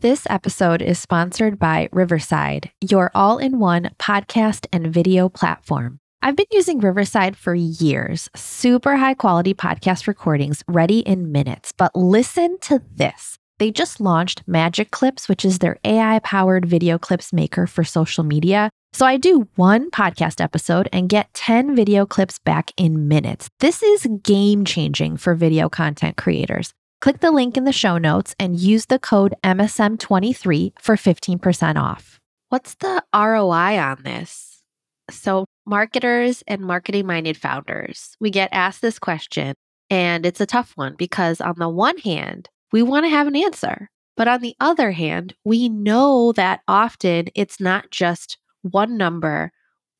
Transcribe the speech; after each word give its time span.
This 0.00 0.26
episode 0.30 0.80
is 0.80 0.98
sponsored 0.98 1.58
by 1.58 1.90
Riverside, 1.92 2.70
your 2.80 3.10
all 3.14 3.36
in 3.36 3.58
one 3.58 3.90
podcast 3.98 4.66
and 4.72 4.86
video 4.86 5.28
platform. 5.28 5.98
I've 6.22 6.36
been 6.36 6.46
using 6.50 6.80
Riverside 6.80 7.36
for 7.36 7.54
years, 7.54 8.30
super 8.34 8.96
high 8.96 9.12
quality 9.12 9.52
podcast 9.52 10.06
recordings 10.06 10.64
ready 10.66 11.00
in 11.00 11.32
minutes. 11.32 11.72
But 11.76 11.94
listen 11.94 12.56
to 12.60 12.80
this. 12.94 13.36
They 13.58 13.70
just 13.70 14.00
launched 14.00 14.42
Magic 14.46 14.90
Clips, 14.90 15.28
which 15.28 15.44
is 15.44 15.58
their 15.58 15.76
AI 15.84 16.20
powered 16.20 16.64
video 16.64 16.96
clips 16.98 17.30
maker 17.30 17.66
for 17.66 17.84
social 17.84 18.24
media. 18.24 18.70
So 18.94 19.04
I 19.04 19.18
do 19.18 19.48
one 19.56 19.90
podcast 19.90 20.40
episode 20.40 20.88
and 20.94 21.10
get 21.10 21.34
10 21.34 21.76
video 21.76 22.06
clips 22.06 22.38
back 22.38 22.72
in 22.78 23.06
minutes. 23.06 23.50
This 23.60 23.82
is 23.82 24.08
game 24.22 24.64
changing 24.64 25.18
for 25.18 25.34
video 25.34 25.68
content 25.68 26.16
creators. 26.16 26.72
Click 27.00 27.20
the 27.20 27.30
link 27.30 27.56
in 27.56 27.64
the 27.64 27.72
show 27.72 27.96
notes 27.96 28.34
and 28.38 28.60
use 28.60 28.86
the 28.86 28.98
code 28.98 29.34
MSM23 29.42 30.72
for 30.78 30.96
15% 30.96 31.76
off. 31.76 32.20
What's 32.50 32.74
the 32.74 33.02
ROI 33.14 33.78
on 33.78 34.02
this? 34.02 34.62
So, 35.10 35.46
marketers 35.66 36.44
and 36.46 36.60
marketing 36.60 37.06
minded 37.06 37.38
founders, 37.38 38.14
we 38.20 38.28
get 38.28 38.50
asked 38.52 38.82
this 38.82 38.98
question, 38.98 39.54
and 39.88 40.26
it's 40.26 40.42
a 40.42 40.46
tough 40.46 40.72
one 40.74 40.94
because, 40.94 41.40
on 41.40 41.54
the 41.58 41.70
one 41.70 41.96
hand, 41.96 42.50
we 42.70 42.82
want 42.82 43.06
to 43.06 43.10
have 43.10 43.26
an 43.26 43.34
answer. 43.34 43.88
But 44.14 44.28
on 44.28 44.42
the 44.42 44.54
other 44.60 44.90
hand, 44.90 45.34
we 45.42 45.70
know 45.70 46.32
that 46.32 46.60
often 46.68 47.28
it's 47.34 47.60
not 47.60 47.90
just 47.90 48.36
one 48.60 48.98
number, 48.98 49.52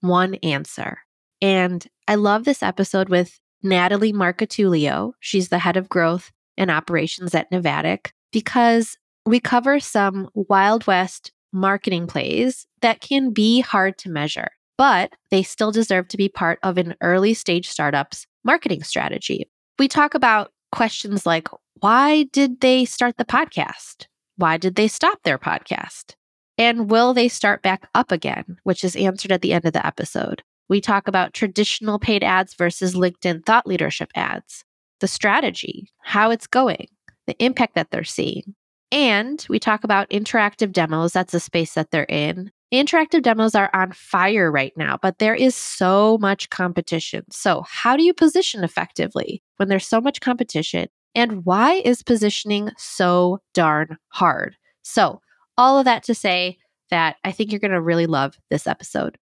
one 0.02 0.34
answer. 0.42 0.98
And 1.40 1.86
I 2.06 2.16
love 2.16 2.44
this 2.44 2.62
episode 2.62 3.08
with 3.08 3.40
Natalie 3.62 4.12
Marcotullio. 4.12 5.12
She's 5.20 5.48
the 5.48 5.60
head 5.60 5.78
of 5.78 5.88
growth 5.88 6.30
and 6.56 6.70
operations 6.70 7.34
at 7.34 7.50
Navattic 7.50 8.10
because 8.32 8.96
we 9.26 9.40
cover 9.40 9.80
some 9.80 10.28
Wild 10.34 10.86
West 10.86 11.32
marketing 11.52 12.06
plays 12.06 12.66
that 12.80 13.00
can 13.00 13.32
be 13.32 13.60
hard 13.60 13.98
to 13.98 14.10
measure, 14.10 14.50
but 14.78 15.12
they 15.30 15.42
still 15.42 15.72
deserve 15.72 16.08
to 16.08 16.16
be 16.16 16.28
part 16.28 16.58
of 16.62 16.78
an 16.78 16.94
early 17.00 17.34
stage 17.34 17.68
startup's 17.68 18.26
marketing 18.44 18.82
strategy. 18.82 19.48
We 19.78 19.88
talk 19.88 20.14
about 20.14 20.52
questions 20.72 21.26
like 21.26 21.48
why 21.80 22.24
did 22.24 22.60
they 22.60 22.84
start 22.84 23.16
the 23.16 23.24
podcast? 23.24 24.06
Why 24.36 24.56
did 24.56 24.74
they 24.74 24.88
stop 24.88 25.18
their 25.22 25.38
podcast? 25.38 26.14
And 26.58 26.90
will 26.90 27.14
they 27.14 27.28
start 27.28 27.62
back 27.62 27.88
up 27.94 28.12
again, 28.12 28.58
which 28.64 28.84
is 28.84 28.96
answered 28.96 29.32
at 29.32 29.40
the 29.40 29.52
end 29.54 29.64
of 29.64 29.72
the 29.72 29.84
episode. 29.84 30.42
We 30.68 30.80
talk 30.80 31.08
about 31.08 31.32
traditional 31.32 31.98
paid 31.98 32.22
ads 32.22 32.54
versus 32.54 32.94
LinkedIn 32.94 33.46
thought 33.46 33.66
leadership 33.66 34.10
ads 34.14 34.64
the 35.00 35.08
strategy, 35.08 35.90
how 36.02 36.30
it's 36.30 36.46
going, 36.46 36.88
the 37.26 37.42
impact 37.42 37.74
that 37.74 37.90
they're 37.90 38.04
seeing. 38.04 38.54
And 38.92 39.44
we 39.48 39.58
talk 39.58 39.84
about 39.84 40.10
interactive 40.10 40.72
demos. 40.72 41.12
That's 41.12 41.32
the 41.32 41.40
space 41.40 41.74
that 41.74 41.90
they're 41.90 42.04
in. 42.04 42.50
Interactive 42.72 43.22
demos 43.22 43.54
are 43.54 43.70
on 43.72 43.92
fire 43.92 44.50
right 44.50 44.72
now, 44.76 44.96
but 45.00 45.18
there 45.18 45.34
is 45.34 45.54
so 45.56 46.18
much 46.18 46.50
competition. 46.50 47.24
So, 47.30 47.64
how 47.68 47.96
do 47.96 48.04
you 48.04 48.14
position 48.14 48.62
effectively 48.62 49.42
when 49.56 49.68
there's 49.68 49.86
so 49.86 50.00
much 50.00 50.20
competition? 50.20 50.86
And 51.14 51.44
why 51.44 51.82
is 51.84 52.04
positioning 52.04 52.70
so 52.78 53.40
darn 53.54 53.96
hard? 54.08 54.56
So, 54.82 55.20
all 55.58 55.78
of 55.78 55.84
that 55.84 56.04
to 56.04 56.14
say 56.14 56.58
that 56.90 57.16
I 57.24 57.32
think 57.32 57.50
you're 57.50 57.60
going 57.60 57.72
to 57.72 57.80
really 57.80 58.06
love 58.06 58.36
this 58.50 58.68
episode. 58.68 59.18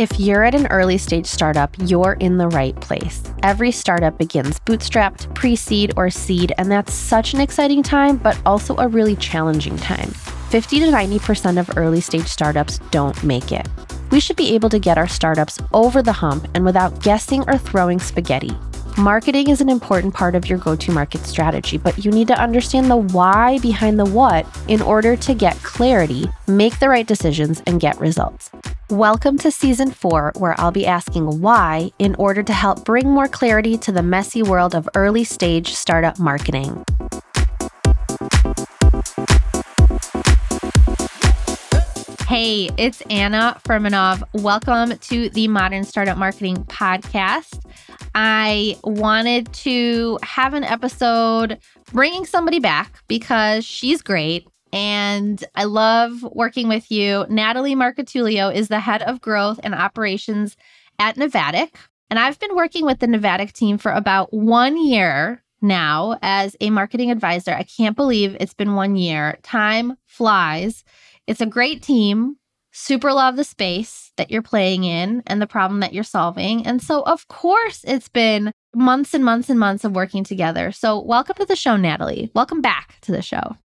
If 0.00 0.18
you're 0.18 0.44
at 0.44 0.54
an 0.54 0.66
early 0.68 0.96
stage 0.96 1.26
startup, 1.26 1.76
you're 1.78 2.14
in 2.20 2.38
the 2.38 2.48
right 2.48 2.74
place. 2.80 3.22
Every 3.42 3.70
startup 3.70 4.16
begins 4.16 4.58
bootstrapped, 4.60 5.34
pre 5.34 5.54
seed, 5.54 5.92
or 5.94 6.08
seed, 6.08 6.54
and 6.56 6.72
that's 6.72 6.94
such 6.94 7.34
an 7.34 7.40
exciting 7.42 7.82
time, 7.82 8.16
but 8.16 8.40
also 8.46 8.74
a 8.78 8.88
really 8.88 9.14
challenging 9.14 9.76
time. 9.76 10.08
50 10.48 10.80
to 10.80 10.86
90% 10.86 11.60
of 11.60 11.76
early 11.76 12.00
stage 12.00 12.28
startups 12.28 12.78
don't 12.90 13.22
make 13.22 13.52
it. 13.52 13.68
We 14.10 14.20
should 14.20 14.36
be 14.36 14.54
able 14.54 14.70
to 14.70 14.78
get 14.78 14.96
our 14.96 15.06
startups 15.06 15.58
over 15.74 16.00
the 16.00 16.14
hump 16.14 16.48
and 16.54 16.64
without 16.64 17.02
guessing 17.02 17.44
or 17.46 17.58
throwing 17.58 17.98
spaghetti. 17.98 18.56
Marketing 18.98 19.48
is 19.48 19.60
an 19.60 19.68
important 19.68 20.12
part 20.12 20.34
of 20.34 20.48
your 20.48 20.58
go 20.58 20.74
to 20.76 20.92
market 20.92 21.24
strategy, 21.24 21.78
but 21.78 22.04
you 22.04 22.10
need 22.10 22.26
to 22.28 22.38
understand 22.38 22.90
the 22.90 22.96
why 22.96 23.58
behind 23.60 23.98
the 23.98 24.04
what 24.04 24.46
in 24.68 24.82
order 24.82 25.16
to 25.16 25.32
get 25.32 25.56
clarity, 25.62 26.26
make 26.48 26.78
the 26.80 26.88
right 26.88 27.06
decisions, 27.06 27.62
and 27.66 27.80
get 27.80 27.98
results. 28.00 28.50
Welcome 28.90 29.38
to 29.38 29.50
season 29.50 29.92
four, 29.92 30.32
where 30.36 30.54
I'll 30.60 30.72
be 30.72 30.86
asking 30.86 31.40
why 31.40 31.92
in 31.98 32.16
order 32.16 32.42
to 32.42 32.52
help 32.52 32.84
bring 32.84 33.08
more 33.08 33.28
clarity 33.28 33.78
to 33.78 33.92
the 33.92 34.02
messy 34.02 34.42
world 34.42 34.74
of 34.74 34.88
early 34.94 35.24
stage 35.24 35.72
startup 35.72 36.18
marketing. 36.18 36.84
Hey, 42.30 42.70
it's 42.78 43.00
Anna 43.10 43.60
Furmanov. 43.66 44.22
Welcome 44.34 44.96
to 44.96 45.30
the 45.30 45.48
Modern 45.48 45.82
Startup 45.82 46.16
Marketing 46.16 46.58
Podcast. 46.66 47.58
I 48.14 48.78
wanted 48.84 49.52
to 49.54 50.16
have 50.22 50.54
an 50.54 50.62
episode 50.62 51.58
bringing 51.92 52.24
somebody 52.24 52.60
back 52.60 53.02
because 53.08 53.64
she's 53.64 54.00
great 54.00 54.46
and 54.72 55.42
I 55.56 55.64
love 55.64 56.22
working 56.22 56.68
with 56.68 56.88
you. 56.92 57.26
Natalie 57.28 57.74
Marcotullio 57.74 58.54
is 58.54 58.68
the 58.68 58.78
head 58.78 59.02
of 59.02 59.20
growth 59.20 59.58
and 59.64 59.74
operations 59.74 60.56
at 61.00 61.16
Navattic. 61.16 61.74
And 62.10 62.20
I've 62.20 62.38
been 62.38 62.54
working 62.54 62.86
with 62.86 63.00
the 63.00 63.08
Navattic 63.08 63.54
team 63.54 63.76
for 63.76 63.90
about 63.90 64.32
one 64.32 64.76
year 64.76 65.42
now 65.62 66.16
as 66.22 66.54
a 66.60 66.70
marketing 66.70 67.10
advisor. 67.10 67.50
I 67.50 67.64
can't 67.64 67.96
believe 67.96 68.36
it's 68.38 68.54
been 68.54 68.76
one 68.76 68.94
year. 68.94 69.36
Time 69.42 69.96
flies. 70.06 70.84
It's 71.30 71.40
a 71.40 71.46
great 71.46 71.80
team 71.80 72.38
super 72.72 73.12
love 73.12 73.36
the 73.36 73.44
space 73.44 74.10
that 74.16 74.32
you're 74.32 74.42
playing 74.42 74.82
in 74.82 75.22
and 75.28 75.40
the 75.40 75.46
problem 75.46 75.78
that 75.78 75.94
you're 75.94 76.02
solving. 76.02 76.66
And 76.66 76.82
so, 76.82 77.02
of 77.02 77.28
course, 77.28 77.84
it's 77.84 78.08
been 78.08 78.50
months 78.74 79.14
and 79.14 79.24
months 79.24 79.48
and 79.48 79.58
months 79.58 79.84
of 79.84 79.94
working 79.94 80.24
together. 80.24 80.72
So, 80.72 81.00
welcome 81.00 81.36
to 81.36 81.46
the 81.46 81.54
show, 81.54 81.76
Natalie. 81.76 82.32
Welcome 82.34 82.60
back 82.60 82.98
to 83.02 83.12
the 83.12 83.22
show. 83.22 83.56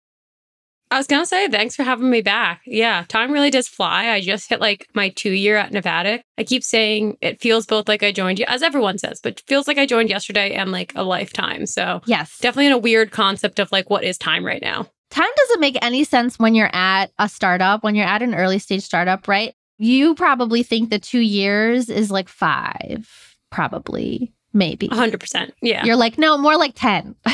I 0.92 0.98
was 0.98 1.08
gonna 1.08 1.26
say 1.26 1.48
thanks 1.48 1.74
for 1.74 1.82
having 1.82 2.08
me 2.08 2.22
back. 2.22 2.60
Yeah, 2.66 3.04
time 3.08 3.32
really 3.32 3.50
does 3.50 3.66
fly. 3.66 4.10
I 4.10 4.20
just 4.20 4.48
hit 4.48 4.60
like 4.60 4.86
my 4.94 5.08
two 5.08 5.32
year 5.32 5.56
at 5.56 5.72
Navattic. 5.72 6.20
I 6.38 6.44
keep 6.44 6.62
saying 6.62 7.16
it 7.20 7.40
feels 7.40 7.66
both 7.66 7.88
like 7.88 8.04
I 8.04 8.12
joined 8.12 8.38
you, 8.38 8.44
as 8.46 8.62
everyone 8.62 8.98
says, 8.98 9.18
but 9.20 9.42
feels 9.48 9.66
like 9.66 9.78
I 9.78 9.86
joined 9.86 10.08
yesterday 10.08 10.52
and 10.52 10.70
like 10.70 10.92
a 10.94 11.02
lifetime. 11.02 11.66
So 11.66 12.00
yes, 12.06 12.38
definitely 12.38 12.66
in 12.66 12.72
a 12.74 12.78
weird 12.78 13.10
concept 13.10 13.58
of 13.58 13.72
like 13.72 13.90
what 13.90 14.04
is 14.04 14.16
time 14.16 14.46
right 14.46 14.62
now 14.62 14.86
time 15.10 15.28
doesn't 15.36 15.60
make 15.60 15.78
any 15.82 16.04
sense 16.04 16.38
when 16.38 16.54
you're 16.54 16.74
at 16.74 17.06
a 17.18 17.28
startup, 17.28 17.82
when 17.82 17.94
you're 17.94 18.06
at 18.06 18.22
an 18.22 18.34
early 18.34 18.58
stage 18.58 18.82
startup, 18.82 19.28
right? 19.28 19.54
You 19.78 20.14
probably 20.14 20.62
think 20.62 20.90
the 20.90 20.98
two 20.98 21.20
years 21.20 21.90
is 21.90 22.10
like 22.10 22.28
five, 22.28 23.36
probably, 23.50 24.32
maybe. 24.52 24.88
100%. 24.88 25.52
Yeah. 25.60 25.84
You're 25.84 25.96
like, 25.96 26.18
no, 26.18 26.38
more 26.38 26.56
like 26.56 26.72
10. 26.74 27.14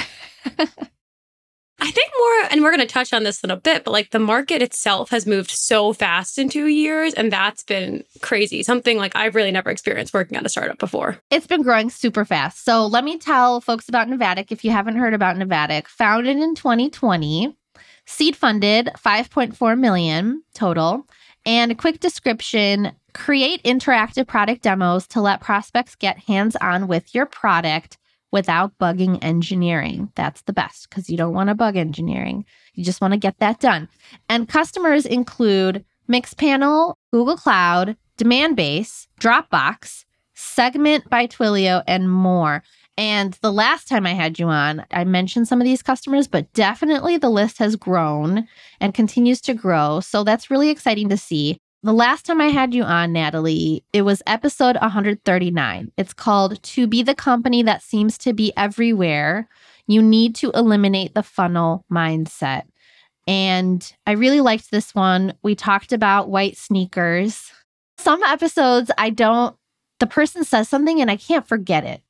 I 1.85 1.91
think 1.91 2.13
more, 2.17 2.51
and 2.53 2.63
we're 2.63 2.71
going 2.71 2.87
to 2.87 2.93
touch 2.93 3.13
on 3.13 3.25
this 3.25 3.43
in 3.43 3.51
a 3.51 3.57
bit, 3.57 3.83
but 3.83 3.91
like 3.91 4.11
the 4.11 4.21
market 4.21 4.63
itself 4.63 5.11
has 5.11 5.27
moved 5.27 5.51
so 5.51 5.93
fast 5.93 6.39
in 6.39 6.49
two 6.49 6.67
years, 6.67 7.13
and 7.15 7.33
that's 7.33 7.65
been 7.65 8.05
crazy. 8.21 8.63
Something 8.63 8.99
like 8.99 9.17
I've 9.17 9.35
really 9.35 9.51
never 9.51 9.69
experienced 9.69 10.15
working 10.15 10.37
at 10.37 10.47
a 10.47 10.49
startup 10.49 10.79
before. 10.79 11.19
It's 11.33 11.49
been 11.49 11.63
growing 11.63 11.91
super 11.91 12.25
fast. 12.25 12.65
So 12.65 12.87
let 12.87 13.03
me 13.03 13.19
tell 13.19 13.61
folks 13.61 13.89
about 13.89 14.07
Navattic 14.07 14.53
if 14.53 14.65
you 14.65 14.71
haven't 14.71 14.95
heard 14.95 15.13
about 15.13 15.35
Navattic. 15.35 15.89
Founded 15.89 16.37
in 16.37 16.55
2020, 16.55 17.57
Seed 18.07 18.37
funded 18.37 18.91
5.4 18.97 19.79
million 19.79 20.43
total. 20.55 21.07
And 21.45 21.73
a 21.73 21.77
quick 21.77 22.01
description 22.01 22.93
create 23.15 23.63
interactive 23.65 24.27
product 24.27 24.63
demos 24.63 25.07
to 25.09 25.21
let 25.21 25.41
prospects 25.41 25.95
get 25.95 26.19
hands 26.19 26.57
on 26.57 26.89
with 26.89 27.15
your 27.15 27.27
product 27.27 27.99
without 28.31 28.77
bugging 28.79 29.23
engineering. 29.23 30.11
That's 30.15 30.43
the 30.43 30.53
best 30.53 30.89
because 30.89 31.11
you 31.11 31.17
don't 31.17 31.35
want 31.35 31.49
to 31.49 31.55
bug 31.55 31.77
engineering. 31.77 32.45
You 32.75 32.85
just 32.85 33.01
want 33.01 33.13
to 33.13 33.19
get 33.19 33.39
that 33.39 33.61
done. 33.61 33.89
And 34.29 34.49
customers 34.49 35.05
include 35.05 35.85
Mixpanel, 36.11 36.95
Google 37.13 37.37
Cloud, 37.37 37.97
Demandbase, 38.19 39.07
Dropbox, 39.21 40.05
Segment 40.35 41.09
by 41.09 41.27
Twilio, 41.27 41.83
and 41.87 42.11
more. 42.11 42.63
And 42.99 43.35
the 43.41 43.53
last 43.53 43.89
time 43.89 44.07
I 44.07 44.13
had 44.13 44.39
you 44.39 44.49
on, 44.49 44.85
I 44.91 45.05
mentioned 45.05 45.49
some 45.49 45.61
of 45.61 45.65
these 45.65 45.83
customers, 45.83 46.29
but 46.29 46.53
definitely 46.53 47.17
the 47.17 47.31
list 47.31 47.59
has 47.59 47.77
grown 47.77 48.47
and 48.81 48.93
continues 48.93 49.41
to 49.43 49.55
grow. 49.55 50.01
So 50.01 50.25
that's 50.25 50.51
really 50.51 50.69
exciting 50.69 51.09
to 51.09 51.17
see. 51.17 51.57
The 51.83 51.93
last 51.93 52.27
time 52.27 52.41
I 52.41 52.49
had 52.49 52.75
you 52.75 52.85
on, 52.85 53.13
Natalie, 53.13 53.83
it 53.93 54.03
was 54.03 54.23
episode 54.27 54.77
139. 54.77 55.91
It's 55.97 56.13
called 56.13 56.63
To 56.63 56.87
Be 56.87 57.03
the 57.03 57.15
Company 57.15 57.63
That 57.63 57.83
Seems 57.83 58.17
to 58.19 58.33
Be 58.33 58.53
Everywhere. 58.57 59.49
You 59.89 60.01
need 60.01 60.35
to 60.37 60.53
eliminate 60.53 61.15
the 61.15 61.25
funnel 61.25 61.85
mindset. 61.91 62.65
And 63.27 63.93
I 64.07 64.13
really 64.13 64.41
liked 64.41 64.71
this 64.71 64.95
one. 64.95 65.35
We 65.43 65.55
talked 65.55 65.93
about 65.93 66.29
white 66.29 66.57
sneakers. 66.57 67.51
Some 67.99 68.23
episodes 68.23 68.91
I 68.99 69.11
don't 69.11 69.57
the 69.99 70.07
person 70.09 70.43
says 70.43 70.69
something 70.69 71.01
and 71.01 71.09
I 71.11 71.17
can't 71.17 71.47
forget 71.47 71.85
it. 71.85 72.03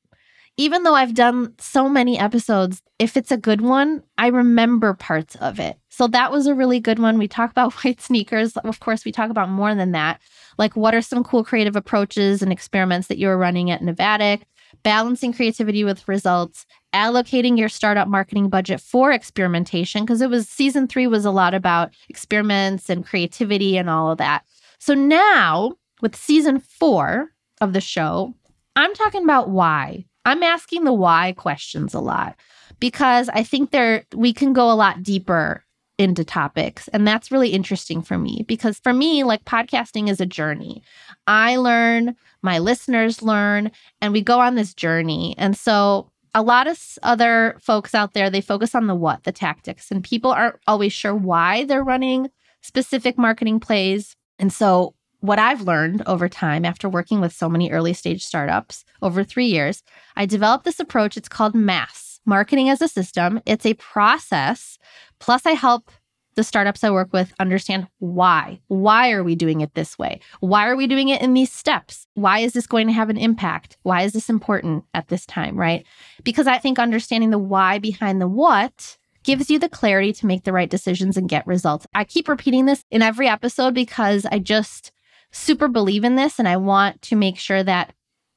Even 0.55 0.83
though 0.83 0.93
I've 0.93 1.15
done 1.15 1.53
so 1.57 1.89
many 1.89 2.19
episodes, 2.19 2.83
if 2.99 3.17
it's 3.17 3.31
a 3.31 3.37
good 3.37 3.61
one, 3.61 4.03
I 4.19 4.27
remember 4.27 4.93
parts 4.93 5.35
of 5.37 5.59
it. 5.59 5.77
So 5.89 6.07
that 6.07 6.31
was 6.31 6.45
a 6.45 6.53
really 6.53 6.79
good 6.79 6.99
one. 6.99 7.17
We 7.17 7.27
talk 7.27 7.49
about 7.49 7.73
white 7.83 7.99
sneakers. 7.99 8.55
Of 8.57 8.79
course, 8.79 9.03
we 9.03 9.11
talk 9.11 9.31
about 9.31 9.49
more 9.49 9.73
than 9.73 9.93
that. 9.93 10.21
Like, 10.59 10.75
what 10.75 10.93
are 10.93 11.01
some 11.01 11.23
cool 11.23 11.43
creative 11.43 11.75
approaches 11.75 12.43
and 12.43 12.51
experiments 12.51 13.07
that 13.07 13.17
you 13.17 13.29
are 13.29 13.37
running 13.37 13.71
at 13.71 13.81
Navattic? 13.81 14.43
Balancing 14.83 15.33
creativity 15.33 15.83
with 15.83 16.07
results, 16.07 16.65
allocating 16.93 17.57
your 17.57 17.69
startup 17.69 18.07
marketing 18.07 18.49
budget 18.49 18.81
for 18.81 19.11
experimentation, 19.11 20.03
because 20.03 20.21
it 20.21 20.29
was 20.29 20.49
season 20.49 20.87
three 20.87 21.07
was 21.07 21.25
a 21.25 21.31
lot 21.31 21.53
about 21.53 21.93
experiments 22.09 22.89
and 22.89 23.05
creativity 23.05 23.77
and 23.77 23.89
all 23.89 24.11
of 24.11 24.17
that. 24.17 24.43
So 24.79 24.93
now 24.93 25.73
with 26.01 26.15
season 26.15 26.59
four 26.59 27.29
of 27.61 27.73
the 27.73 27.81
show, 27.81 28.33
I'm 28.75 28.93
talking 28.95 29.23
about 29.23 29.49
why. 29.49 30.05
I'm 30.25 30.43
asking 30.43 30.83
the 30.83 30.93
why 30.93 31.33
questions 31.37 31.93
a 31.93 31.99
lot 31.99 32.35
because 32.79 33.29
I 33.29 33.43
think 33.43 33.71
there 33.71 34.03
we 34.15 34.33
can 34.33 34.53
go 34.53 34.71
a 34.71 34.73
lot 34.75 35.03
deeper 35.03 35.63
into 35.99 36.23
topics 36.23 36.87
and 36.89 37.07
that's 37.07 37.31
really 37.31 37.49
interesting 37.49 38.01
for 38.01 38.17
me 38.17 38.43
because 38.47 38.79
for 38.79 38.93
me 38.93 39.23
like 39.23 39.45
podcasting 39.45 40.09
is 40.09 40.19
a 40.19 40.25
journey. 40.25 40.81
I 41.27 41.57
learn, 41.57 42.15
my 42.41 42.59
listeners 42.59 43.21
learn 43.21 43.71
and 44.01 44.11
we 44.11 44.21
go 44.21 44.39
on 44.39 44.55
this 44.55 44.73
journey. 44.73 45.35
And 45.37 45.55
so 45.55 46.09
a 46.33 46.41
lot 46.41 46.67
of 46.67 46.79
other 47.03 47.57
folks 47.61 47.93
out 47.93 48.13
there 48.13 48.29
they 48.29 48.41
focus 48.41 48.73
on 48.73 48.87
the 48.87 48.95
what, 48.95 49.23
the 49.23 49.31
tactics 49.31 49.91
and 49.91 50.03
people 50.03 50.31
aren't 50.31 50.59
always 50.65 50.93
sure 50.93 51.13
why 51.13 51.65
they're 51.65 51.83
running 51.83 52.29
specific 52.61 53.17
marketing 53.17 53.59
plays. 53.59 54.15
And 54.39 54.51
so 54.51 54.95
what 55.23 55.39
I've 55.39 55.61
learned 55.61 56.03
over 56.05 56.27
time 56.27 56.65
after 56.65 56.89
working 56.89 57.21
with 57.21 57.31
so 57.31 57.47
many 57.47 57.71
early 57.71 57.93
stage 57.93 58.25
startups 58.25 58.83
over 59.01 59.23
three 59.23 59.45
years, 59.45 59.81
I 60.17 60.25
developed 60.25 60.65
this 60.65 60.81
approach. 60.81 61.15
It's 61.15 61.29
called 61.29 61.55
MASS, 61.55 62.19
Marketing 62.25 62.67
as 62.67 62.81
a 62.81 62.89
System. 62.89 63.39
It's 63.45 63.65
a 63.65 63.73
process. 63.75 64.77
Plus, 65.19 65.45
I 65.45 65.51
help 65.51 65.89
the 66.35 66.43
startups 66.43 66.83
I 66.83 66.89
work 66.89 67.13
with 67.13 67.33
understand 67.39 67.87
why. 67.99 68.59
Why 68.67 69.13
are 69.13 69.23
we 69.23 69.35
doing 69.35 69.61
it 69.61 69.73
this 69.75 69.97
way? 69.97 70.19
Why 70.41 70.67
are 70.67 70.75
we 70.75 70.87
doing 70.87 71.07
it 71.07 71.21
in 71.21 71.33
these 71.33 71.53
steps? 71.53 72.05
Why 72.15 72.39
is 72.39 72.51
this 72.51 72.67
going 72.67 72.87
to 72.87 72.93
have 72.93 73.09
an 73.09 73.17
impact? 73.17 73.77
Why 73.83 74.01
is 74.01 74.11
this 74.11 74.29
important 74.29 74.83
at 74.93 75.07
this 75.07 75.25
time, 75.25 75.55
right? 75.55 75.85
Because 76.25 76.47
I 76.47 76.57
think 76.57 76.79
understanding 76.79 77.29
the 77.29 77.39
why 77.39 77.79
behind 77.79 78.19
the 78.19 78.27
what 78.27 78.97
gives 79.23 79.49
you 79.49 79.57
the 79.57 79.69
clarity 79.69 80.11
to 80.11 80.25
make 80.25 80.43
the 80.43 80.51
right 80.51 80.69
decisions 80.69 81.15
and 81.15 81.29
get 81.29 81.47
results. 81.47 81.87
I 81.95 82.03
keep 82.03 82.27
repeating 82.27 82.65
this 82.65 82.83
in 82.91 83.01
every 83.01 83.29
episode 83.29 83.73
because 83.73 84.25
I 84.25 84.39
just 84.39 84.91
super 85.33 85.67
believe 85.67 86.03
in 86.03 86.15
this 86.15 86.39
and 86.39 86.47
I 86.47 86.57
want 86.57 87.01
to 87.03 87.15
make 87.15 87.37
sure 87.37 87.63
that 87.63 87.93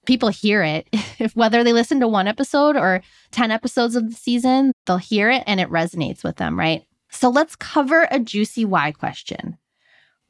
people 0.06 0.30
hear 0.30 0.62
it. 0.62 0.88
If 1.18 1.34
whether 1.34 1.64
they 1.64 1.72
listen 1.72 2.00
to 2.00 2.08
one 2.08 2.28
episode 2.28 2.76
or 2.76 3.00
10 3.30 3.50
episodes 3.50 3.96
of 3.96 4.10
the 4.10 4.14
season, 4.14 4.72
they'll 4.84 4.98
hear 4.98 5.30
it 5.30 5.42
and 5.46 5.60
it 5.60 5.70
resonates 5.70 6.22
with 6.22 6.36
them, 6.36 6.58
right? 6.58 6.82
So 7.10 7.30
let's 7.30 7.56
cover 7.56 8.06
a 8.10 8.18
juicy 8.18 8.66
why 8.66 8.92
question. 8.92 9.56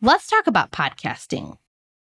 Let's 0.00 0.28
talk 0.28 0.46
about 0.46 0.70
podcasting. 0.70 1.56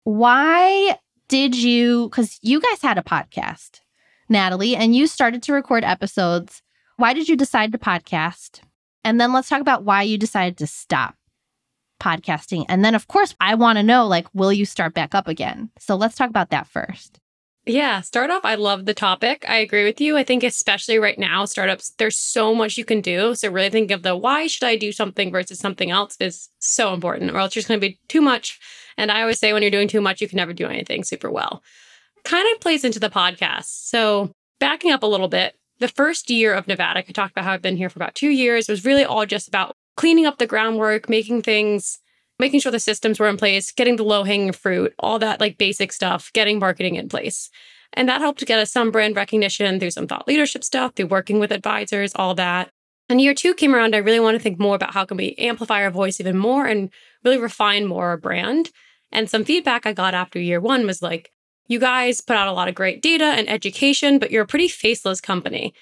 Why 0.03 0.97
did 1.29 1.55
you, 1.55 2.09
because 2.09 2.37
you 2.41 2.59
guys 2.59 2.81
had 2.81 2.97
a 2.97 3.03
podcast, 3.03 3.79
Natalie, 4.27 4.75
and 4.75 4.93
you 4.93 5.07
started 5.07 5.41
to 5.43 5.53
record 5.53 5.85
episodes. 5.85 6.61
Why 6.97 7.13
did 7.13 7.29
you 7.29 7.37
decide 7.37 7.71
to 7.71 7.77
podcast? 7.77 8.59
And 9.05 9.19
then 9.19 9.31
let's 9.31 9.49
talk 9.49 9.61
about 9.61 9.83
why 9.83 10.03
you 10.03 10.17
decided 10.17 10.57
to 10.57 10.67
stop 10.67 11.15
podcasting. 12.03 12.65
And 12.67 12.83
then, 12.83 12.95
of 12.95 13.07
course, 13.07 13.35
I 13.39 13.55
want 13.55 13.77
to 13.77 13.83
know 13.83 14.05
like, 14.05 14.27
will 14.33 14.51
you 14.51 14.65
start 14.65 14.93
back 14.93 15.15
up 15.15 15.27
again? 15.27 15.69
So 15.79 15.95
let's 15.95 16.15
talk 16.15 16.29
about 16.29 16.49
that 16.49 16.67
first. 16.67 17.19
Yeah, 17.65 18.01
start 18.01 18.29
off. 18.29 18.43
I 18.43 18.55
love 18.55 18.85
the 18.85 18.93
topic. 18.93 19.45
I 19.47 19.55
agree 19.55 19.85
with 19.85 20.01
you. 20.01 20.17
I 20.17 20.23
think, 20.25 20.43
especially 20.43 20.99
right 20.99 21.17
now, 21.17 21.45
startups, 21.45 21.93
there's 21.97 22.17
so 22.17 22.53
much 22.53 22.77
you 22.77 22.83
can 22.83 22.99
do. 22.99 23.35
So, 23.35 23.49
really 23.49 23.69
think 23.69 23.89
of 23.89 24.03
the 24.03 24.17
why 24.17 24.47
should 24.47 24.65
I 24.65 24.75
do 24.75 24.91
something 24.91 25.31
versus 25.31 25.59
something 25.59 25.89
else 25.89 26.17
is 26.19 26.49
so 26.59 26.93
important, 26.93 27.31
or 27.31 27.37
else 27.37 27.55
you're 27.55 27.61
just 27.61 27.69
going 27.69 27.79
to 27.79 27.87
be 27.87 27.99
too 28.09 28.19
much. 28.19 28.59
And 28.97 29.09
I 29.09 29.21
always 29.21 29.39
say, 29.39 29.53
when 29.53 29.61
you're 29.61 29.71
doing 29.71 29.87
too 29.87 30.01
much, 30.01 30.19
you 30.19 30.27
can 30.27 30.35
never 30.35 30.51
do 30.51 30.67
anything 30.67 31.05
super 31.05 31.31
well. 31.31 31.63
Kind 32.25 32.45
of 32.53 32.59
plays 32.59 32.83
into 32.83 32.99
the 32.99 33.09
podcast. 33.09 33.87
So, 33.87 34.33
backing 34.59 34.91
up 34.91 35.03
a 35.03 35.07
little 35.07 35.29
bit, 35.29 35.55
the 35.79 35.87
first 35.87 36.29
year 36.29 36.53
of 36.53 36.65
Navattic, 36.65 37.05
I 37.07 37.11
talked 37.13 37.31
about 37.31 37.45
how 37.45 37.53
I've 37.53 37.61
been 37.61 37.77
here 37.77 37.89
for 37.89 37.99
about 37.99 38.15
two 38.15 38.29
years, 38.29 38.67
It 38.67 38.73
was 38.73 38.83
really 38.83 39.05
all 39.05 39.25
just 39.25 39.47
about 39.47 39.77
cleaning 39.95 40.25
up 40.25 40.37
the 40.37 40.47
groundwork, 40.47 41.09
making 41.09 41.41
things, 41.41 41.99
making 42.39 42.59
sure 42.59 42.71
the 42.71 42.79
systems 42.79 43.19
were 43.19 43.27
in 43.27 43.37
place, 43.37 43.71
getting 43.71 43.95
the 43.95 44.03
low 44.03 44.23
hanging 44.23 44.51
fruit, 44.51 44.93
all 44.99 45.19
that 45.19 45.39
like 45.39 45.57
basic 45.57 45.91
stuff, 45.91 46.31
getting 46.33 46.59
marketing 46.59 46.95
in 46.95 47.09
place. 47.09 47.49
And 47.93 48.09
that 48.09 48.21
helped 48.21 48.45
get 48.45 48.59
us 48.59 48.71
some 48.71 48.91
brand 48.91 49.15
recognition 49.15 49.79
through 49.79 49.91
some 49.91 50.07
thought 50.07 50.27
leadership 50.27 50.63
stuff, 50.63 50.93
through 50.95 51.07
working 51.07 51.39
with 51.39 51.51
advisors, 51.51 52.11
all 52.15 52.33
that. 52.35 52.71
And 53.09 53.21
year 53.21 53.33
two 53.33 53.53
came 53.53 53.75
around, 53.75 53.95
I 53.95 53.99
really 53.99 54.19
want 54.19 54.35
to 54.35 54.41
think 54.41 54.59
more 54.59 54.75
about 54.75 54.93
how 54.93 55.05
can 55.05 55.17
we 55.17 55.35
amplify 55.35 55.83
our 55.83 55.91
voice 55.91 56.19
even 56.19 56.37
more 56.37 56.65
and 56.65 56.89
really 57.23 57.37
refine 57.37 57.85
more 57.85 58.07
our 58.07 58.17
brand. 58.17 58.71
And 59.11 59.29
some 59.29 59.45
feedback 59.45 59.85
I 59.85 59.93
got 59.93 60.15
after 60.15 60.39
year 60.39 60.59
one 60.59 60.87
was 60.87 61.01
like, 61.01 61.31
you 61.67 61.79
guys 61.79 62.19
put 62.21 62.35
out 62.35 62.47
a 62.47 62.53
lot 62.53 62.67
of 62.67 62.75
great 62.75 63.01
data 63.01 63.25
and 63.25 63.49
education, 63.49 64.19
but 64.19 64.31
you're 64.31 64.43
a 64.43 64.47
pretty 64.47 64.67
faceless 64.67 65.21
company. 65.21 65.73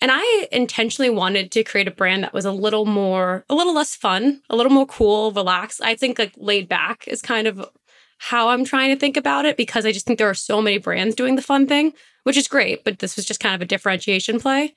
And 0.00 0.10
I 0.12 0.48
intentionally 0.50 1.10
wanted 1.10 1.50
to 1.52 1.64
create 1.64 1.88
a 1.88 1.90
brand 1.90 2.24
that 2.24 2.32
was 2.32 2.46
a 2.46 2.52
little 2.52 2.86
more, 2.86 3.44
a 3.50 3.54
little 3.54 3.74
less 3.74 3.94
fun, 3.94 4.40
a 4.48 4.56
little 4.56 4.72
more 4.72 4.86
cool, 4.86 5.30
relaxed. 5.32 5.82
I 5.82 5.94
think 5.94 6.18
like 6.18 6.32
laid 6.36 6.68
back 6.68 7.06
is 7.06 7.20
kind 7.20 7.46
of 7.46 7.68
how 8.18 8.48
I'm 8.48 8.64
trying 8.64 8.94
to 8.94 8.98
think 8.98 9.16
about 9.16 9.44
it 9.44 9.56
because 9.56 9.84
I 9.84 9.92
just 9.92 10.06
think 10.06 10.18
there 10.18 10.30
are 10.30 10.34
so 10.34 10.62
many 10.62 10.78
brands 10.78 11.14
doing 11.14 11.36
the 11.36 11.42
fun 11.42 11.66
thing, 11.66 11.92
which 12.24 12.36
is 12.36 12.48
great, 12.48 12.84
but 12.84 12.98
this 12.98 13.16
was 13.16 13.24
just 13.26 13.40
kind 13.40 13.54
of 13.54 13.62
a 13.62 13.66
differentiation 13.66 14.40
play. 14.40 14.74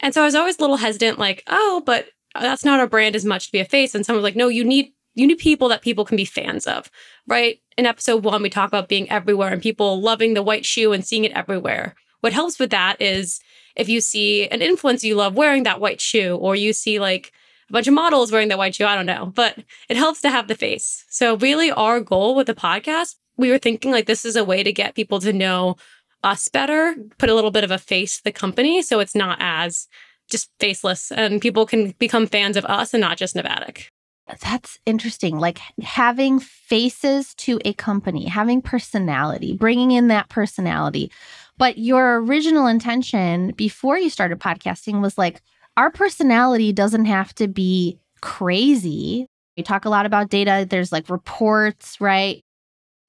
And 0.00 0.12
so 0.12 0.22
I 0.22 0.24
was 0.24 0.34
always 0.34 0.58
a 0.58 0.60
little 0.60 0.76
hesitant, 0.76 1.18
like, 1.18 1.44
oh, 1.46 1.82
but 1.86 2.06
uh, 2.34 2.42
that's 2.42 2.64
not 2.64 2.80
our 2.80 2.86
brand 2.86 3.16
as 3.16 3.24
much 3.24 3.46
to 3.46 3.52
be 3.52 3.60
a 3.60 3.64
face. 3.64 3.94
And 3.94 4.04
someone 4.04 4.22
was 4.22 4.28
like, 4.28 4.36
no, 4.36 4.48
you 4.48 4.64
need 4.64 4.92
you 5.16 5.28
need 5.28 5.38
people 5.38 5.68
that 5.68 5.82
people 5.82 6.04
can 6.04 6.16
be 6.16 6.24
fans 6.24 6.66
of, 6.66 6.90
right? 7.28 7.60
In 7.78 7.86
episode 7.86 8.24
one, 8.24 8.42
we 8.42 8.50
talk 8.50 8.68
about 8.68 8.88
being 8.88 9.08
everywhere 9.10 9.52
and 9.52 9.62
people 9.62 10.00
loving 10.00 10.34
the 10.34 10.42
white 10.42 10.66
shoe 10.66 10.92
and 10.92 11.06
seeing 11.06 11.24
it 11.24 11.32
everywhere. 11.32 11.94
What 12.20 12.32
helps 12.32 12.58
with 12.58 12.70
that 12.70 13.00
is 13.00 13.38
if 13.76 13.88
you 13.88 14.00
see 14.00 14.48
an 14.48 14.60
influencer 14.60 15.04
you 15.04 15.16
love 15.16 15.34
wearing 15.34 15.64
that 15.64 15.80
white 15.80 16.00
shoe, 16.00 16.36
or 16.36 16.56
you 16.56 16.72
see 16.72 16.98
like 16.98 17.32
a 17.68 17.72
bunch 17.72 17.88
of 17.88 17.94
models 17.94 18.30
wearing 18.30 18.48
that 18.48 18.58
white 18.58 18.74
shoe, 18.74 18.86
I 18.86 18.94
don't 18.94 19.06
know, 19.06 19.26
but 19.26 19.58
it 19.88 19.96
helps 19.96 20.20
to 20.22 20.30
have 20.30 20.48
the 20.48 20.54
face. 20.54 21.04
So, 21.08 21.36
really, 21.36 21.70
our 21.70 22.00
goal 22.00 22.34
with 22.34 22.46
the 22.46 22.54
podcast, 22.54 23.16
we 23.36 23.50
were 23.50 23.58
thinking 23.58 23.90
like 23.90 24.06
this 24.06 24.24
is 24.24 24.36
a 24.36 24.44
way 24.44 24.62
to 24.62 24.72
get 24.72 24.94
people 24.94 25.20
to 25.20 25.32
know 25.32 25.76
us 26.22 26.48
better, 26.48 26.94
put 27.18 27.28
a 27.28 27.34
little 27.34 27.50
bit 27.50 27.64
of 27.64 27.70
a 27.70 27.78
face 27.78 28.16
to 28.16 28.24
the 28.24 28.32
company. 28.32 28.82
So 28.82 28.98
it's 28.98 29.14
not 29.14 29.38
as 29.40 29.86
just 30.28 30.50
faceless 30.58 31.12
and 31.12 31.40
people 31.40 31.66
can 31.66 31.90
become 31.98 32.26
fans 32.26 32.56
of 32.56 32.64
us 32.64 32.94
and 32.94 33.00
not 33.00 33.18
just 33.18 33.36
Navattic. 33.36 33.88
That's 34.26 34.78
interesting. 34.86 35.38
Like 35.38 35.60
having 35.82 36.40
faces 36.40 37.34
to 37.36 37.60
a 37.64 37.74
company, 37.74 38.24
having 38.24 38.62
personality, 38.62 39.54
bringing 39.54 39.90
in 39.90 40.08
that 40.08 40.30
personality. 40.30 41.12
But 41.56 41.78
your 41.78 42.20
original 42.20 42.66
intention 42.66 43.52
before 43.56 43.98
you 43.98 44.10
started 44.10 44.40
podcasting 44.40 45.00
was 45.00 45.16
like, 45.16 45.40
our 45.76 45.90
personality 45.90 46.72
doesn't 46.72 47.04
have 47.04 47.34
to 47.36 47.48
be 47.48 47.98
crazy. 48.20 49.28
We 49.56 49.62
talk 49.62 49.84
a 49.84 49.90
lot 49.90 50.06
about 50.06 50.30
data. 50.30 50.66
There's 50.68 50.92
like 50.92 51.08
reports, 51.08 52.00
right? 52.00 52.42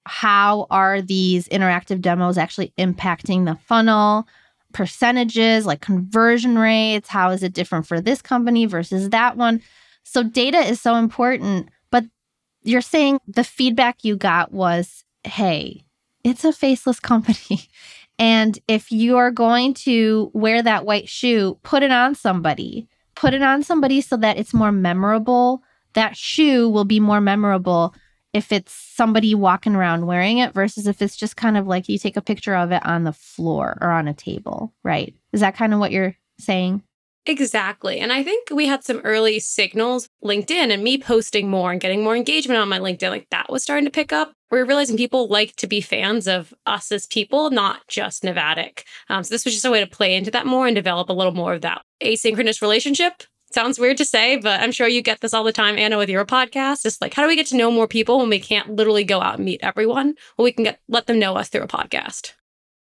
How 0.06 0.68
are 0.70 1.02
these 1.02 1.48
interactive 1.50 2.02
demos 2.02 2.38
actually 2.38 2.74
impacting 2.78 3.46
the 3.46 3.56
funnel? 3.56 4.28
Percentages 4.74 5.66
like 5.66 5.82
conversion 5.82 6.58
rates. 6.58 7.10
How 7.10 7.32
is 7.32 7.42
it 7.44 7.54
different 7.54 7.88
for 7.88 8.02
this 8.02 8.22
company 8.22 8.66
versus 8.66 9.10
that 9.10 9.38
one? 9.38 9.62
So, 10.04 10.22
data 10.22 10.58
is 10.60 10.82
so 10.82 10.96
important. 10.96 11.70
But 11.92 12.06
you're 12.62 12.82
saying 12.82 13.20
the 13.28 13.44
feedback 13.44 14.04
you 14.04 14.16
got 14.16 14.52
was 14.52 15.04
hey, 15.24 15.84
it's 16.24 16.46
a 16.46 16.54
faceless 16.54 17.00
company. 17.00 17.62
And 18.18 18.58
if 18.68 18.92
you 18.92 19.18
are 19.18 19.32
going 19.32 19.74
to 19.74 20.32
wear 20.34 20.62
that 20.62 20.86
white 20.86 21.10
shoe, 21.10 21.60
put 21.64 21.84
it 21.84 21.92
on 21.92 22.16
somebody. 22.16 22.88
Put 23.16 23.34
it 23.34 23.42
on 23.42 23.64
somebody 23.64 24.02
so 24.02 24.18
that 24.18 24.38
it's 24.38 24.54
more 24.54 24.72
memorable. 24.72 25.64
That 25.94 26.16
shoe 26.18 26.70
will 26.70 26.86
be 26.86 27.00
more 27.00 27.22
memorable 27.22 27.94
if 28.34 28.52
it's 28.52 28.74
somebody 28.74 29.34
walking 29.34 29.76
around 29.76 30.08
wearing 30.08 30.40
it 30.40 30.54
versus 30.54 30.88
if 30.88 31.02
it's 31.02 31.16
just 31.16 31.38
kind 31.38 31.56
of 31.56 31.68
like 31.68 31.88
you 31.88 31.98
take 31.98 32.18
a 32.18 32.22
picture 32.22 32.54
of 32.54 32.72
it 32.72 32.86
on 32.86 33.06
the 33.06 33.14
floor 33.14 33.78
or 33.80 33.90
on 33.90 34.10
a 34.10 34.14
table, 34.14 34.74
right? 34.84 35.16
Is 35.32 35.40
that 35.40 35.56
kind 35.56 35.74
of 35.74 35.80
what 35.80 35.94
you're 35.94 36.16
saying? 36.38 36.84
Exactly. 37.28 38.00
And 38.00 38.14
I 38.14 38.24
think 38.24 38.50
we 38.52 38.68
had 38.68 38.84
some 38.84 39.02
early 39.04 39.40
signals, 39.40 40.08
LinkedIn 40.24 40.72
and 40.72 40.84
me 40.84 41.00
posting 41.00 41.50
more 41.50 41.72
and 41.72 41.82
getting 41.82 42.04
more 42.04 42.16
engagement 42.16 42.60
on 42.60 42.70
my 42.70 42.78
LinkedIn, 42.78 43.10
like 43.10 43.28
that 43.32 43.50
was 43.50 43.64
starting 43.64 43.86
to 43.86 43.92
pick 43.92 44.14
up. 44.14 44.34
We 44.52 44.60
are 44.60 44.66
realizing 44.66 44.96
people 44.96 45.28
like 45.28 45.56
to 45.56 45.68
be 45.68 45.82
fans 45.82 46.28
of 46.28 46.54
us 46.68 46.92
as 46.92 47.08
people, 47.08 47.50
not 47.50 47.88
just 47.88 48.22
Navattic. 48.22 48.84
Um, 49.10 49.24
so 49.24 49.34
this 49.34 49.44
was 49.44 49.56
just 49.56 49.66
a 49.66 49.72
way 49.72 49.80
to 49.80 49.90
play 49.90 50.16
into 50.16 50.30
that 50.32 50.46
more 50.46 50.68
and 50.68 50.76
develop 50.76 51.10
a 51.10 51.14
little 51.14 51.34
more 51.34 51.54
of 51.54 51.62
that 51.62 51.82
asynchronous 52.02 52.62
relationship. 52.62 53.24
Sounds 53.52 53.80
weird 53.80 53.98
to 53.98 54.06
say, 54.06 54.38
but 54.38 54.62
I'm 54.62 54.72
sure 54.72 54.88
you 54.88 55.02
get 55.02 55.22
this 55.22 55.34
all 55.34 55.44
the 55.44 55.52
time, 55.52 55.78
Anna, 55.78 55.98
with 55.98 56.10
your 56.10 56.26
podcast. 56.26 56.86
It's 56.86 57.02
like, 57.02 57.14
how 57.14 57.24
do 57.24 57.28
we 57.28 57.36
get 57.36 57.48
to 57.48 57.58
know 57.58 57.72
more 57.72 57.88
people 57.88 58.20
when 58.20 58.30
we 58.30 58.40
can't 58.40 58.76
literally 58.76 59.04
go 59.04 59.22
out 59.22 59.38
and 59.38 59.46
meet 59.46 59.62
everyone? 59.64 60.16
Well, 60.38 60.44
we 60.44 60.52
can 60.52 60.66
get 60.66 60.80
let 60.88 61.08
them 61.08 61.20
know 61.20 61.36
us 61.38 61.50
through 61.50 61.64
a 61.64 61.68
podcast. 61.68 62.34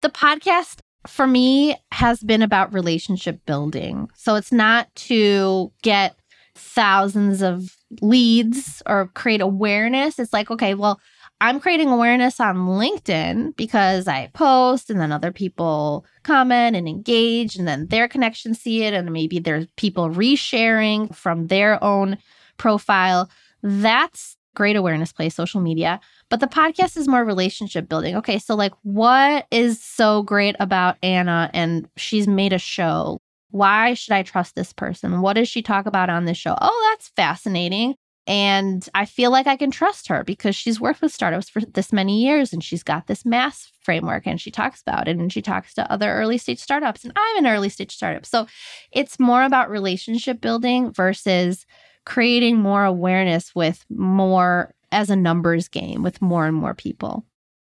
The 0.00 0.10
podcast 0.10 0.78
for 1.06 1.26
me 1.26 1.76
has 1.92 2.22
been 2.22 2.42
about 2.42 2.72
relationship 2.72 3.44
building. 3.46 4.10
So 4.14 4.34
it's 4.34 4.52
not 4.52 4.94
to 4.96 5.72
get 5.82 6.16
thousands 6.54 7.42
of 7.42 7.76
leads 8.02 8.82
or 8.86 9.06
create 9.14 9.40
awareness. 9.40 10.18
It's 10.18 10.32
like, 10.32 10.50
okay, 10.50 10.74
well, 10.74 11.00
I'm 11.42 11.58
creating 11.58 11.88
awareness 11.88 12.38
on 12.38 12.56
LinkedIn 12.56 13.56
because 13.56 14.06
I 14.06 14.28
post 14.34 14.90
and 14.90 15.00
then 15.00 15.10
other 15.10 15.32
people 15.32 16.04
comment 16.22 16.76
and 16.76 16.86
engage 16.86 17.56
and 17.56 17.66
then 17.66 17.86
their 17.86 18.08
connections 18.08 18.60
see 18.60 18.82
it 18.82 18.92
and 18.92 19.10
maybe 19.10 19.38
there's 19.38 19.66
people 19.76 20.10
resharing 20.10 21.14
from 21.14 21.46
their 21.46 21.82
own 21.82 22.18
profile. 22.58 23.30
That's 23.62 24.36
great 24.54 24.76
awareness 24.76 25.12
play 25.12 25.30
social 25.30 25.62
media. 25.62 26.00
But 26.30 26.40
the 26.40 26.46
podcast 26.46 26.96
is 26.96 27.08
more 27.08 27.24
relationship 27.24 27.88
building. 27.88 28.16
Okay, 28.16 28.38
so 28.38 28.54
like 28.54 28.72
what 28.82 29.46
is 29.50 29.82
so 29.82 30.22
great 30.22 30.54
about 30.60 30.96
Anna 31.02 31.50
and 31.52 31.88
she's 31.96 32.28
made 32.28 32.52
a 32.52 32.58
show? 32.58 33.20
Why 33.50 33.94
should 33.94 34.14
I 34.14 34.22
trust 34.22 34.54
this 34.54 34.72
person? 34.72 35.22
What 35.22 35.34
does 35.34 35.48
she 35.48 35.60
talk 35.60 35.86
about 35.86 36.08
on 36.08 36.24
this 36.24 36.38
show? 36.38 36.56
Oh, 36.60 36.90
that's 36.92 37.08
fascinating. 37.08 37.96
And 38.28 38.88
I 38.94 39.06
feel 39.06 39.32
like 39.32 39.48
I 39.48 39.56
can 39.56 39.72
trust 39.72 40.06
her 40.06 40.22
because 40.22 40.54
she's 40.54 40.80
worked 40.80 41.02
with 41.02 41.12
startups 41.12 41.48
for 41.48 41.62
this 41.62 41.92
many 41.92 42.22
years 42.22 42.52
and 42.52 42.62
she's 42.62 42.84
got 42.84 43.08
this 43.08 43.24
mass 43.24 43.72
framework 43.82 44.24
and 44.24 44.40
she 44.40 44.52
talks 44.52 44.82
about 44.82 45.08
it 45.08 45.16
and 45.16 45.32
she 45.32 45.42
talks 45.42 45.74
to 45.74 45.90
other 45.90 46.12
early 46.12 46.38
stage 46.38 46.60
startups. 46.60 47.02
And 47.02 47.12
I'm 47.16 47.44
an 47.44 47.50
early 47.50 47.70
stage 47.70 47.92
startup. 47.92 48.24
So 48.24 48.46
it's 48.92 49.18
more 49.18 49.42
about 49.42 49.68
relationship 49.68 50.40
building 50.40 50.92
versus 50.92 51.66
creating 52.06 52.56
more 52.56 52.84
awareness 52.84 53.52
with 53.52 53.84
more 53.90 54.74
as 54.92 55.10
a 55.10 55.16
numbers 55.16 55.68
game 55.68 56.02
with 56.02 56.22
more 56.22 56.46
and 56.46 56.56
more 56.56 56.74
people. 56.74 57.24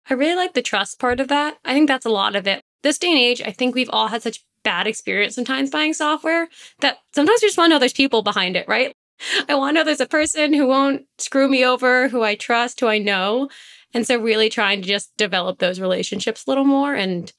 I 0.10 0.14
really 0.14 0.36
like 0.36 0.54
the 0.54 0.62
trust 0.62 1.00
part 1.00 1.20
of 1.20 1.30
that. 1.30 1.58
I 1.66 1.74
think 1.74 1.88
that's 1.88 2.06
a 2.06 2.12
lot 2.12 2.36
of 2.36 2.48
it. 2.48 2.62
This 2.84 2.98
day 2.98 3.10
and 3.10 3.20
age, 3.20 3.42
I 3.42 3.52
think 3.52 3.74
we've 3.74 3.90
all 3.92 4.08
had 4.08 4.22
such 4.22 4.44
bad 4.64 4.88
experience 4.88 5.36
sometimes 5.36 5.70
buying 5.70 5.94
software 5.94 6.48
that 6.82 6.98
sometimes 7.14 7.40
we 7.42 7.48
just 7.48 7.58
want 7.58 7.70
to 7.70 7.76
know 7.76 7.80
there's 7.80 7.94
people 7.94 8.22
behind 8.22 8.56
it, 8.56 8.68
right? 8.68 8.94
I 9.50 9.56
want 9.56 9.76
to 9.76 9.80
know 9.80 9.86
there's 9.86 10.02
a 10.02 10.08
person 10.08 10.54
who 10.54 10.68
won't 10.68 11.06
screw 11.18 11.48
me 11.48 11.66
over, 11.66 12.10
who 12.10 12.24
I 12.24 12.36
trust, 12.36 12.80
who 12.80 12.88
I 12.88 12.98
know. 12.98 13.50
And 13.94 14.06
so 14.06 14.18
really 14.18 14.50
trying 14.50 14.82
to 14.82 14.88
just 14.88 15.16
develop 15.18 15.60
those 15.60 15.80
relationships 15.80 16.46
a 16.46 16.52
little 16.52 16.66
more. 16.66 16.94
And 16.94 17.32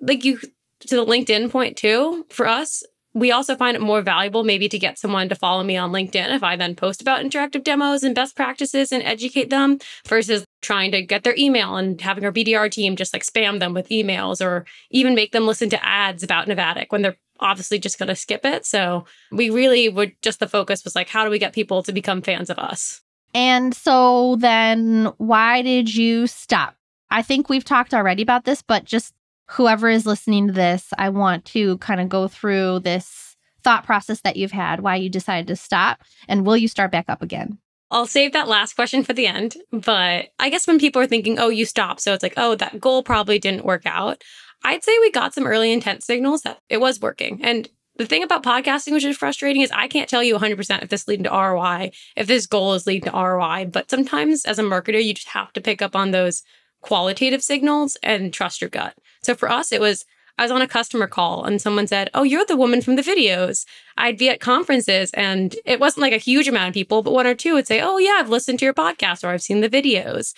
like 0.00 0.24
you 0.24 0.38
to 0.38 0.96
the 0.96 1.04
LinkedIn 1.04 1.50
point 1.50 1.76
too, 1.76 2.26
for 2.30 2.46
us, 2.46 2.82
we 3.14 3.30
also 3.30 3.54
find 3.54 3.76
it 3.76 3.80
more 3.80 4.02
valuable 4.02 4.42
maybe 4.42 4.68
to 4.68 4.78
get 4.78 4.98
someone 4.98 5.28
to 5.28 5.34
follow 5.34 5.62
me 5.62 5.76
on 5.76 5.92
LinkedIn 5.92 6.34
if 6.34 6.42
I 6.42 6.56
then 6.56 6.74
post 6.74 7.00
about 7.00 7.24
interactive 7.24 7.62
demos 7.62 8.02
and 8.02 8.14
best 8.14 8.36
practices 8.36 8.92
and 8.92 9.02
educate 9.04 9.50
them 9.50 9.78
versus 10.06 10.44
trying 10.60 10.90
to 10.92 11.02
get 11.02 11.22
their 11.22 11.36
email 11.38 11.76
and 11.76 12.00
having 12.00 12.24
our 12.24 12.32
BDR 12.32 12.70
team 12.70 12.96
just 12.96 13.12
like 13.12 13.22
spam 13.22 13.60
them 13.60 13.72
with 13.72 13.88
emails 13.88 14.44
or 14.44 14.66
even 14.90 15.14
make 15.14 15.32
them 15.32 15.46
listen 15.46 15.70
to 15.70 15.84
ads 15.84 16.22
about 16.22 16.48
Navattic 16.48 16.86
when 16.88 17.02
they're 17.02 17.16
obviously 17.40 17.78
just 17.78 17.98
going 17.98 18.08
to 18.08 18.16
skip 18.16 18.44
it. 18.44 18.66
So 18.66 19.04
we 19.30 19.50
really 19.50 19.88
would 19.88 20.12
just 20.22 20.40
the 20.40 20.48
focus 20.48 20.84
was 20.84 20.94
like, 20.94 21.08
how 21.08 21.24
do 21.24 21.30
we 21.30 21.38
get 21.38 21.52
people 21.52 21.82
to 21.84 21.92
become 21.92 22.22
fans 22.22 22.50
of 22.50 22.58
us? 22.58 23.00
And 23.34 23.74
so 23.74 24.36
then 24.36 25.12
why 25.18 25.62
did 25.62 25.94
you 25.94 26.26
stop? 26.26 26.76
I 27.10 27.22
think 27.22 27.48
we've 27.48 27.64
talked 27.64 27.94
already 27.94 28.22
about 28.22 28.44
this, 28.44 28.62
but 28.62 28.84
just 28.84 29.14
whoever 29.50 29.88
is 29.88 30.06
listening 30.06 30.48
to 30.48 30.52
this, 30.52 30.88
I 30.98 31.10
want 31.10 31.44
to 31.46 31.78
kind 31.78 32.00
of 32.00 32.08
go 32.08 32.28
through 32.28 32.80
this 32.80 33.36
thought 33.62 33.84
process 33.84 34.20
that 34.20 34.36
you've 34.36 34.52
had, 34.52 34.80
why 34.80 34.96
you 34.96 35.08
decided 35.08 35.46
to 35.48 35.56
stop, 35.56 36.02
and 36.28 36.46
will 36.46 36.56
you 36.56 36.68
start 36.68 36.90
back 36.90 37.06
up 37.08 37.22
again? 37.22 37.58
I'll 37.90 38.06
save 38.06 38.32
that 38.32 38.48
last 38.48 38.74
question 38.74 39.04
for 39.04 39.12
the 39.12 39.26
end. 39.26 39.56
But 39.70 40.30
I 40.38 40.50
guess 40.50 40.66
when 40.66 40.78
people 40.78 41.00
are 41.00 41.06
thinking, 41.06 41.38
oh, 41.38 41.48
you 41.48 41.64
stopped. 41.64 42.00
So 42.00 42.12
it's 42.12 42.22
like, 42.22 42.34
oh, 42.36 42.54
that 42.56 42.80
goal 42.80 43.02
probably 43.02 43.38
didn't 43.38 43.64
work 43.64 43.86
out. 43.86 44.22
I'd 44.64 44.82
say 44.82 44.98
we 44.98 45.10
got 45.10 45.34
some 45.34 45.46
early 45.46 45.72
intent 45.72 46.02
signals 46.02 46.42
that 46.42 46.58
it 46.68 46.80
was 46.80 47.00
working. 47.00 47.40
And 47.44 47.68
the 47.96 48.06
thing 48.06 48.24
about 48.24 48.42
podcasting, 48.42 48.92
which 48.92 49.04
is 49.04 49.16
frustrating, 49.16 49.62
is 49.62 49.70
I 49.70 49.86
can't 49.86 50.08
tell 50.08 50.22
you 50.22 50.36
100% 50.36 50.82
if 50.82 50.88
this 50.88 51.06
leading 51.06 51.24
to 51.24 51.30
ROI, 51.30 51.92
if 52.16 52.26
this 52.26 52.46
goal 52.46 52.74
is 52.74 52.86
leading 52.86 53.10
to 53.10 53.16
ROI. 53.16 53.66
But 53.66 53.90
sometimes 53.90 54.44
as 54.44 54.58
a 54.58 54.62
marketer, 54.62 55.02
you 55.02 55.14
just 55.14 55.28
have 55.28 55.52
to 55.52 55.60
pick 55.60 55.80
up 55.80 55.94
on 55.94 56.10
those 56.10 56.42
qualitative 56.84 57.42
signals 57.42 57.96
and 58.02 58.32
trust 58.32 58.60
your 58.60 58.68
gut. 58.70 58.94
So 59.22 59.34
for 59.34 59.50
us, 59.50 59.72
it 59.72 59.80
was 59.80 60.04
I 60.36 60.42
was 60.42 60.50
on 60.50 60.62
a 60.62 60.68
customer 60.68 61.06
call 61.06 61.44
and 61.44 61.62
someone 61.62 61.86
said, 61.86 62.10
Oh, 62.12 62.24
you're 62.24 62.44
the 62.44 62.56
woman 62.56 62.82
from 62.82 62.96
the 62.96 63.02
videos. 63.02 63.64
I'd 63.96 64.18
be 64.18 64.28
at 64.28 64.40
conferences 64.40 65.10
and 65.14 65.54
it 65.64 65.78
wasn't 65.78 66.02
like 66.02 66.12
a 66.12 66.18
huge 66.18 66.48
amount 66.48 66.68
of 66.68 66.74
people, 66.74 67.02
but 67.02 67.12
one 67.12 67.26
or 67.26 67.34
two 67.34 67.54
would 67.54 67.66
say, 67.66 67.80
Oh, 67.80 67.98
yeah, 67.98 68.16
I've 68.18 68.28
listened 68.28 68.58
to 68.58 68.64
your 68.64 68.74
podcast 68.74 69.22
or 69.22 69.28
I've 69.28 69.42
seen 69.42 69.60
the 69.60 69.68
videos. 69.68 70.34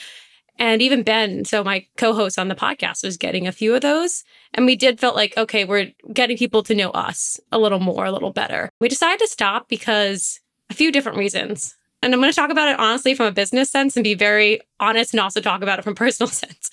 And 0.58 0.80
even 0.80 1.02
Ben, 1.02 1.44
so 1.44 1.64
my 1.64 1.86
co-host 1.96 2.38
on 2.38 2.48
the 2.48 2.54
podcast 2.54 3.04
was 3.04 3.16
getting 3.16 3.46
a 3.46 3.52
few 3.52 3.74
of 3.74 3.82
those. 3.82 4.22
And 4.54 4.64
we 4.66 4.76
did 4.76 5.00
felt 5.00 5.16
like, 5.16 5.36
okay, 5.36 5.64
we're 5.64 5.92
getting 6.12 6.36
people 6.36 6.62
to 6.64 6.74
know 6.74 6.90
us 6.90 7.38
a 7.50 7.58
little 7.58 7.80
more, 7.80 8.06
a 8.06 8.12
little 8.12 8.32
better. 8.32 8.70
We 8.80 8.88
decided 8.88 9.20
to 9.20 9.28
stop 9.28 9.68
because 9.68 10.40
a 10.70 10.74
few 10.74 10.90
different 10.92 11.18
reasons. 11.18 11.76
And 12.02 12.12
I'm 12.12 12.20
going 12.20 12.30
to 12.30 12.36
talk 12.36 12.50
about 12.50 12.68
it 12.68 12.78
honestly 12.78 13.14
from 13.14 13.26
a 13.26 13.32
business 13.32 13.70
sense 13.70 13.96
and 13.96 14.04
be 14.04 14.14
very 14.14 14.60
honest 14.78 15.12
and 15.12 15.20
also 15.20 15.40
talk 15.40 15.62
about 15.62 15.78
it 15.78 15.82
from 15.82 15.94
personal 15.94 16.28
sense. 16.30 16.70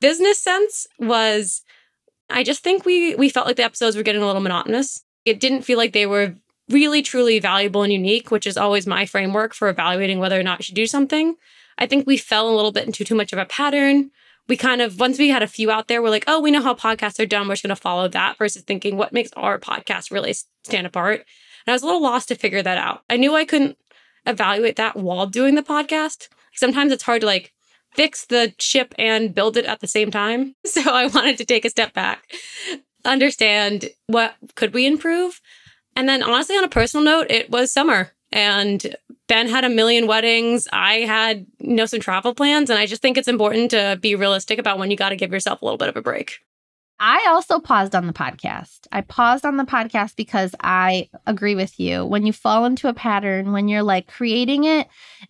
Business 0.00 0.38
sense 0.38 0.86
was 0.98 1.62
I 2.28 2.42
just 2.42 2.62
think 2.62 2.84
we 2.84 3.14
we 3.14 3.28
felt 3.28 3.46
like 3.46 3.56
the 3.56 3.64
episodes 3.64 3.96
were 3.96 4.02
getting 4.02 4.22
a 4.22 4.26
little 4.26 4.42
monotonous. 4.42 5.02
It 5.24 5.40
didn't 5.40 5.62
feel 5.62 5.78
like 5.78 5.92
they 5.92 6.06
were 6.06 6.34
really 6.68 7.02
truly 7.02 7.38
valuable 7.38 7.82
and 7.82 7.92
unique, 7.92 8.30
which 8.30 8.46
is 8.46 8.56
always 8.56 8.86
my 8.86 9.06
framework 9.06 9.54
for 9.54 9.68
evaluating 9.68 10.18
whether 10.18 10.38
or 10.38 10.42
not 10.42 10.58
you 10.58 10.64
should 10.64 10.74
do 10.74 10.86
something. 10.86 11.36
I 11.78 11.86
think 11.86 12.06
we 12.06 12.16
fell 12.16 12.48
a 12.48 12.54
little 12.56 12.72
bit 12.72 12.86
into 12.86 13.04
too 13.04 13.14
much 13.14 13.32
of 13.32 13.38
a 13.38 13.44
pattern. 13.44 14.10
We 14.48 14.56
kind 14.56 14.80
of, 14.80 14.98
once 14.98 15.18
we 15.18 15.28
had 15.28 15.42
a 15.42 15.48
few 15.48 15.70
out 15.70 15.88
there, 15.88 16.00
we're 16.00 16.10
like, 16.10 16.24
oh, 16.26 16.40
we 16.40 16.50
know 16.50 16.62
how 16.62 16.74
podcasts 16.74 17.20
are 17.20 17.26
done. 17.26 17.48
We're 17.48 17.54
just 17.54 17.64
going 17.64 17.74
to 17.74 17.80
follow 17.80 18.08
that 18.08 18.38
versus 18.38 18.62
thinking 18.62 18.96
what 18.96 19.12
makes 19.12 19.30
our 19.36 19.58
podcast 19.58 20.10
really 20.10 20.34
stand 20.64 20.86
apart. 20.86 21.20
And 21.66 21.72
I 21.72 21.72
was 21.72 21.82
a 21.82 21.86
little 21.86 22.02
lost 22.02 22.28
to 22.28 22.36
figure 22.36 22.62
that 22.62 22.78
out. 22.78 23.02
I 23.10 23.16
knew 23.16 23.34
I 23.34 23.44
couldn't 23.44 23.76
evaluate 24.26 24.76
that 24.76 24.96
while 24.96 25.26
doing 25.26 25.54
the 25.54 25.62
podcast. 25.62 26.28
Sometimes 26.54 26.92
it's 26.92 27.02
hard 27.02 27.20
to 27.20 27.26
like 27.26 27.52
fix 27.94 28.26
the 28.26 28.54
ship 28.58 28.94
and 28.98 29.34
build 29.34 29.56
it 29.56 29.64
at 29.64 29.80
the 29.80 29.88
same 29.88 30.10
time. 30.10 30.54
So 30.66 30.82
I 30.82 31.06
wanted 31.06 31.38
to 31.38 31.44
take 31.44 31.64
a 31.64 31.70
step 31.70 31.94
back, 31.94 32.24
understand 33.04 33.88
what 34.08 34.34
could 34.54 34.74
we 34.74 34.86
improve. 34.86 35.40
And 35.94 36.08
then 36.08 36.22
honestly, 36.22 36.56
on 36.56 36.64
a 36.64 36.68
personal 36.68 37.04
note, 37.04 37.30
it 37.30 37.50
was 37.50 37.72
summer 37.72 38.12
and 38.30 38.94
Ben 39.28 39.48
had 39.48 39.64
a 39.64 39.68
million 39.68 40.06
weddings. 40.06 40.68
I 40.72 41.00
had, 41.00 41.46
you 41.58 41.74
know, 41.74 41.86
some 41.86 42.00
travel 42.00 42.34
plans. 42.34 42.70
And 42.70 42.78
I 42.78 42.86
just 42.86 43.02
think 43.02 43.16
it's 43.16 43.28
important 43.28 43.70
to 43.70 43.98
be 44.00 44.14
realistic 44.14 44.58
about 44.58 44.78
when 44.78 44.90
you 44.90 44.96
got 44.96 45.08
to 45.08 45.16
give 45.16 45.32
yourself 45.32 45.62
a 45.62 45.64
little 45.64 45.78
bit 45.78 45.88
of 45.88 45.96
a 45.96 46.02
break. 46.02 46.38
I 46.98 47.26
also 47.28 47.60
paused 47.60 47.94
on 47.94 48.06
the 48.06 48.12
podcast. 48.12 48.86
I 48.90 49.02
paused 49.02 49.44
on 49.44 49.56
the 49.56 49.64
podcast 49.64 50.16
because 50.16 50.54
I 50.60 51.08
agree 51.26 51.54
with 51.54 51.78
you. 51.78 52.04
When 52.06 52.24
you 52.24 52.32
fall 52.32 52.64
into 52.64 52.88
a 52.88 52.94
pattern, 52.94 53.52
when 53.52 53.68
you're 53.68 53.82
like 53.82 54.06
creating 54.06 54.64
it 54.64 54.88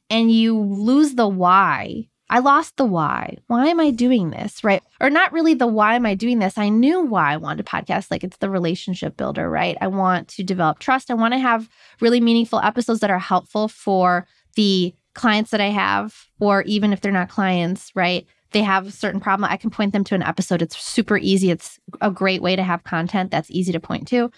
and 0.08 0.30
you 0.30 0.58
lose 0.58 1.14
the 1.14 1.26
why, 1.26 2.08
I 2.28 2.40
lost 2.40 2.76
the 2.76 2.84
why. 2.84 3.38
Why 3.46 3.66
am 3.66 3.80
I 3.80 3.90
doing 3.90 4.30
this? 4.30 4.62
Right. 4.62 4.82
Or 5.00 5.10
not 5.10 5.32
really 5.32 5.54
the 5.54 5.66
why 5.66 5.94
am 5.94 6.06
I 6.06 6.14
doing 6.14 6.38
this? 6.38 6.58
I 6.58 6.68
knew 6.68 7.02
why 7.02 7.32
I 7.32 7.36
wanted 7.36 7.66
a 7.66 7.68
podcast. 7.68 8.10
Like 8.10 8.24
it's 8.24 8.38
the 8.38 8.50
relationship 8.50 9.16
builder, 9.16 9.48
right? 9.48 9.76
I 9.80 9.88
want 9.88 10.28
to 10.28 10.44
develop 10.44 10.78
trust. 10.78 11.10
I 11.10 11.14
want 11.14 11.34
to 11.34 11.38
have 11.38 11.68
really 12.00 12.20
meaningful 12.20 12.60
episodes 12.60 13.00
that 13.00 13.10
are 13.10 13.18
helpful 13.18 13.68
for 13.68 14.26
the 14.54 14.94
clients 15.14 15.50
that 15.50 15.60
I 15.60 15.70
have, 15.70 16.14
or 16.40 16.62
even 16.62 16.92
if 16.92 17.00
they're 17.00 17.10
not 17.10 17.28
clients, 17.28 17.90
right? 17.94 18.26
They 18.56 18.62
have 18.62 18.86
a 18.86 18.90
certain 18.90 19.20
problem. 19.20 19.50
I 19.50 19.58
can 19.58 19.68
point 19.68 19.92
them 19.92 20.02
to 20.04 20.14
an 20.14 20.22
episode. 20.22 20.62
It's 20.62 20.82
super 20.82 21.18
easy. 21.18 21.50
It's 21.50 21.78
a 22.00 22.10
great 22.10 22.40
way 22.40 22.56
to 22.56 22.62
have 22.62 22.84
content 22.84 23.30
that's 23.30 23.50
easy 23.50 23.70
to 23.72 23.80
point 23.80 24.08
to. 24.08 24.30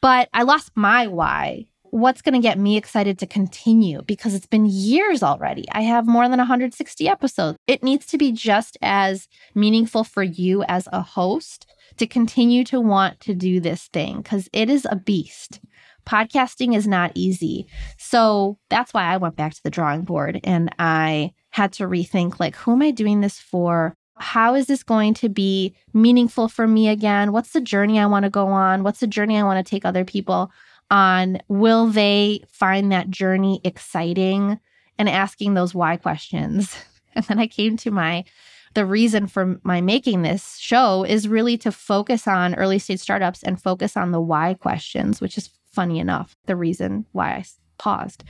But 0.00 0.30
I 0.32 0.44
lost 0.44 0.70
my 0.74 1.06
why 1.06 1.66
what's 1.90 2.22
going 2.22 2.32
to 2.32 2.40
get 2.40 2.58
me 2.58 2.78
excited 2.78 3.18
to 3.18 3.26
continue 3.26 4.00
because 4.06 4.32
it's 4.32 4.46
been 4.46 4.64
years 4.64 5.22
already. 5.22 5.66
I 5.72 5.82
have 5.82 6.06
more 6.06 6.26
than 6.30 6.38
160 6.38 7.06
episodes. 7.06 7.58
It 7.66 7.82
needs 7.82 8.06
to 8.06 8.16
be 8.16 8.32
just 8.32 8.78
as 8.80 9.28
meaningful 9.54 10.02
for 10.02 10.22
you 10.22 10.62
as 10.62 10.88
a 10.90 11.02
host 11.02 11.66
to 11.98 12.06
continue 12.06 12.64
to 12.64 12.80
want 12.80 13.20
to 13.20 13.34
do 13.34 13.60
this 13.60 13.88
thing 13.88 14.22
because 14.22 14.48
it 14.54 14.70
is 14.70 14.86
a 14.90 14.96
beast. 14.96 15.60
Podcasting 16.06 16.76
is 16.76 16.86
not 16.86 17.12
easy. 17.14 17.66
So 17.98 18.58
that's 18.68 18.92
why 18.92 19.04
I 19.04 19.16
went 19.16 19.36
back 19.36 19.54
to 19.54 19.62
the 19.62 19.70
drawing 19.70 20.02
board 20.02 20.40
and 20.44 20.74
I 20.78 21.32
had 21.50 21.72
to 21.74 21.84
rethink 21.84 22.40
like, 22.40 22.56
who 22.56 22.72
am 22.72 22.82
I 22.82 22.90
doing 22.90 23.20
this 23.20 23.38
for? 23.38 23.94
How 24.16 24.54
is 24.54 24.66
this 24.66 24.82
going 24.82 25.14
to 25.14 25.28
be 25.28 25.74
meaningful 25.92 26.48
for 26.48 26.66
me 26.66 26.88
again? 26.88 27.32
What's 27.32 27.52
the 27.52 27.60
journey 27.60 27.98
I 27.98 28.06
want 28.06 28.24
to 28.24 28.30
go 28.30 28.48
on? 28.48 28.82
What's 28.82 29.00
the 29.00 29.06
journey 29.06 29.38
I 29.38 29.42
want 29.42 29.64
to 29.64 29.70
take 29.70 29.84
other 29.84 30.04
people? 30.04 30.50
on 30.92 31.38
will 31.48 31.86
they 31.86 32.44
find 32.52 32.92
that 32.92 33.10
journey 33.10 33.60
exciting 33.64 34.60
and 34.98 35.08
asking 35.08 35.54
those 35.54 35.74
why 35.74 35.96
questions. 35.96 36.76
And 37.14 37.26
then 37.26 37.38
I 37.38 37.46
came 37.46 37.76
to 37.76 37.90
my 37.90 38.24
the 38.72 38.86
reason 38.86 39.26
for 39.26 39.60
my 39.64 39.82
making 39.82 40.22
this 40.22 40.56
show 40.56 41.04
is 41.04 41.28
really 41.28 41.58
to 41.58 41.70
focus 41.70 42.26
on 42.26 42.54
early 42.54 42.78
stage 42.78 43.00
startups 43.00 43.42
and 43.42 43.60
focus 43.60 43.98
on 43.98 44.12
the 44.12 44.20
why 44.20 44.54
questions, 44.54 45.20
which 45.20 45.36
is 45.36 45.50
funny 45.72 45.98
enough, 45.98 46.36
the 46.46 46.56
reason 46.56 47.06
why 47.12 47.30
I 47.30 47.44
paused. 47.78 48.24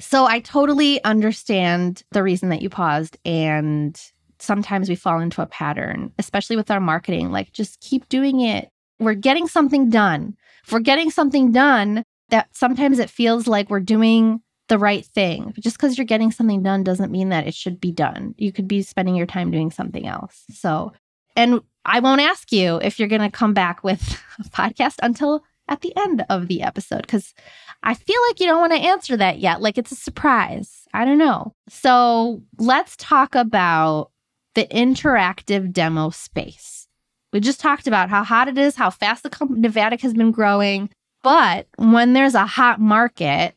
So 0.00 0.26
I 0.26 0.40
totally 0.40 1.02
understand 1.04 2.02
the 2.12 2.22
reason 2.22 2.48
that 2.48 2.62
you 2.62 2.70
paused. 2.70 3.16
And 3.24 4.00
sometimes 4.38 4.88
we 4.88 4.94
fall 4.94 5.20
into 5.20 5.42
a 5.42 5.46
pattern, 5.46 6.12
especially 6.18 6.56
with 6.56 6.70
our 6.70 6.80
marketing. 6.80 7.30
Like, 7.30 7.52
just 7.52 7.80
keep 7.80 8.08
doing 8.08 8.40
it. 8.40 8.68
We're 8.98 9.14
getting 9.14 9.48
something 9.48 9.90
done. 9.90 10.36
If 10.64 10.72
we're 10.72 10.80
getting 10.80 11.10
something 11.10 11.52
done, 11.52 12.04
that 12.30 12.48
sometimes 12.56 12.98
it 12.98 13.10
feels 13.10 13.46
like 13.46 13.68
we're 13.68 13.80
doing 13.80 14.40
the 14.68 14.78
right 14.78 15.04
thing. 15.04 15.52
Just 15.60 15.76
because 15.76 15.98
you're 15.98 16.04
getting 16.06 16.30
something 16.30 16.62
done 16.62 16.82
doesn't 16.82 17.12
mean 17.12 17.28
that 17.28 17.46
it 17.46 17.54
should 17.54 17.80
be 17.80 17.92
done. 17.92 18.34
You 18.38 18.52
could 18.52 18.68
be 18.68 18.82
spending 18.82 19.14
your 19.14 19.26
time 19.26 19.50
doing 19.50 19.70
something 19.70 20.06
else. 20.06 20.44
So, 20.50 20.92
and 21.36 21.60
I 21.84 22.00
won't 22.00 22.20
ask 22.20 22.52
you 22.52 22.76
if 22.76 22.98
you're 22.98 23.08
going 23.08 23.22
to 23.22 23.30
come 23.30 23.54
back 23.54 23.84
with 23.84 24.00
a 24.38 24.44
podcast 24.44 24.96
until 25.02 25.44
at 25.68 25.80
the 25.80 25.96
end 25.96 26.24
of 26.28 26.48
the 26.48 26.62
episode 26.62 27.02
because 27.02 27.34
I 27.82 27.94
feel 27.94 28.20
like 28.28 28.40
you 28.40 28.46
don't 28.46 28.60
want 28.60 28.72
to 28.72 28.78
answer 28.78 29.16
that 29.16 29.38
yet. 29.38 29.60
Like 29.60 29.78
it's 29.78 29.92
a 29.92 29.96
surprise. 29.96 30.86
I 30.94 31.04
don't 31.04 31.18
know. 31.18 31.54
So 31.68 32.42
let's 32.58 32.96
talk 32.96 33.34
about 33.34 34.10
the 34.54 34.66
interactive 34.66 35.72
demo 35.72 36.10
space. 36.10 36.86
We 37.32 37.40
just 37.40 37.60
talked 37.60 37.86
about 37.86 38.10
how 38.10 38.24
hot 38.24 38.48
it 38.48 38.58
is, 38.58 38.76
how 38.76 38.90
fast 38.90 39.22
the 39.22 39.30
Navattic 39.30 40.02
has 40.02 40.12
been 40.12 40.32
growing. 40.32 40.90
But 41.22 41.66
when 41.76 42.12
there's 42.12 42.34
a 42.34 42.46
hot 42.46 42.80
market, 42.80 43.54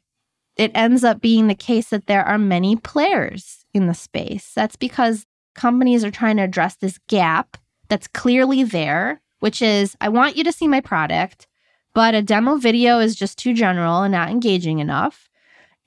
it 0.56 0.72
ends 0.74 1.04
up 1.04 1.20
being 1.20 1.48
the 1.48 1.56
case 1.56 1.90
that 1.90 2.08
there 2.08 2.24
are 2.24 2.38
many 2.38 2.78
players 2.78 3.66
in 3.74 3.88
the 3.88 3.94
space. 3.94 4.52
That's 4.56 4.78
because 4.78 5.26
companies 5.56 6.04
are 6.06 6.12
trying 6.12 6.38
to 6.38 6.44
address 6.44 6.78
this 6.78 7.00
gap 7.08 7.58
that's 7.90 8.08
clearly 8.08 8.64
there, 8.64 9.22
which 9.40 9.62
is 9.62 9.98
I 10.00 10.10
want 10.10 10.38
you 10.38 10.44
to 10.46 10.52
see 10.52 10.68
my 10.68 10.80
product, 10.80 11.48
but 11.96 12.14
a 12.14 12.22
demo 12.22 12.58
video 12.58 13.00
is 13.00 13.16
just 13.16 13.40
too 13.40 13.54
general 13.54 14.04
and 14.04 14.12
not 14.12 14.30
engaging 14.30 14.80
enough. 14.80 15.30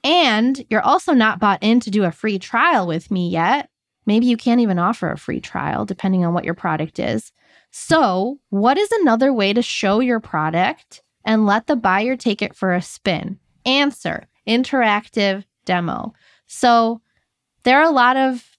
And 0.02 0.64
you're 0.70 0.80
also 0.80 1.12
not 1.12 1.38
bought 1.38 1.62
in 1.62 1.80
to 1.80 1.90
do 1.90 2.04
a 2.04 2.10
free 2.10 2.38
trial 2.38 2.86
with 2.86 3.10
me 3.10 3.28
yet. 3.28 3.68
Maybe 4.06 4.24
you 4.26 4.38
can't 4.38 4.62
even 4.62 4.78
offer 4.78 5.12
a 5.12 5.18
free 5.18 5.40
trial, 5.40 5.84
depending 5.84 6.24
on 6.24 6.32
what 6.32 6.46
your 6.46 6.54
product 6.54 6.98
is. 6.98 7.30
So, 7.70 8.38
what 8.48 8.78
is 8.78 8.90
another 8.90 9.34
way 9.34 9.52
to 9.52 9.60
show 9.60 10.00
your 10.00 10.18
product 10.18 11.02
and 11.26 11.44
let 11.44 11.66
the 11.66 11.76
buyer 11.76 12.16
take 12.16 12.40
it 12.40 12.56
for 12.56 12.72
a 12.72 12.80
spin? 12.80 13.38
Answer 13.66 14.26
interactive 14.48 15.44
demo. 15.66 16.14
So, 16.46 17.02
there 17.64 17.78
are 17.80 17.84
a 17.84 17.90
lot 17.90 18.16
of 18.16 18.57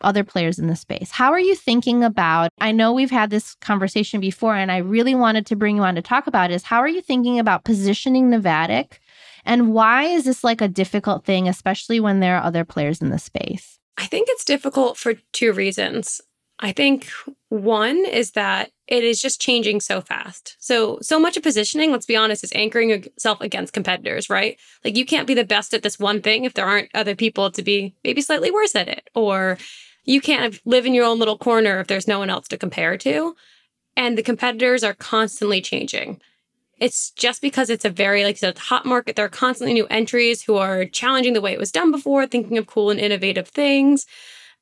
other 0.00 0.24
players 0.24 0.58
in 0.58 0.66
the 0.66 0.76
space. 0.76 1.10
How 1.10 1.32
are 1.32 1.40
you 1.40 1.54
thinking 1.54 2.04
about? 2.04 2.50
I 2.60 2.72
know 2.72 2.92
we've 2.92 3.10
had 3.10 3.30
this 3.30 3.54
conversation 3.56 4.20
before, 4.20 4.54
and 4.54 4.70
I 4.70 4.78
really 4.78 5.14
wanted 5.14 5.46
to 5.46 5.56
bring 5.56 5.76
you 5.76 5.82
on 5.82 5.94
to 5.94 6.02
talk 6.02 6.26
about 6.26 6.50
is 6.50 6.62
how 6.62 6.78
are 6.78 6.88
you 6.88 7.00
thinking 7.00 7.38
about 7.38 7.64
positioning 7.64 8.30
Navattic? 8.30 8.98
And 9.44 9.72
why 9.72 10.04
is 10.04 10.24
this 10.24 10.42
like 10.42 10.60
a 10.60 10.68
difficult 10.68 11.24
thing, 11.24 11.48
especially 11.48 12.00
when 12.00 12.20
there 12.20 12.36
are 12.36 12.42
other 12.42 12.64
players 12.64 13.00
in 13.00 13.10
the 13.10 13.18
space? 13.18 13.78
I 13.96 14.06
think 14.06 14.28
it's 14.30 14.44
difficult 14.44 14.96
for 14.96 15.14
two 15.32 15.52
reasons. 15.52 16.20
I 16.58 16.72
think 16.72 17.08
one 17.48 18.04
is 18.04 18.32
that 18.32 18.70
it 18.88 19.02
is 19.02 19.20
just 19.20 19.40
changing 19.40 19.80
so 19.80 20.00
fast. 20.00 20.56
So, 20.60 20.98
so 21.02 21.18
much 21.18 21.36
of 21.36 21.42
positioning, 21.42 21.90
let's 21.90 22.06
be 22.06 22.16
honest, 22.16 22.44
is 22.44 22.52
anchoring 22.54 22.90
yourself 22.90 23.40
against 23.40 23.72
competitors, 23.72 24.30
right? 24.30 24.58
Like 24.84 24.96
you 24.96 25.04
can't 25.04 25.26
be 25.26 25.34
the 25.34 25.44
best 25.44 25.74
at 25.74 25.82
this 25.82 25.98
one 25.98 26.22
thing 26.22 26.44
if 26.44 26.54
there 26.54 26.66
aren't 26.66 26.94
other 26.94 27.16
people 27.16 27.50
to 27.50 27.62
be 27.62 27.94
maybe 28.04 28.20
slightly 28.20 28.50
worse 28.50 28.76
at 28.76 28.88
it. 28.88 29.08
Or 29.14 29.58
you 30.04 30.20
can't 30.20 30.60
live 30.64 30.86
in 30.86 30.94
your 30.94 31.04
own 31.04 31.18
little 31.18 31.38
corner 31.38 31.80
if 31.80 31.88
there's 31.88 32.06
no 32.06 32.20
one 32.20 32.30
else 32.30 32.46
to 32.48 32.56
compare 32.56 32.96
to. 32.98 33.34
And 33.96 34.16
the 34.16 34.22
competitors 34.22 34.84
are 34.84 34.94
constantly 34.94 35.60
changing. 35.60 36.20
It's 36.78 37.10
just 37.10 37.40
because 37.40 37.70
it's 37.70 37.86
a 37.86 37.90
very, 37.90 38.22
like 38.22 38.36
I 38.36 38.38
said, 38.38 38.58
hot 38.58 38.84
market. 38.84 39.16
There 39.16 39.24
are 39.24 39.30
constantly 39.30 39.72
new 39.72 39.86
entries 39.86 40.42
who 40.42 40.56
are 40.56 40.84
challenging 40.84 41.32
the 41.32 41.40
way 41.40 41.52
it 41.52 41.58
was 41.58 41.72
done 41.72 41.90
before, 41.90 42.26
thinking 42.26 42.58
of 42.58 42.66
cool 42.66 42.90
and 42.90 43.00
innovative 43.00 43.48
things. 43.48 44.06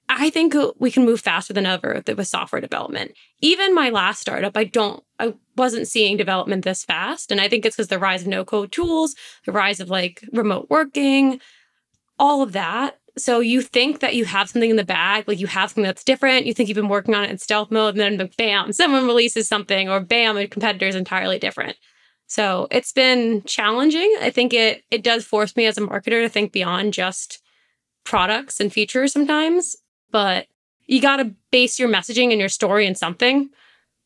I 0.09 0.31
think 0.31 0.55
we 0.79 0.91
can 0.91 1.05
move 1.05 1.21
faster 1.21 1.53
than 1.53 1.67
ever 1.67 2.03
with 2.07 2.29
software 2.29 2.61
development. 2.61 3.13
Even 3.41 3.75
my 3.75 3.89
last 3.89 4.21
startup, 4.21 4.57
I 4.57 4.65
don't, 4.65 5.03
I 5.19 5.35
wasn't 5.57 5.89
seeing 5.89 6.17
development 6.17 6.65
this 6.65 6.85
fast. 6.85 7.33
And 7.33 7.41
I 7.41 7.49
think 7.49 7.65
it's 7.65 7.77
because 7.77 7.89
the 7.89 7.99
rise 7.99 8.23
of 8.23 8.29
no 8.29 8.45
code 8.45 8.71
tools, 8.71 9.15
the 9.47 9.53
rise 9.53 9.81
of 9.81 9.89
like 9.89 10.23
remote 10.33 10.67
working, 10.69 11.41
all 12.19 12.43
of 12.43 12.53
that. 12.53 12.99
So 13.17 13.41
you 13.41 13.63
think 13.63 14.01
that 14.01 14.15
you 14.15 14.25
have 14.25 14.51
something 14.51 14.71
in 14.71 14.77
the 14.77 14.85
bag, 14.85 15.29
like 15.29 15.39
you 15.39 15.47
have 15.47 15.71
something 15.71 15.85
that's 15.85 16.05
different. 16.05 16.47
You 16.47 16.55
think 16.55 16.69
you've 16.69 16.77
been 16.77 16.89
working 16.89 17.15
on 17.15 17.25
it 17.25 17.31
in 17.31 17.39
stealth 17.39 17.71
mode, 17.71 17.97
and 17.97 18.19
then 18.19 18.31
bam, 18.37 18.73
someone 18.73 19.07
releases 19.07 19.47
something, 19.47 19.89
or 19.89 20.01
bam, 20.01 20.37
a 20.37 20.49
competitor 20.49 20.89
is 20.89 20.97
entirely 20.97 21.39
different. 21.39 21.77
So 22.27 22.67
it's 22.73 22.93
been 22.93 23.43
challenging. 23.45 24.17
I 24.21 24.31
think 24.31 24.53
it 24.53 24.83
it 24.91 25.05
does 25.05 25.25
force 25.25 25.55
me 25.55 25.67
as 25.67 25.79
a 25.79 25.83
marketer 25.83 26.23
to 26.23 26.29
think 26.29 26.53
beyond 26.53 26.93
just 26.93 27.41
products 28.05 28.59
and 28.59 28.73
features 28.73 29.13
sometimes, 29.13 29.77
but 30.15 30.47
you 30.87 31.01
got 31.01 31.17
to 31.17 31.35
base 31.51 31.77
your 31.77 31.89
messaging 31.89 32.31
and 32.31 32.39
your 32.39 32.49
story 32.49 32.87
in 32.87 32.95
something. 32.95 33.51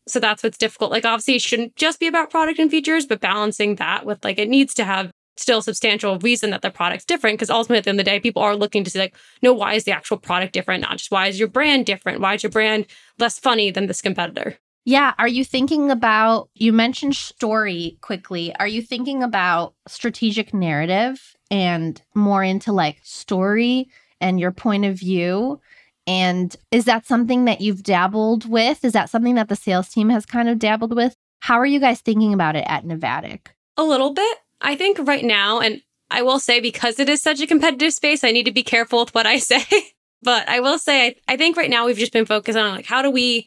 So 0.07 0.19
that's 0.19 0.43
what's 0.43 0.57
difficult. 0.57 0.91
Like 0.91 1.05
obviously 1.05 1.35
it 1.35 1.43
shouldn't 1.43 1.77
just 1.77 2.01
be 2.01 2.07
about 2.07 2.31
product 2.31 2.59
and 2.59 2.71
features, 2.71 3.05
but 3.05 3.21
balancing 3.21 3.75
that 3.75 4.07
with 4.07 4.25
like 4.25 4.39
it 4.39 4.49
needs 4.49 4.73
to 4.75 4.85
have 4.85 5.11
still 5.37 5.61
substantial 5.61 6.19
reason 6.21 6.49
that 6.49 6.63
the 6.63 6.71
product's 6.71 7.05
different 7.05 7.39
because 7.39 7.51
ultimately 7.51 7.77
at 7.77 7.85
the 7.85 7.91
end 7.91 8.01
of 8.01 8.07
the 8.07 8.11
day 8.11 8.19
people 8.19 8.43
are 8.43 8.57
looking 8.57 8.85
to 8.85 8.91
see 8.91 8.99
like 8.99 9.15
no 9.43 9.53
why 9.53 9.75
is 9.75 9.85
the 9.85 9.93
actual 9.93 10.17
product 10.17 10.53
different 10.53 10.81
not 10.81 10.97
just 10.97 11.13
why 11.13 11.29
is 11.29 11.39
your 11.39 11.47
brand 11.47 11.87
different 11.87 12.21
why 12.21 12.35
is 12.35 12.43
your 12.43 12.51
brand 12.51 12.85
less 13.21 13.39
funny 13.39 13.71
than 13.71 13.87
this 13.87 14.03
competitor 14.03 14.59
yeah. 14.89 15.13
Are 15.19 15.29
you 15.29 15.45
thinking 15.45 15.91
about, 15.91 16.49
you 16.55 16.73
mentioned 16.73 17.15
story 17.15 17.99
quickly. 18.01 18.57
Are 18.59 18.67
you 18.67 18.81
thinking 18.81 19.23
about 19.23 19.75
strategic 19.87 20.55
narrative 20.55 21.37
and 21.51 22.01
more 22.15 22.43
into 22.43 22.73
like 22.73 22.99
story 23.03 23.91
and 24.19 24.41
your 24.41 24.51
point 24.51 24.87
of 24.87 24.99
view? 24.99 25.61
And 26.09 26.57
is 26.71 26.87
that 26.87 27.07
something 27.07 27.45
that 27.45 27.61
you've 27.61 27.83
dabbled 27.83 28.49
with? 28.49 28.83
Is 28.83 28.95
that 28.95 29.11
something 29.11 29.35
that 29.35 29.49
the 29.49 29.57
sales 29.57 29.91
team 29.91 30.09
has 30.09 30.25
kind 30.25 30.49
of 30.49 30.59
dabbled 30.59 30.97
with? 30.97 31.15
How 31.41 31.61
are 31.61 31.67
you 31.67 31.79
guys 31.79 32.01
thinking 32.01 32.33
about 32.33 32.57
it 32.57 32.65
at 32.67 32.85
Navattic? 32.85 33.49
A 33.77 33.85
little 33.85 34.15
bit. 34.15 34.39
I 34.63 34.75
think 34.75 34.99
right 35.07 35.25
now, 35.25 35.61
and 35.61 35.83
I 36.11 36.23
will 36.23 36.41
say 36.41 36.61
because 36.61 36.99
it 36.99 37.11
is 37.11 37.21
such 37.21 37.43
a 37.43 37.47
competitive 37.47 37.93
space, 37.93 38.25
I 38.25 38.33
need 38.33 38.47
to 38.47 38.53
be 38.53 38.63
careful 38.63 39.01
with 39.01 39.15
what 39.15 39.27
I 39.27 39.39
say. 39.39 39.63
but 40.23 40.49
I 40.49 40.61
will 40.61 40.79
say, 40.79 41.09
I, 41.09 41.35
I 41.35 41.37
think 41.37 41.59
right 41.59 41.69
now 41.69 41.85
we've 41.85 41.99
just 41.99 42.15
been 42.15 42.25
focused 42.25 42.59
on 42.59 42.75
like, 42.75 42.87
how 42.87 43.03
do 43.03 43.11
we 43.11 43.47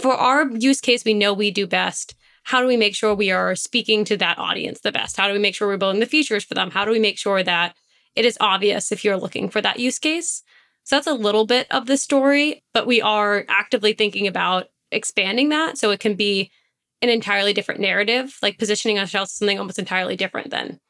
for 0.00 0.14
our 0.14 0.48
use 0.50 0.80
case, 0.80 1.04
we 1.04 1.14
know 1.14 1.32
we 1.34 1.50
do 1.50 1.66
best. 1.66 2.14
How 2.44 2.60
do 2.60 2.66
we 2.66 2.76
make 2.76 2.94
sure 2.94 3.14
we 3.14 3.30
are 3.30 3.54
speaking 3.54 4.04
to 4.06 4.16
that 4.16 4.38
audience 4.38 4.80
the 4.80 4.92
best? 4.92 5.16
How 5.16 5.26
do 5.26 5.34
we 5.34 5.38
make 5.38 5.54
sure 5.54 5.68
we're 5.68 5.76
building 5.76 6.00
the 6.00 6.06
features 6.06 6.44
for 6.44 6.54
them? 6.54 6.70
How 6.70 6.84
do 6.84 6.90
we 6.90 6.98
make 6.98 7.18
sure 7.18 7.42
that 7.42 7.76
it 8.16 8.24
is 8.24 8.38
obvious 8.40 8.90
if 8.90 9.04
you're 9.04 9.18
looking 9.18 9.48
for 9.50 9.60
that 9.60 9.78
use 9.78 9.98
case? 9.98 10.42
So 10.88 10.96
that's 10.96 11.06
a 11.06 11.12
little 11.12 11.44
bit 11.44 11.66
of 11.70 11.84
the 11.84 11.98
story, 11.98 12.62
but 12.72 12.86
we 12.86 13.02
are 13.02 13.44
actively 13.50 13.92
thinking 13.92 14.26
about 14.26 14.68
expanding 14.90 15.50
that 15.50 15.76
so 15.76 15.90
it 15.90 16.00
can 16.00 16.14
be 16.14 16.50
an 17.02 17.10
entirely 17.10 17.52
different 17.52 17.82
narrative, 17.82 18.38
like 18.40 18.56
positioning 18.58 18.98
ourselves 18.98 19.32
something 19.32 19.58
almost 19.58 19.78
entirely 19.78 20.16
different 20.16 20.48
than 20.48 20.80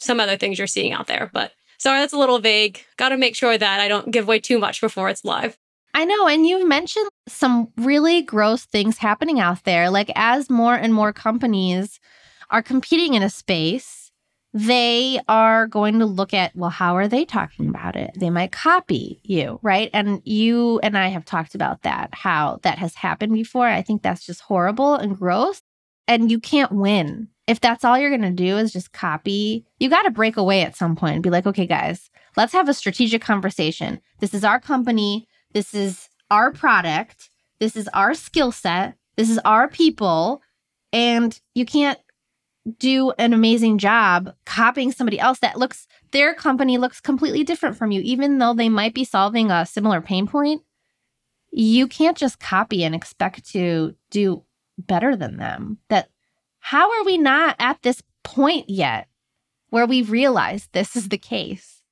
some 0.00 0.18
other 0.18 0.36
things 0.36 0.58
you're 0.58 0.66
seeing 0.66 0.92
out 0.92 1.06
there. 1.06 1.30
But 1.32 1.52
sorry, 1.78 2.00
that's 2.00 2.12
a 2.12 2.18
little 2.18 2.40
vague. 2.40 2.80
Got 2.96 3.10
to 3.10 3.16
make 3.16 3.36
sure 3.36 3.56
that 3.56 3.78
I 3.78 3.86
don't 3.86 4.10
give 4.10 4.24
away 4.24 4.40
too 4.40 4.58
much 4.58 4.80
before 4.80 5.08
it's 5.08 5.24
live. 5.24 5.56
I 5.94 6.04
know. 6.04 6.26
And 6.26 6.44
you've 6.44 6.66
mentioned 6.66 7.08
some 7.28 7.68
really 7.76 8.22
gross 8.22 8.64
things 8.64 8.98
happening 8.98 9.38
out 9.38 9.62
there. 9.62 9.88
Like, 9.88 10.10
as 10.16 10.50
more 10.50 10.74
and 10.74 10.92
more 10.92 11.12
companies 11.12 12.00
are 12.50 12.60
competing 12.60 13.14
in 13.14 13.22
a 13.22 13.30
space, 13.30 14.03
they 14.56 15.20
are 15.26 15.66
going 15.66 15.98
to 15.98 16.06
look 16.06 16.32
at, 16.32 16.54
well, 16.54 16.70
how 16.70 16.96
are 16.96 17.08
they 17.08 17.24
talking 17.24 17.68
about 17.68 17.96
it? 17.96 18.12
They 18.16 18.30
might 18.30 18.52
copy 18.52 19.20
you, 19.24 19.58
right? 19.62 19.90
And 19.92 20.22
you 20.24 20.78
and 20.78 20.96
I 20.96 21.08
have 21.08 21.24
talked 21.24 21.56
about 21.56 21.82
that, 21.82 22.10
how 22.12 22.60
that 22.62 22.78
has 22.78 22.94
happened 22.94 23.32
before. 23.32 23.66
I 23.66 23.82
think 23.82 24.02
that's 24.02 24.24
just 24.24 24.42
horrible 24.42 24.94
and 24.94 25.18
gross. 25.18 25.60
And 26.06 26.30
you 26.30 26.38
can't 26.38 26.70
win. 26.70 27.28
If 27.48 27.58
that's 27.58 27.84
all 27.84 27.98
you're 27.98 28.16
going 28.16 28.22
to 28.22 28.30
do 28.30 28.56
is 28.56 28.72
just 28.72 28.92
copy, 28.92 29.66
you 29.80 29.90
got 29.90 30.02
to 30.02 30.12
break 30.12 30.36
away 30.36 30.62
at 30.62 30.76
some 30.76 30.94
point 30.94 31.14
and 31.14 31.22
be 31.22 31.30
like, 31.30 31.46
okay, 31.46 31.66
guys, 31.66 32.08
let's 32.36 32.52
have 32.52 32.68
a 32.68 32.74
strategic 32.74 33.22
conversation. 33.22 34.00
This 34.20 34.34
is 34.34 34.44
our 34.44 34.60
company. 34.60 35.26
This 35.52 35.74
is 35.74 36.08
our 36.30 36.52
product. 36.52 37.28
This 37.58 37.74
is 37.76 37.88
our 37.88 38.14
skill 38.14 38.52
set. 38.52 38.94
This 39.16 39.30
is 39.30 39.40
our 39.44 39.66
people. 39.68 40.42
And 40.92 41.38
you 41.54 41.66
can't 41.66 41.98
do 42.78 43.12
an 43.18 43.32
amazing 43.32 43.78
job 43.78 44.34
copying 44.46 44.90
somebody 44.90 45.18
else 45.18 45.38
that 45.40 45.58
looks, 45.58 45.86
their 46.12 46.34
company 46.34 46.78
looks 46.78 47.00
completely 47.00 47.44
different 47.44 47.76
from 47.76 47.90
you, 47.90 48.00
even 48.02 48.38
though 48.38 48.54
they 48.54 48.68
might 48.68 48.94
be 48.94 49.04
solving 49.04 49.50
a 49.50 49.66
similar 49.66 50.00
pain 50.00 50.26
point. 50.26 50.62
You 51.50 51.86
can't 51.86 52.16
just 52.16 52.40
copy 52.40 52.82
and 52.84 52.94
expect 52.94 53.46
to 53.52 53.94
do 54.10 54.44
better 54.78 55.14
than 55.14 55.36
them. 55.36 55.78
That 55.88 56.08
how 56.58 56.90
are 56.90 57.04
we 57.04 57.18
not 57.18 57.56
at 57.58 57.82
this 57.82 58.02
point 58.22 58.70
yet 58.70 59.08
where 59.68 59.86
we 59.86 60.02
realize 60.02 60.68
this 60.72 60.96
is 60.96 61.10
the 61.10 61.18
case? 61.18 61.82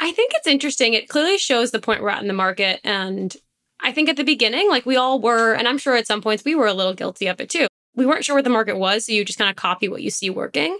I 0.00 0.12
think 0.12 0.32
it's 0.34 0.46
interesting. 0.46 0.94
It 0.94 1.08
clearly 1.08 1.38
shows 1.38 1.70
the 1.70 1.80
point 1.80 2.02
we're 2.02 2.08
at 2.08 2.22
in 2.22 2.28
the 2.28 2.34
market. 2.34 2.80
And 2.84 3.34
I 3.80 3.92
think 3.92 4.08
at 4.08 4.16
the 4.16 4.24
beginning, 4.24 4.68
like 4.68 4.84
we 4.84 4.96
all 4.96 5.20
were, 5.20 5.54
and 5.54 5.68
I'm 5.68 5.78
sure 5.78 5.94
at 5.94 6.06
some 6.06 6.20
points 6.20 6.44
we 6.44 6.56
were 6.56 6.66
a 6.66 6.74
little 6.74 6.94
guilty 6.94 7.28
of 7.28 7.40
it 7.40 7.48
too. 7.48 7.67
We 7.98 8.06
weren't 8.06 8.24
sure 8.24 8.36
what 8.36 8.44
the 8.44 8.50
market 8.50 8.78
was. 8.78 9.06
So 9.06 9.12
you 9.12 9.24
just 9.24 9.38
kind 9.38 9.50
of 9.50 9.56
copy 9.56 9.88
what 9.88 10.02
you 10.02 10.10
see 10.10 10.30
working. 10.30 10.78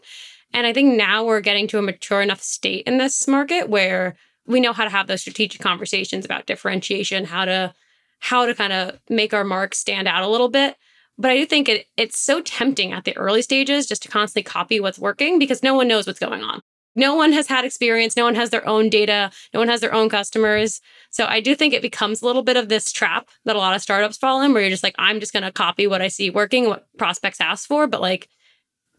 And 0.54 0.66
I 0.66 0.72
think 0.72 0.96
now 0.96 1.24
we're 1.24 1.40
getting 1.40 1.66
to 1.68 1.78
a 1.78 1.82
mature 1.82 2.22
enough 2.22 2.40
state 2.40 2.84
in 2.86 2.96
this 2.96 3.26
market 3.28 3.68
where 3.68 4.16
we 4.46 4.60
know 4.60 4.72
how 4.72 4.84
to 4.84 4.90
have 4.90 5.08
those 5.08 5.20
strategic 5.20 5.60
conversations 5.60 6.24
about 6.24 6.46
differentiation, 6.46 7.24
how 7.24 7.44
to 7.44 7.74
how 8.20 8.46
to 8.46 8.54
kind 8.54 8.72
of 8.72 8.98
make 9.08 9.34
our 9.34 9.44
mark 9.44 9.74
stand 9.74 10.08
out 10.08 10.22
a 10.22 10.28
little 10.28 10.48
bit. 10.48 10.76
But 11.18 11.32
I 11.32 11.36
do 11.36 11.46
think 11.46 11.68
it, 11.68 11.86
it's 11.96 12.18
so 12.18 12.40
tempting 12.40 12.92
at 12.92 13.04
the 13.04 13.16
early 13.16 13.42
stages 13.42 13.86
just 13.86 14.02
to 14.02 14.08
constantly 14.08 14.44
copy 14.44 14.80
what's 14.80 14.98
working 14.98 15.38
because 15.38 15.62
no 15.62 15.74
one 15.74 15.88
knows 15.88 16.06
what's 16.06 16.18
going 16.18 16.42
on. 16.42 16.62
No 16.96 17.14
one 17.14 17.32
has 17.32 17.46
had 17.46 17.64
experience. 17.64 18.16
No 18.16 18.24
one 18.24 18.34
has 18.34 18.50
their 18.50 18.66
own 18.66 18.88
data. 18.88 19.30
No 19.54 19.60
one 19.60 19.68
has 19.68 19.80
their 19.80 19.94
own 19.94 20.08
customers. 20.08 20.80
So 21.10 21.26
I 21.26 21.40
do 21.40 21.54
think 21.54 21.72
it 21.72 21.82
becomes 21.82 22.22
a 22.22 22.26
little 22.26 22.42
bit 22.42 22.56
of 22.56 22.68
this 22.68 22.90
trap 22.90 23.28
that 23.44 23.56
a 23.56 23.58
lot 23.60 23.76
of 23.76 23.82
startups 23.82 24.16
fall 24.16 24.42
in 24.42 24.52
where 24.52 24.62
you're 24.62 24.70
just 24.70 24.82
like, 24.82 24.96
I'm 24.98 25.20
just 25.20 25.32
going 25.32 25.44
to 25.44 25.52
copy 25.52 25.86
what 25.86 26.02
I 26.02 26.08
see 26.08 26.28
working, 26.28 26.66
what 26.66 26.88
prospects 26.98 27.40
ask 27.40 27.68
for. 27.68 27.86
But 27.86 28.00
like 28.00 28.28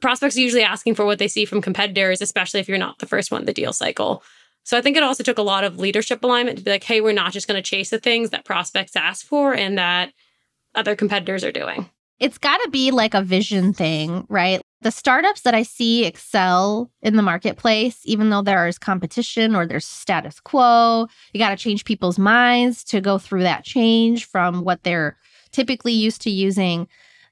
prospects 0.02 0.38
are 0.38 0.42
usually 0.42 0.64
asking 0.64 0.96
for 0.96 1.06
what 1.06 1.20
they 1.20 1.28
see 1.28 1.46
from 1.46 1.62
competitors, 1.62 2.22
especially 2.22 2.62
if 2.62 2.70
you're 2.70 2.78
not 2.78 3.00
the 3.00 3.06
first 3.06 3.32
one 3.32 3.42
in 3.42 3.46
the 3.46 3.54
deal 3.54 3.74
cycle. 3.74 4.24
So 4.64 4.78
I 4.78 4.82
think 4.82 4.98
it 4.98 5.04
also 5.04 5.24
took 5.24 5.38
a 5.38 5.44
lot 5.44 5.64
of 5.64 5.80
leadership 5.80 6.24
alignment 6.24 6.58
to 6.60 6.64
be 6.64 6.72
like, 6.72 6.84
hey, 6.84 7.02
we're 7.02 7.12
not 7.12 7.32
just 7.32 7.48
going 7.48 7.62
to 7.62 7.70
chase 7.70 7.90
the 7.90 8.00
things 8.00 8.30
that 8.30 8.46
prospects 8.46 8.96
ask 8.96 9.26
for 9.26 9.54
and 9.54 9.78
that 9.78 10.14
other 10.76 10.96
competitors 10.96 11.44
are 11.44 11.52
doing. 11.52 11.90
It's 12.20 12.38
got 12.38 12.58
to 12.58 12.70
be 12.70 12.92
like 12.92 13.14
a 13.14 13.22
vision 13.22 13.74
thing, 13.74 14.26
right? 14.30 14.62
The 14.82 14.92
startups 14.92 15.42
that 15.42 15.54
I 15.54 15.64
see 15.64 16.06
excel 16.06 16.90
in 17.02 17.18
the 17.18 17.22
marketplace, 17.22 18.00
even 18.06 18.30
though 18.30 18.42
there 18.42 18.66
is 18.68 18.78
competition 18.78 19.54
or 19.56 19.66
there's 19.66 19.86
status 19.86 20.40
quo, 20.40 21.08
you 21.34 21.40
got 21.40 21.50
to 21.50 21.58
change 21.58 21.84
people's 21.84 22.18
minds 22.18 22.84
to 22.86 23.02
go 23.02 23.18
through 23.18 23.44
that 23.44 23.66
change 23.66 24.26
from 24.26 24.64
what 24.64 24.84
they're 24.84 25.18
typically 25.52 25.92
used 25.92 26.22
to 26.22 26.30
using 26.30 26.88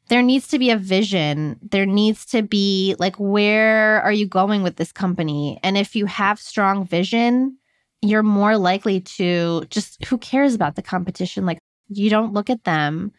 there 0.10 0.21
needs 0.21 0.47
to 0.49 0.60
be 0.60 0.69
a 0.69 0.77
vision. 0.77 1.60
There 1.62 1.86
needs 1.86 2.25
to 2.27 2.41
be 2.41 2.95
like, 2.99 3.15
where 3.17 4.01
are 4.01 4.12
you 4.12 4.25
going 4.25 4.63
with 4.63 4.77
this 4.77 4.91
company? 4.91 5.60
And 5.63 5.77
if 5.77 5.95
you 5.95 6.05
have 6.05 6.39
strong 6.39 6.86
vision, 6.86 7.57
you're 8.01 8.23
more 8.23 8.57
likely 8.57 9.01
to 9.01 9.65
just, 9.69 10.03
who 10.05 10.17
cares 10.17 10.53
about 10.53 10.75
the 10.75 10.81
competition? 10.81 11.45
Like, 11.45 11.60
you 11.89 12.10
don't 12.10 12.33
look 12.33 12.49
at 12.49 12.63
them. 12.63 13.12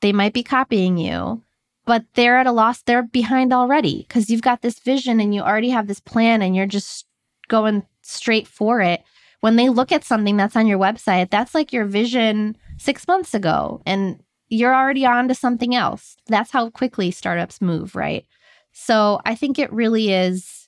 They 0.00 0.12
might 0.12 0.32
be 0.32 0.42
copying 0.42 0.96
you, 0.96 1.42
but 1.90 2.04
they're 2.14 2.38
at 2.38 2.46
a 2.46 2.52
loss. 2.52 2.82
They're 2.82 3.02
behind 3.02 3.52
already 3.52 4.06
because 4.06 4.30
you've 4.30 4.42
got 4.42 4.62
this 4.62 4.78
vision 4.78 5.18
and 5.18 5.34
you 5.34 5.40
already 5.40 5.70
have 5.70 5.88
this 5.88 5.98
plan 5.98 6.40
and 6.40 6.54
you're 6.54 6.64
just 6.64 7.04
going 7.48 7.84
straight 8.02 8.46
for 8.46 8.80
it. 8.80 9.02
When 9.40 9.56
they 9.56 9.68
look 9.68 9.90
at 9.90 10.04
something 10.04 10.36
that's 10.36 10.54
on 10.54 10.68
your 10.68 10.78
website, 10.78 11.30
that's 11.30 11.52
like 11.52 11.72
your 11.72 11.86
vision 11.86 12.56
six 12.78 13.08
months 13.08 13.34
ago. 13.34 13.82
And 13.86 14.22
you're 14.48 14.72
already 14.72 15.04
on 15.04 15.26
to 15.26 15.34
something 15.34 15.74
else. 15.74 16.16
That's 16.28 16.52
how 16.52 16.70
quickly 16.70 17.10
startups 17.10 17.60
move, 17.60 17.96
right? 17.96 18.24
So 18.70 19.20
I 19.24 19.34
think 19.34 19.58
it 19.58 19.72
really 19.72 20.12
is 20.12 20.59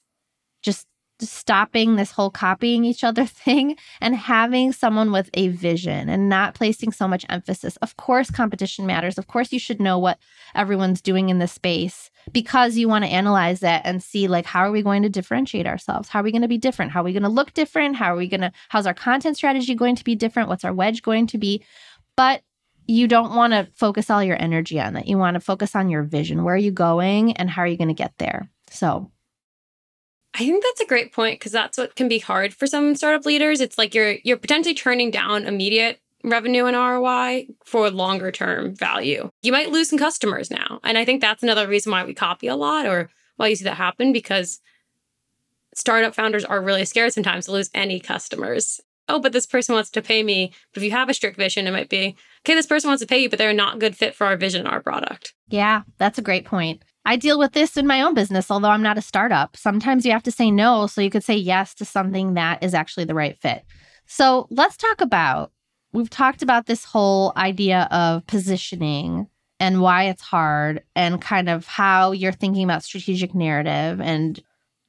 stopping 1.22 1.96
this 1.96 2.11
whole 2.11 2.30
copying 2.30 2.85
each 2.85 3.04
other 3.04 3.26
thing 3.44 3.76
and 4.00 4.14
having 4.14 4.72
someone 4.72 5.12
with 5.12 5.30
a 5.35 5.48
vision 5.48 6.08
and 6.08 6.28
not 6.28 6.54
placing 6.54 6.92
so 6.92 7.08
much 7.08 7.24
emphasis. 7.28 7.76
Of 7.78 7.96
course, 7.96 8.30
competition 8.30 8.87
matters. 8.87 9.18
Of 9.18 9.26
course, 9.26 9.52
you 9.52 9.58
should 9.58 9.80
know 9.80 9.98
what 9.98 10.18
everyone's 10.54 11.00
doing 11.00 11.28
in 11.28 11.38
the 11.38 11.48
space 11.48 12.11
because 12.32 12.76
you 12.76 12.88
want 12.88 13.04
to 13.04 13.11
analyze 13.11 13.61
that 13.61 13.82
and 13.85 14.02
see 14.02 14.28
like 14.28 14.46
how 14.46 14.61
are 14.61 14.70
we 14.72 14.82
going 14.82 15.02
to 15.02 15.08
differentiate 15.08 15.66
ourselves? 15.66 16.08
How 16.08 16.20
are 16.20 16.22
we 16.22 16.32
going 16.32 16.42
to 16.42 16.48
be 16.48 16.58
different? 16.58 16.92
How 16.92 17.00
are 17.00 17.04
we 17.04 17.12
going 17.12 17.22
to 17.22 17.28
look 17.28 17.52
different? 17.54 17.96
How 17.96 18.12
are 18.12 18.16
we 18.16 18.28
going 18.28 18.42
to 18.42 18.52
how's 18.68 18.87
our 18.87 18.94
content 18.94 19.37
strategy 19.37 19.74
going 19.74 19.96
to 19.96 20.04
be 20.04 20.14
different? 20.14 20.48
What's 20.48 20.64
our 20.64 20.74
wedge 20.74 21.02
going 21.02 21.26
to 21.28 21.38
be? 21.38 21.64
But 22.16 22.42
you 22.87 23.06
don't 23.08 23.35
want 23.35 23.52
to 23.52 23.68
focus 23.74 24.11
all 24.11 24.22
your 24.22 24.40
energy 24.40 24.80
on 24.80 24.94
that. 24.94 25.06
You 25.06 25.18
want 25.18 25.35
to 25.35 25.40
focus 25.40 25.74
on 25.76 25.88
your 25.88 26.02
vision. 26.02 26.44
Where 26.44 26.54
are 26.54 26.58
you 26.58 26.72
going 26.72 27.32
and 27.35 27.48
how 27.48 27.62
are 27.62 27.66
you 27.66 27.76
going 27.76 27.88
to 27.88 27.94
get 27.94 28.12
there? 28.18 28.50
So 28.70 29.11
I 30.35 30.38
think 30.38 30.62
that's 30.62 30.81
a 30.81 30.87
great 30.87 31.12
point 31.12 31.38
because 31.38 31.53
that's 31.53 31.77
what 31.77 31.95
can 31.95 32.09
be 32.09 32.18
hard 32.18 32.55
for 32.55 32.66
some 32.66 32.95
startup 32.95 33.27
leaders. 33.27 33.61
It's 33.61 33.79
like 33.79 33.95
you're 33.95 34.16
you're 34.25 34.37
potentially 34.37 34.75
turning 34.75 35.11
down 35.11 35.45
immediate 35.45 36.01
revenue 36.25 36.66
and 36.66 36.77
ROI 36.77 37.49
for 37.64 37.90
longer 37.90 38.31
term 38.31 38.75
value. 38.75 39.31
You 39.42 39.53
might 39.53 39.71
lose 39.71 39.90
some 39.90 39.99
customers 39.99 40.51
now. 40.51 40.81
And 40.85 40.97
I 40.97 41.05
think 41.05 41.21
that's 41.21 41.42
another 41.42 41.66
reason 41.66 41.92
why 41.92 42.05
we 42.05 42.14
copy 42.14 42.47
a 42.47 42.57
lot 42.57 42.87
or 42.87 43.11
why 43.37 43.49
you 43.49 43.57
see 43.57 43.64
that 43.64 43.77
happen 43.77 44.12
because 44.12 44.61
startup 45.75 46.14
founders 46.14 46.45
are 46.45 46.62
really 46.62 46.85
scared 46.85 47.12
sometimes 47.12 47.47
to 47.47 47.53
lose 47.53 47.71
any 47.75 47.99
customers 47.99 48.81
oh, 49.09 49.18
but 49.18 49.33
this 49.33 49.47
person 49.47 49.75
wants 49.75 49.90
to 49.90 50.03
pay 50.03 50.23
me. 50.23 50.53
But 50.73 50.83
if 50.83 50.85
you 50.85 50.90
have 50.92 51.09
a 51.09 51.14
strict 51.14 51.37
vision, 51.37 51.66
it 51.66 51.73
might 51.73 51.88
be, 51.88 52.16
okay, 52.45 52.55
this 52.55 52.66
person 52.66 52.88
wants 52.88 53.03
to 53.03 53.07
pay 53.07 53.18
you, 53.18 53.29
but 53.29 53.38
they're 53.38 53.53
not 53.53 53.79
good 53.79 53.97
fit 53.97 54.14
for 54.14 54.27
our 54.27 54.37
vision, 54.37 54.66
our 54.66 54.81
product. 54.81 55.35
Yeah, 55.49 55.83
that's 55.99 56.18
a 56.18 56.23
great 56.23 56.45
point. 56.45 56.83
I 57.05 57.17
deal 57.17 57.38
with 57.38 57.53
this 57.53 57.77
in 57.77 57.87
my 57.87 58.01
own 58.01 58.15
business, 58.15 58.51
although 58.51 58.69
I'm 58.69 58.83
not 58.83 58.99
a 58.99 59.03
startup. 59.03 59.57
Sometimes 59.57 60.07
you 60.07 60.12
have 60.12 60.23
to 60.25 60.31
say 60.31 60.51
no 60.51 60.87
so 60.87 61.01
you 61.01 61.11
could 61.11 61.25
say 61.25 61.37
yes 61.37 61.75
to 61.75 61.85
something 61.85 62.35
that 62.35 62.62
is 62.62 62.75
actually 62.75 63.05
the 63.05 63.15
right 63.15 63.37
fit. 63.41 63.65
So 64.07 64.47
let's 64.51 64.77
talk 64.77 65.01
about 65.01 65.53
we've 65.93 66.11
talked 66.11 66.43
about 66.43 66.67
this 66.67 66.85
whole 66.85 67.33
idea 67.37 67.88
of 67.91 68.27
positioning 68.27 69.27
and 69.61 69.81
why 69.81 70.05
it's 70.05 70.23
hard 70.23 70.83
and 70.97 71.21
kind 71.21 71.49
of 71.49 71.67
how 71.67 72.12
you're 72.12 72.33
thinking 72.33 72.65
about 72.65 72.83
strategic 72.83 73.35
narrative 73.35 74.01
and 74.01 74.41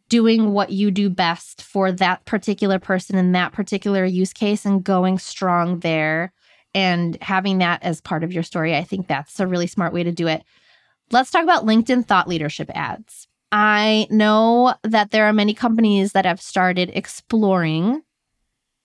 doing 0.09 0.51
what 0.51 0.71
you 0.71 0.91
do 0.91 1.09
best 1.09 1.61
for 1.61 1.91
that 1.91 2.23
particular 2.25 2.79
person 2.79 3.17
in 3.17 3.31
that 3.33 3.51
particular 3.51 4.05
use 4.05 4.33
case 4.33 4.65
and 4.65 4.83
going 4.83 5.17
strong 5.17 5.79
there 5.79 6.31
and 6.73 7.17
having 7.21 7.59
that 7.59 7.81
as 7.83 8.01
part 8.01 8.23
of 8.23 8.33
your 8.33 8.43
story. 8.43 8.75
I 8.75 8.83
think 8.83 9.07
that's 9.07 9.39
a 9.39 9.47
really 9.47 9.67
smart 9.67 9.93
way 9.93 10.03
to 10.03 10.11
do 10.11 10.27
it. 10.27 10.43
Let's 11.13 11.29
talk 11.29 11.43
about 11.43 11.63
LinkedIn 11.63 12.07
thought 12.07 12.27
leadership 12.27 12.71
ads. 12.73 13.27
I 13.51 14.07
know 14.09 14.73
that 14.81 15.11
there 15.11 15.27
are 15.27 15.31
many 15.31 15.53
companies 15.53 16.13
that 16.13 16.25
have 16.25 16.41
started 16.41 16.89
exploring 16.95 18.01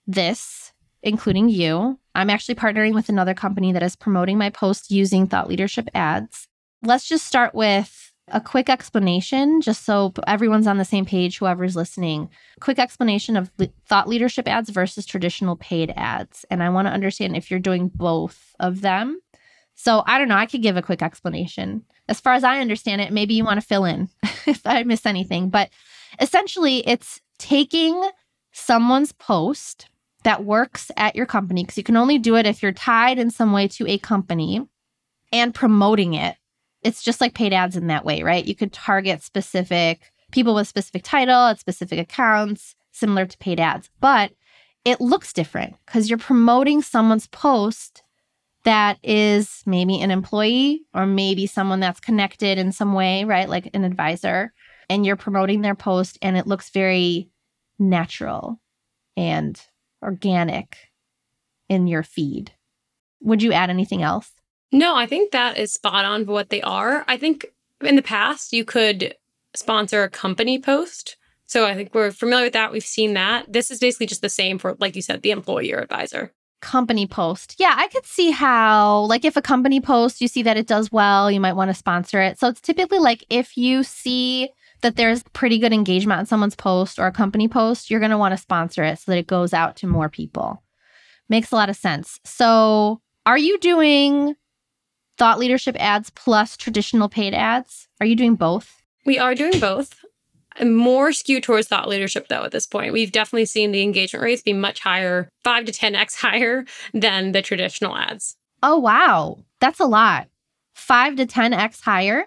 this, 0.05 0.71
including 1.01 1.49
you. 1.49 1.97
I'm 2.13 2.29
actually 2.29 2.53
partnering 2.53 2.93
with 2.93 3.09
another 3.09 3.33
company 3.33 3.71
that 3.71 3.81
is 3.81 3.95
promoting 3.95 4.37
my 4.37 4.51
post 4.51 4.91
using 4.91 5.25
thought 5.25 5.49
leadership 5.49 5.89
ads. 5.95 6.47
Let's 6.83 7.07
just 7.07 7.25
start 7.25 7.55
with 7.55 8.11
a 8.27 8.39
quick 8.39 8.69
explanation, 8.69 9.59
just 9.59 9.83
so 9.83 10.13
everyone's 10.27 10.67
on 10.67 10.77
the 10.77 10.85
same 10.85 11.05
page, 11.05 11.39
whoever's 11.39 11.75
listening. 11.75 12.29
Quick 12.59 12.77
explanation 12.77 13.37
of 13.37 13.49
thought 13.87 14.07
leadership 14.07 14.47
ads 14.47 14.69
versus 14.69 15.07
traditional 15.07 15.55
paid 15.55 15.91
ads. 15.95 16.45
And 16.51 16.61
I 16.61 16.69
want 16.69 16.87
to 16.87 16.93
understand 16.93 17.35
if 17.35 17.49
you're 17.49 17.59
doing 17.59 17.87
both 17.87 18.53
of 18.59 18.81
them. 18.81 19.19
So 19.79 20.03
I 20.05 20.17
don't 20.17 20.27
know, 20.27 20.35
I 20.35 20.45
could 20.45 20.61
give 20.61 20.75
a 20.75 20.81
quick 20.81 21.01
explanation. 21.01 21.83
As 22.09 22.19
far 22.19 22.33
as 22.33 22.43
I 22.43 22.59
understand 22.59 22.99
it, 22.99 23.13
maybe 23.13 23.33
you 23.33 23.45
want 23.45 23.61
to 23.61 23.65
fill 23.65 23.85
in 23.85 24.09
if 24.45 24.61
I 24.65 24.83
miss 24.83 25.05
anything. 25.05 25.49
But 25.49 25.69
essentially, 26.19 26.85
it's 26.85 27.21
taking 27.37 28.09
someone's 28.51 29.13
post 29.13 29.87
that 30.23 30.43
works 30.43 30.91
at 30.97 31.15
your 31.15 31.25
company, 31.25 31.63
because 31.63 31.77
you 31.77 31.83
can 31.83 31.95
only 31.95 32.17
do 32.17 32.35
it 32.35 32.45
if 32.45 32.61
you're 32.61 32.73
tied 32.73 33.19
in 33.19 33.31
some 33.31 33.53
way 33.53 33.69
to 33.69 33.87
a 33.87 33.97
company 33.97 34.67
and 35.31 35.55
promoting 35.55 36.13
it 36.13 36.35
it's 36.81 37.03
just 37.03 37.21
like 37.21 37.33
paid 37.33 37.53
ads 37.53 37.75
in 37.75 37.87
that 37.87 38.05
way, 38.05 38.23
right? 38.23 38.45
You 38.45 38.55
could 38.55 38.71
target 38.71 39.21
specific 39.21 40.11
people 40.31 40.55
with 40.55 40.67
specific 40.67 41.03
title 41.03 41.47
at 41.47 41.59
specific 41.59 41.99
accounts, 41.99 42.75
similar 42.91 43.25
to 43.25 43.37
paid 43.37 43.59
ads, 43.59 43.89
but 43.99 44.31
it 44.85 45.01
looks 45.01 45.33
different 45.33 45.75
because 45.85 46.09
you're 46.09 46.19
promoting 46.19 46.81
someone's 46.81 47.27
post 47.27 48.03
that 48.63 48.97
is 49.03 49.63
maybe 49.65 50.01
an 50.01 50.11
employee 50.11 50.81
or 50.93 51.05
maybe 51.05 51.47
someone 51.47 51.79
that's 51.79 51.99
connected 51.99 52.57
in 52.57 52.71
some 52.71 52.93
way, 52.93 53.23
right? 53.23 53.47
Like 53.47 53.69
an 53.73 53.83
advisor, 53.83 54.53
and 54.89 55.05
you're 55.05 55.15
promoting 55.15 55.61
their 55.61 55.75
post 55.75 56.17
and 56.21 56.35
it 56.37 56.47
looks 56.47 56.69
very 56.69 57.29
natural 57.77 58.59
and 59.15 59.61
organic 60.01 60.77
in 61.69 61.87
your 61.87 62.03
feed. 62.03 62.51
Would 63.21 63.43
you 63.43 63.53
add 63.53 63.69
anything 63.69 64.01
else? 64.01 64.31
No, 64.71 64.95
I 64.95 65.05
think 65.05 65.31
that 65.31 65.57
is 65.57 65.73
spot 65.73 66.05
on 66.05 66.25
for 66.25 66.31
what 66.31 66.49
they 66.49 66.61
are. 66.61 67.03
I 67.07 67.17
think 67.17 67.45
in 67.81 67.95
the 67.95 68.01
past 68.01 68.53
you 68.53 68.65
could 68.65 69.15
sponsor 69.55 70.03
a 70.03 70.09
company 70.09 70.59
post. 70.59 71.17
So 71.45 71.65
I 71.65 71.73
think 71.73 71.95
we're 71.95 72.11
familiar 72.11 72.45
with 72.45 72.53
that. 72.53 72.71
We've 72.71 72.83
seen 72.83 73.15
that. 73.15 73.51
This 73.51 73.71
is 73.71 73.79
basically 73.79 74.05
just 74.05 74.21
the 74.21 74.29
same 74.29 74.59
for, 74.59 74.77
like 74.79 74.95
you 74.95 75.01
said, 75.01 75.21
the 75.23 75.31
employee 75.31 75.73
or 75.73 75.79
advisor. 75.79 76.31
Company 76.61 77.07
post. 77.07 77.55
Yeah, 77.57 77.73
I 77.77 77.87
could 77.87 78.05
see 78.05 78.31
how, 78.31 79.01
like, 79.01 79.23
if 79.23 79.37
a 79.37 79.41
company 79.41 79.79
post, 79.79 80.19
you 80.19 80.27
see 80.27 80.43
that 80.43 80.57
it 80.57 80.67
does 80.67 80.91
well, 80.91 81.31
you 81.31 81.39
might 81.39 81.53
want 81.53 81.69
to 81.69 81.73
sponsor 81.73 82.21
it. 82.21 82.37
So 82.37 82.47
it's 82.49 82.59
typically 82.61 82.99
like 82.99 83.25
if 83.29 83.55
you 83.55 83.83
see 83.83 84.49
that 84.81 84.95
there's 84.95 85.23
pretty 85.33 85.57
good 85.57 85.73
engagement 85.73 86.19
on 86.19 86.25
someone's 86.25 86.55
post 86.55 86.99
or 86.99 87.07
a 87.07 87.11
company 87.11 87.47
post, 87.47 87.89
you're 87.89 87.99
going 87.99 88.11
to 88.11 88.17
want 88.17 88.33
to 88.33 88.37
sponsor 88.37 88.83
it 88.83 88.99
so 88.99 89.11
that 89.11 89.17
it 89.17 89.27
goes 89.27 89.53
out 89.53 89.75
to 89.77 89.87
more 89.87 90.09
people. 90.09 90.63
Makes 91.27 91.51
a 91.51 91.55
lot 91.55 91.69
of 91.69 91.75
sense. 91.75 92.19
So 92.23 93.01
are 93.25 93.37
you 93.37 93.57
doing 93.59 94.35
thought 95.17 95.39
leadership 95.39 95.75
ads 95.79 96.09
plus 96.09 96.57
traditional 96.57 97.09
paid 97.09 97.33
ads? 97.33 97.87
Are 97.99 98.05
you 98.05 98.15
doing 98.15 98.35
both? 98.35 98.81
We 99.05 99.19
are 99.19 99.35
doing 99.35 99.59
both. 99.59 100.03
More 100.63 101.11
skewed 101.11 101.43
towards 101.43 101.67
thought 101.67 101.87
leadership, 101.87 102.27
though, 102.27 102.43
at 102.43 102.51
this 102.51 102.67
point. 102.67 102.93
We've 102.93 103.11
definitely 103.11 103.45
seen 103.45 103.71
the 103.71 103.81
engagement 103.81 104.23
rates 104.23 104.41
be 104.41 104.53
much 104.53 104.79
higher, 104.79 105.29
five 105.43 105.65
to 105.65 105.71
10x 105.71 106.15
higher 106.21 106.65
than 106.93 107.31
the 107.31 107.41
traditional 107.41 107.95
ads. 107.95 108.35
Oh, 108.61 108.77
wow. 108.77 109.39
That's 109.59 109.79
a 109.79 109.85
lot. 109.85 110.27
Five 110.73 111.15
to 111.17 111.25
10x 111.25 111.81
higher? 111.81 112.25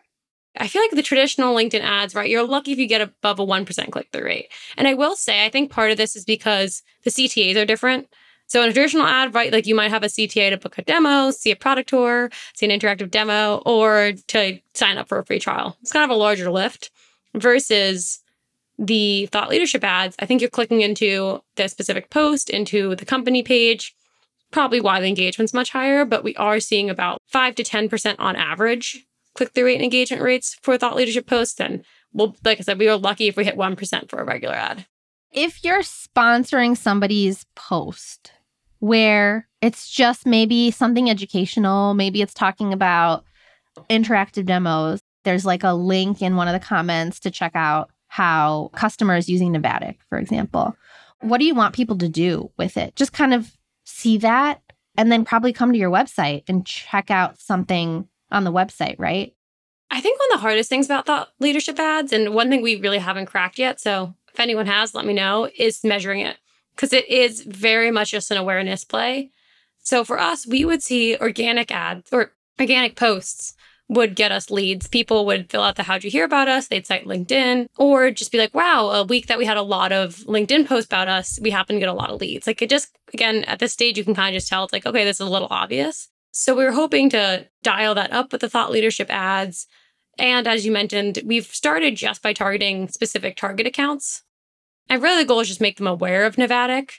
I 0.59 0.69
feel 0.69 0.83
like 0.83 0.91
the 0.91 1.03
traditional 1.03 1.55
LinkedIn 1.55 1.81
ads, 1.81 2.15
right? 2.15 2.29
You're 2.29 2.47
lucky 2.47 2.73
if 2.73 2.79
you 2.79 2.87
get 2.87 3.01
above 3.01 3.39
a 3.39 3.47
1% 3.47 3.91
click 3.91 4.09
through 4.13 4.25
rate. 4.25 4.49
And 4.77 4.87
I 4.87 4.95
will 4.95 5.17
say, 5.17 5.45
I 5.45 5.49
think 5.49 5.71
part 5.71 5.91
of 5.91 5.97
this 5.97 6.15
is 6.15 6.25
because 6.25 6.83
the 7.05 7.11
CTAs 7.11 7.57
are 7.57 7.65
different. 7.65 8.09
So 8.47 8.63
in 8.63 8.69
a 8.69 8.73
traditional 8.73 9.07
ad, 9.07 9.35
right, 9.35 9.51
like 9.51 9.67
you 9.67 9.75
might 9.75 9.91
have 9.91 10.03
a 10.03 10.09
CTA 10.09 10.51
to 10.51 10.59
book 10.59 10.77
a 10.77 10.83
demo, 10.83 11.31
see 11.31 11.51
a 11.51 11.57
product 11.57 11.89
tour, 11.89 12.29
see 12.55 12.71
an 12.71 12.79
interactive 12.79 13.11
demo, 13.11 13.63
or 13.65 14.13
to 14.29 14.59
sign 14.75 14.99
up 14.99 15.09
for 15.09 15.19
a 15.19 15.25
free 15.25 15.39
trial. 15.39 15.79
It's 15.81 15.93
kind 15.93 16.05
of 16.05 16.15
a 16.15 16.19
larger 16.19 16.51
lift 16.51 16.91
versus 17.35 18.22
the 18.79 19.27
thought 19.27 19.51
leadership 19.51 19.85
ads. 19.85 20.17
I 20.19 20.27
think 20.27 20.41
you're 20.41 20.51
clicking 20.51 20.81
into 20.81 21.43
the 21.57 21.69
specific 21.69 22.11
post, 22.11 22.51
into 22.51 22.95
the 22.97 23.05
company 23.05 23.43
page, 23.43 23.95
probably 24.51 24.81
why 24.81 25.01
the 25.01 25.09
engagement's 25.09 25.55
much 25.55 25.71
higher, 25.71 26.05
but 26.05 26.25
we 26.25 26.35
are 26.37 26.61
seeing 26.61 26.91
about 26.91 27.19
5 27.29 27.55
to 27.57 27.63
10% 27.63 28.17
on 28.19 28.37
average 28.37 29.07
click 29.35 29.53
through 29.53 29.67
rate 29.67 29.77
and 29.77 29.85
engagement 29.85 30.23
rates 30.23 30.57
for 30.63 30.77
thought 30.77 30.97
leadership 30.97 31.27
posts. 31.27 31.61
And 31.61 31.85
well, 32.13 32.37
like 32.45 32.59
I 32.59 32.63
said, 32.63 32.79
we 32.79 32.89
are 32.89 32.97
lucky 32.97 33.29
if 33.29 33.37
we 33.37 33.45
hit 33.45 33.57
1% 33.57 34.11
for 34.11 34.21
a 34.21 34.25
regular 34.25 34.55
ad. 34.55 34.87
If 35.33 35.65
you're 35.65 35.81
sponsoring 35.83 36.77
somebody's 36.77 37.47
post 37.55 38.33
where 38.81 39.49
it's 39.61 39.89
just 39.89 40.27
maybe 40.27 40.71
something 40.71 41.09
educational, 41.09 41.95
maybe 41.95 42.21
it's 42.21 42.35
talking 42.35 42.73
about 42.73 43.25
interactive 43.89 44.45
demos, 44.45 45.01
there's 45.25 45.47
like 45.47 45.63
a 45.63 45.73
link 45.73 46.21
in 46.21 46.37
one 46.37 46.49
of 46.49 46.53
the 46.53 46.67
comments 46.67 47.21
to 47.21 47.31
check 47.31 47.53
out 47.55 47.91
how 48.13 48.71
customers 48.75 49.27
using 49.27 49.55
Navattic, 49.55 49.97
for 50.11 50.19
example. 50.19 50.77
What 51.21 51.39
do 51.39 51.47
you 51.47 51.55
want 51.55 51.75
people 51.75 51.97
to 51.97 52.11
do 52.11 52.51
with 52.59 52.77
it? 52.77 52.95
Just 52.95 53.15
kind 53.15 53.33
of 53.33 53.57
see 53.85 54.19
that 54.19 54.61
and 54.99 55.11
then 55.11 55.25
probably 55.25 55.55
come 55.55 55.73
to 55.73 55.79
your 55.79 55.91
website 55.91 56.43
and 56.47 56.67
check 56.67 57.11
out 57.11 57.41
something 57.41 58.07
on 58.31 58.45
the 58.45 58.53
website, 58.53 58.97
right? 58.99 59.35
I 59.91 60.03
think 60.03 60.21
one 60.21 60.29
of 60.31 60.37
the 60.37 60.43
hardest 60.43 60.69
things 60.69 60.85
about 60.85 61.07
thought 61.07 61.31
leadership 61.41 61.79
ads, 61.79 62.13
and 62.13 62.35
one 62.35 62.51
thing 62.51 62.61
we 62.61 62.77
really 62.77 62.99
haven't 62.99 63.27
cracked 63.27 63.59
yet, 63.59 63.81
so 63.81 64.15
if 64.31 64.39
anyone 64.39 64.67
has, 64.67 64.95
let 64.95 65.07
me 65.07 65.15
know, 65.15 65.49
is 65.57 65.83
measuring 65.83 66.21
it 66.21 66.37
because 66.77 66.93
it 66.93 67.09
is 67.09 67.41
very 67.41 67.91
much 67.91 68.11
just 68.11 68.31
an 68.31 68.37
awareness 68.37 68.85
play. 68.85 69.31
So 69.79 70.05
for 70.05 70.19
us, 70.19 70.47
we 70.47 70.67
would 70.67 70.83
see 70.83 71.17
organic 71.17 71.71
ads 71.71 72.13
or 72.13 72.33
organic 72.61 72.95
posts 72.95 73.55
would 73.89 74.17
get 74.17 74.33
us 74.33 74.51
leads. 74.51 74.87
People 74.87 75.27
would 75.27 75.51
fill 75.51 75.63
out 75.63 75.77
the 75.77 75.83
how'd 75.83 76.05
you 76.05 76.11
hear 76.11 76.25
about 76.25 76.49
us? 76.49 76.69
They'd 76.69 76.87
cite 76.87 77.07
LinkedIn 77.07 77.67
or 77.77 78.11
just 78.11 78.33
be 78.33 78.39
like, 78.39 78.55
wow, 78.55 78.89
a 78.89 79.05
week 79.05 79.27
that 79.27 79.39
we 79.39 79.45
had 79.45 79.57
a 79.57 79.63
lot 79.63 79.93
of 79.93 80.17
LinkedIn 80.27 80.67
posts 80.67 80.87
about 80.87 81.09
us, 81.09 81.39
we 81.43 81.51
happen 81.51 81.77
to 81.77 81.81
get 81.81 81.89
a 81.89 81.95
lot 81.95 82.11
of 82.11 82.21
leads. 82.21 82.47
Like 82.47 82.63
it 82.63 82.71
just, 82.71 82.97
again, 83.13 83.45
at 83.45 83.59
this 83.59 83.73
stage, 83.73 83.99
you 83.99 84.05
can 84.05 84.15
kind 84.15 84.35
of 84.35 84.41
just 84.41 84.49
tell 84.49 84.65
it's 84.65 84.73
like, 84.73 84.87
okay, 84.87 85.05
this 85.05 85.21
is 85.21 85.27
a 85.27 85.31
little 85.31 85.49
obvious. 85.51 86.09
So 86.31 86.55
we 86.55 86.65
were 86.65 86.73
hoping 86.73 87.11
to 87.11 87.47
dial 87.63 87.95
that 87.95 88.13
up 88.13 88.33
with 88.33 88.41
the 88.41 88.49
thought 88.49 88.73
leadership 88.73 89.11
ads. 89.11 89.67
And 90.19 90.47
as 90.47 90.65
you 90.65 90.73
mentioned, 90.73 91.21
we've 91.25 91.47
started 91.47 91.97
just 91.97 92.23
by 92.23 92.33
targeting 92.33 92.89
specific 92.89 93.37
target 93.37 93.67
accounts. 93.67 94.23
And 94.89 95.03
really 95.03 95.23
the 95.23 95.29
goal 95.29 95.41
is 95.41 95.49
just 95.49 95.61
make 95.61 95.77
them 95.77 95.87
aware 95.87 96.25
of 96.25 96.37
Navattic. 96.37 96.93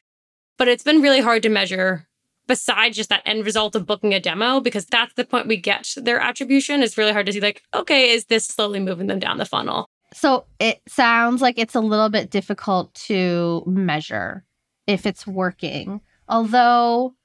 But 0.57 0.67
it's 0.67 0.83
been 0.83 1.01
really 1.01 1.21
hard 1.21 1.41
to 1.43 1.49
measure 1.49 2.07
besides 2.47 2.97
just 2.97 3.09
that 3.09 3.23
end 3.25 3.45
result 3.45 3.75
of 3.75 3.85
booking 3.85 4.13
a 4.13 4.19
demo, 4.19 4.59
because 4.59 4.85
that's 4.85 5.13
the 5.13 5.25
point 5.25 5.47
we 5.47 5.57
get 5.57 5.93
their 5.97 6.19
attribution. 6.19 6.83
It's 6.83 6.97
really 6.97 7.13
hard 7.13 7.25
to 7.25 7.33
see, 7.33 7.39
like, 7.39 7.63
okay, 7.73 8.11
is 8.11 8.25
this 8.25 8.45
slowly 8.45 8.79
moving 8.79 9.07
them 9.07 9.19
down 9.19 9.37
the 9.37 9.45
funnel? 9.45 9.87
So 10.13 10.45
it 10.59 10.81
sounds 10.87 11.41
like 11.41 11.57
it's 11.57 11.75
a 11.75 11.81
little 11.81 12.09
bit 12.09 12.29
difficult 12.29 12.93
to 12.95 13.63
measure 13.65 14.45
if 14.87 15.05
it's 15.05 15.25
working. 15.25 16.01
Although 16.29 17.15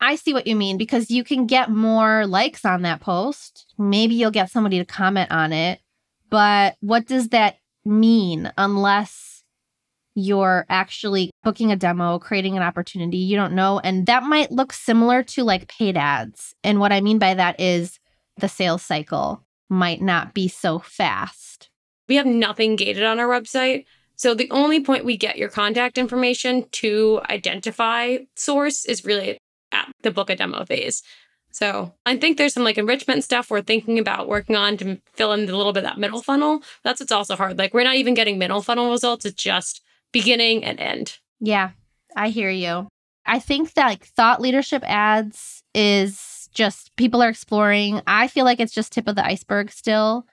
I 0.00 0.16
see 0.16 0.32
what 0.32 0.46
you 0.46 0.56
mean 0.56 0.78
because 0.78 1.10
you 1.10 1.24
can 1.24 1.46
get 1.46 1.70
more 1.70 2.26
likes 2.26 2.64
on 2.64 2.82
that 2.82 3.00
post. 3.00 3.74
Maybe 3.78 4.14
you'll 4.14 4.30
get 4.30 4.50
somebody 4.50 4.78
to 4.78 4.84
comment 4.84 5.30
on 5.30 5.52
it. 5.52 5.80
But 6.30 6.76
what 6.80 7.06
does 7.06 7.28
that 7.30 7.58
mean 7.84 8.52
unless 8.56 9.29
you're 10.14 10.66
actually 10.68 11.30
booking 11.42 11.70
a 11.70 11.76
demo, 11.76 12.18
creating 12.18 12.56
an 12.56 12.62
opportunity? 12.62 13.18
You 13.18 13.36
don't 13.36 13.54
know. 13.54 13.78
And 13.80 14.06
that 14.06 14.22
might 14.22 14.50
look 14.50 14.72
similar 14.72 15.22
to 15.24 15.44
like 15.44 15.68
paid 15.68 15.96
ads. 15.96 16.54
And 16.64 16.80
what 16.80 16.92
I 16.92 17.00
mean 17.00 17.18
by 17.18 17.34
that 17.34 17.60
is 17.60 17.98
the 18.36 18.48
sales 18.48 18.82
cycle 18.82 19.44
might 19.68 20.02
not 20.02 20.34
be 20.34 20.48
so 20.48 20.78
fast. 20.78 21.70
We 22.08 22.16
have 22.16 22.26
nothing 22.26 22.76
gated 22.76 23.04
on 23.04 23.20
our 23.20 23.28
website. 23.28 23.84
So 24.16 24.34
the 24.34 24.50
only 24.50 24.82
point 24.82 25.04
we 25.04 25.16
get 25.16 25.38
your 25.38 25.48
contact 25.48 25.96
information 25.96 26.66
to 26.72 27.20
identify 27.30 28.18
source 28.36 28.84
is 28.84 29.04
really 29.04 29.38
at 29.72 29.90
the 30.02 30.10
book 30.10 30.28
a 30.28 30.36
demo 30.36 30.64
phase. 30.64 31.02
So 31.52 31.94
I 32.06 32.16
think 32.16 32.36
there's 32.36 32.54
some 32.54 32.64
like 32.64 32.78
enrichment 32.78 33.24
stuff 33.24 33.50
we're 33.50 33.62
thinking 33.62 33.98
about 33.98 34.28
working 34.28 34.56
on 34.56 34.76
to 34.78 35.00
fill 35.12 35.32
in 35.32 35.48
a 35.48 35.56
little 35.56 35.72
bit 35.72 35.84
that 35.84 35.98
middle 35.98 36.22
funnel. 36.22 36.62
That's 36.84 37.00
what's 37.00 37.12
also 37.12 37.36
hard. 37.36 37.58
Like 37.58 37.74
we're 37.74 37.84
not 37.84 37.96
even 37.96 38.14
getting 38.14 38.38
middle 38.38 38.62
funnel 38.62 38.90
results. 38.90 39.24
It's 39.24 39.42
just 39.42 39.82
beginning 40.12 40.64
and 40.64 40.80
end. 40.80 41.18
Yeah, 41.40 41.70
I 42.16 42.28
hear 42.28 42.50
you. 42.50 42.88
I 43.26 43.38
think 43.38 43.74
that 43.74 43.86
like 43.86 44.04
thought 44.04 44.40
leadership 44.40 44.82
ads 44.84 45.62
is 45.74 46.48
just 46.52 46.94
people 46.96 47.22
are 47.22 47.28
exploring. 47.28 48.02
I 48.06 48.28
feel 48.28 48.44
like 48.44 48.60
it's 48.60 48.74
just 48.74 48.92
tip 48.92 49.08
of 49.08 49.16
the 49.16 49.24
iceberg 49.24 49.70
still. 49.70 50.26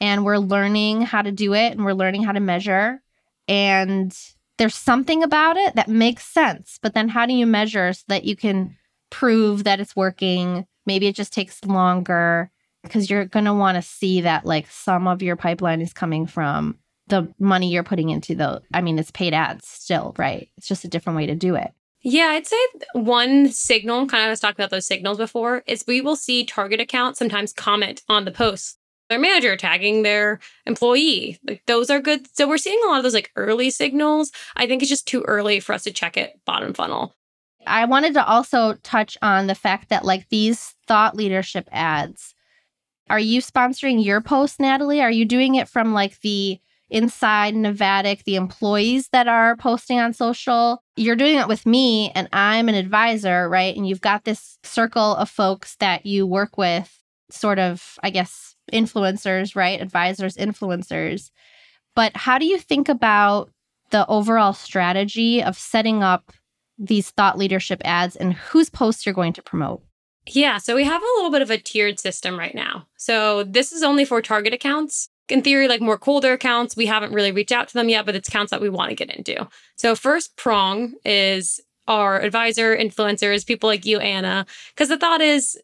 And 0.00 0.24
we're 0.24 0.38
learning 0.38 1.02
how 1.02 1.20
to 1.22 1.30
do 1.30 1.52
it 1.52 1.72
and 1.72 1.84
we're 1.84 1.92
learning 1.92 2.22
how 2.22 2.32
to 2.32 2.40
measure. 2.40 3.02
And 3.46 4.16
there's 4.56 4.74
something 4.74 5.22
about 5.22 5.56
it 5.56 5.74
that 5.74 5.88
makes 5.88 6.24
sense. 6.24 6.78
But 6.82 6.94
then 6.94 7.08
how 7.08 7.26
do 7.26 7.34
you 7.34 7.46
measure 7.46 7.92
so 7.92 8.04
that 8.08 8.24
you 8.24 8.36
can 8.36 8.76
prove 9.10 9.64
that 9.64 9.80
it's 9.80 9.94
working? 9.94 10.66
Maybe 10.86 11.06
it 11.06 11.14
just 11.14 11.32
takes 11.32 11.62
longer 11.64 12.50
because 12.82 13.10
you're 13.10 13.26
going 13.26 13.44
to 13.44 13.52
want 13.52 13.76
to 13.76 13.82
see 13.82 14.22
that 14.22 14.46
like 14.46 14.66
some 14.70 15.06
of 15.06 15.22
your 15.22 15.36
pipeline 15.36 15.82
is 15.82 15.92
coming 15.92 16.26
from 16.26 16.78
the 17.10 17.32
money 17.38 17.70
you're 17.70 17.82
putting 17.82 18.10
into 18.10 18.34
the 18.34 18.62
I 18.72 18.80
mean 18.80 18.98
it's 18.98 19.10
paid 19.10 19.34
ads 19.34 19.66
still, 19.66 20.14
right? 20.18 20.48
It's 20.56 20.68
just 20.68 20.84
a 20.84 20.88
different 20.88 21.16
way 21.16 21.26
to 21.26 21.34
do 21.34 21.54
it. 21.54 21.72
Yeah, 22.02 22.28
I'd 22.28 22.46
say 22.46 22.56
one 22.94 23.50
signal, 23.50 24.06
kind 24.06 24.22
of 24.22 24.28
I 24.28 24.30
was 24.30 24.40
talking 24.40 24.62
about 24.62 24.70
those 24.70 24.86
signals 24.86 25.18
before, 25.18 25.62
is 25.66 25.84
we 25.86 26.00
will 26.00 26.16
see 26.16 26.44
target 26.44 26.80
accounts 26.80 27.18
sometimes 27.18 27.52
comment 27.52 28.02
on 28.08 28.24
the 28.24 28.30
post 28.30 28.78
their 29.10 29.18
manager 29.18 29.56
tagging 29.56 30.02
their 30.02 30.38
employee. 30.64 31.36
Like 31.46 31.62
those 31.66 31.90
are 31.90 32.00
good. 32.00 32.26
So 32.34 32.48
we're 32.48 32.58
seeing 32.58 32.78
a 32.84 32.86
lot 32.86 32.98
of 32.98 33.02
those 33.02 33.12
like 33.12 33.32
early 33.36 33.68
signals. 33.70 34.30
I 34.56 34.66
think 34.66 34.82
it's 34.82 34.88
just 34.88 35.06
too 35.06 35.22
early 35.22 35.60
for 35.60 35.74
us 35.74 35.82
to 35.82 35.90
check 35.90 36.16
it 36.16 36.40
bottom 36.46 36.72
funnel. 36.72 37.14
I 37.66 37.84
wanted 37.84 38.14
to 38.14 38.24
also 38.24 38.74
touch 38.82 39.18
on 39.20 39.48
the 39.48 39.54
fact 39.54 39.90
that 39.90 40.04
like 40.04 40.28
these 40.30 40.74
thought 40.86 41.16
leadership 41.16 41.68
ads, 41.72 42.34
are 43.10 43.18
you 43.18 43.42
sponsoring 43.42 44.02
your 44.02 44.20
post, 44.20 44.60
Natalie? 44.60 45.02
Are 45.02 45.10
you 45.10 45.24
doing 45.24 45.56
it 45.56 45.68
from 45.68 45.92
like 45.92 46.20
the 46.20 46.60
inside 46.90 47.54
Navattic, 47.54 48.24
the 48.24 48.36
employees 48.36 49.08
that 49.12 49.28
are 49.28 49.56
posting 49.56 49.98
on 49.98 50.12
social? 50.12 50.82
You're 50.96 51.16
doing 51.16 51.36
it 51.36 51.48
with 51.48 51.66
me 51.66 52.10
and 52.14 52.28
I'm 52.32 52.68
an 52.68 52.74
advisor, 52.74 53.48
right? 53.48 53.76
And 53.76 53.88
you've 53.88 54.00
got 54.00 54.24
this 54.24 54.58
circle 54.62 55.14
of 55.16 55.30
folks 55.30 55.76
that 55.76 56.04
you 56.06 56.26
work 56.26 56.58
with, 56.58 56.96
sort 57.30 57.58
of, 57.58 57.98
I 58.02 58.10
guess, 58.10 58.56
influencers, 58.72 59.56
right? 59.56 59.80
Advisors, 59.80 60.36
influencers. 60.36 61.30
But 61.94 62.16
how 62.16 62.38
do 62.38 62.46
you 62.46 62.58
think 62.58 62.88
about 62.88 63.50
the 63.90 64.06
overall 64.06 64.52
strategy 64.52 65.42
of 65.42 65.56
setting 65.56 66.02
up 66.02 66.32
these 66.78 67.10
thought 67.10 67.36
leadership 67.36 67.82
ads 67.84 68.16
and 68.16 68.32
whose 68.32 68.70
posts 68.70 69.04
you're 69.04 69.14
going 69.14 69.32
to 69.34 69.42
promote? 69.42 69.82
Yeah, 70.26 70.58
so 70.58 70.76
we 70.76 70.84
have 70.84 71.02
a 71.02 71.12
little 71.16 71.30
bit 71.30 71.42
of 71.42 71.50
a 71.50 71.58
tiered 71.58 71.98
system 71.98 72.38
right 72.38 72.54
now. 72.54 72.86
So 72.96 73.42
this 73.42 73.72
is 73.72 73.82
only 73.82 74.04
for 74.04 74.20
target 74.22 74.52
accounts. 74.52 75.08
In 75.30 75.42
theory, 75.42 75.68
like 75.68 75.80
more 75.80 75.98
colder 75.98 76.32
accounts, 76.32 76.76
we 76.76 76.86
haven't 76.86 77.12
really 77.12 77.32
reached 77.32 77.52
out 77.52 77.68
to 77.68 77.74
them 77.74 77.88
yet, 77.88 78.06
but 78.06 78.14
it's 78.14 78.28
accounts 78.28 78.50
that 78.50 78.60
we 78.60 78.68
want 78.68 78.90
to 78.90 78.96
get 78.96 79.14
into. 79.14 79.48
So 79.76 79.94
first 79.94 80.36
prong 80.36 80.94
is 81.04 81.60
our 81.86 82.20
advisor 82.20 82.76
influencers, 82.76 83.46
people 83.46 83.68
like 83.68 83.84
you, 83.84 83.98
Anna, 83.98 84.46
because 84.74 84.88
the 84.88 84.98
thought 84.98 85.20
is 85.20 85.58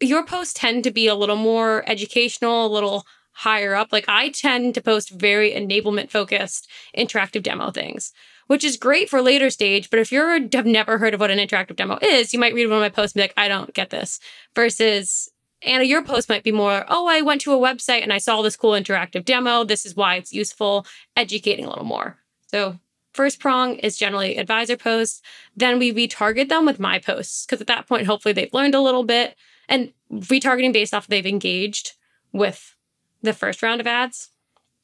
your 0.00 0.24
posts 0.24 0.54
tend 0.54 0.84
to 0.84 0.90
be 0.90 1.06
a 1.06 1.14
little 1.14 1.36
more 1.36 1.88
educational, 1.88 2.66
a 2.66 2.68
little 2.72 3.04
higher 3.32 3.74
up. 3.74 3.92
Like 3.92 4.08
I 4.08 4.30
tend 4.30 4.74
to 4.74 4.80
post 4.80 5.10
very 5.10 5.52
enablement 5.52 6.10
focused 6.10 6.68
interactive 6.96 7.42
demo 7.42 7.70
things, 7.70 8.12
which 8.48 8.64
is 8.64 8.76
great 8.76 9.08
for 9.08 9.22
later 9.22 9.50
stage. 9.50 9.90
But 9.90 10.00
if 10.00 10.10
you 10.10 10.48
have 10.52 10.66
never 10.66 10.98
heard 10.98 11.14
of 11.14 11.20
what 11.20 11.30
an 11.30 11.38
interactive 11.38 11.76
demo 11.76 11.98
is, 12.02 12.32
you 12.32 12.40
might 12.40 12.54
read 12.54 12.66
one 12.66 12.78
of 12.78 12.82
my 12.82 12.88
posts 12.88 13.14
and 13.14 13.20
be 13.20 13.24
like, 13.24 13.34
I 13.36 13.48
don't 13.48 13.72
get 13.74 13.90
this. 13.90 14.18
Versus 14.54 15.30
Anna, 15.62 15.84
your 15.84 16.02
post 16.02 16.28
might 16.28 16.44
be 16.44 16.52
more, 16.52 16.84
oh, 16.88 17.08
I 17.08 17.20
went 17.20 17.40
to 17.42 17.52
a 17.52 17.58
website 17.58 18.02
and 18.02 18.12
I 18.12 18.18
saw 18.18 18.42
this 18.42 18.56
cool 18.56 18.72
interactive 18.72 19.24
demo. 19.24 19.64
This 19.64 19.84
is 19.84 19.96
why 19.96 20.14
it's 20.14 20.32
useful, 20.32 20.86
educating 21.16 21.64
a 21.64 21.68
little 21.68 21.84
more. 21.84 22.18
So 22.46 22.78
first 23.12 23.40
prong 23.40 23.74
is 23.76 23.96
generally 23.96 24.36
advisor 24.36 24.76
posts. 24.76 25.20
Then 25.56 25.78
we 25.78 25.92
retarget 25.92 26.48
them 26.48 26.64
with 26.64 26.78
my 26.78 26.98
posts 26.98 27.44
because 27.44 27.60
at 27.60 27.66
that 27.66 27.88
point, 27.88 28.06
hopefully 28.06 28.32
they've 28.32 28.52
learned 28.52 28.74
a 28.74 28.80
little 28.80 29.02
bit 29.02 29.36
and 29.68 29.92
retargeting 30.12 30.72
based 30.72 30.94
off 30.94 31.08
they've 31.08 31.26
engaged 31.26 31.92
with 32.32 32.76
the 33.22 33.32
first 33.32 33.62
round 33.62 33.80
of 33.80 33.86
ads. 33.86 34.30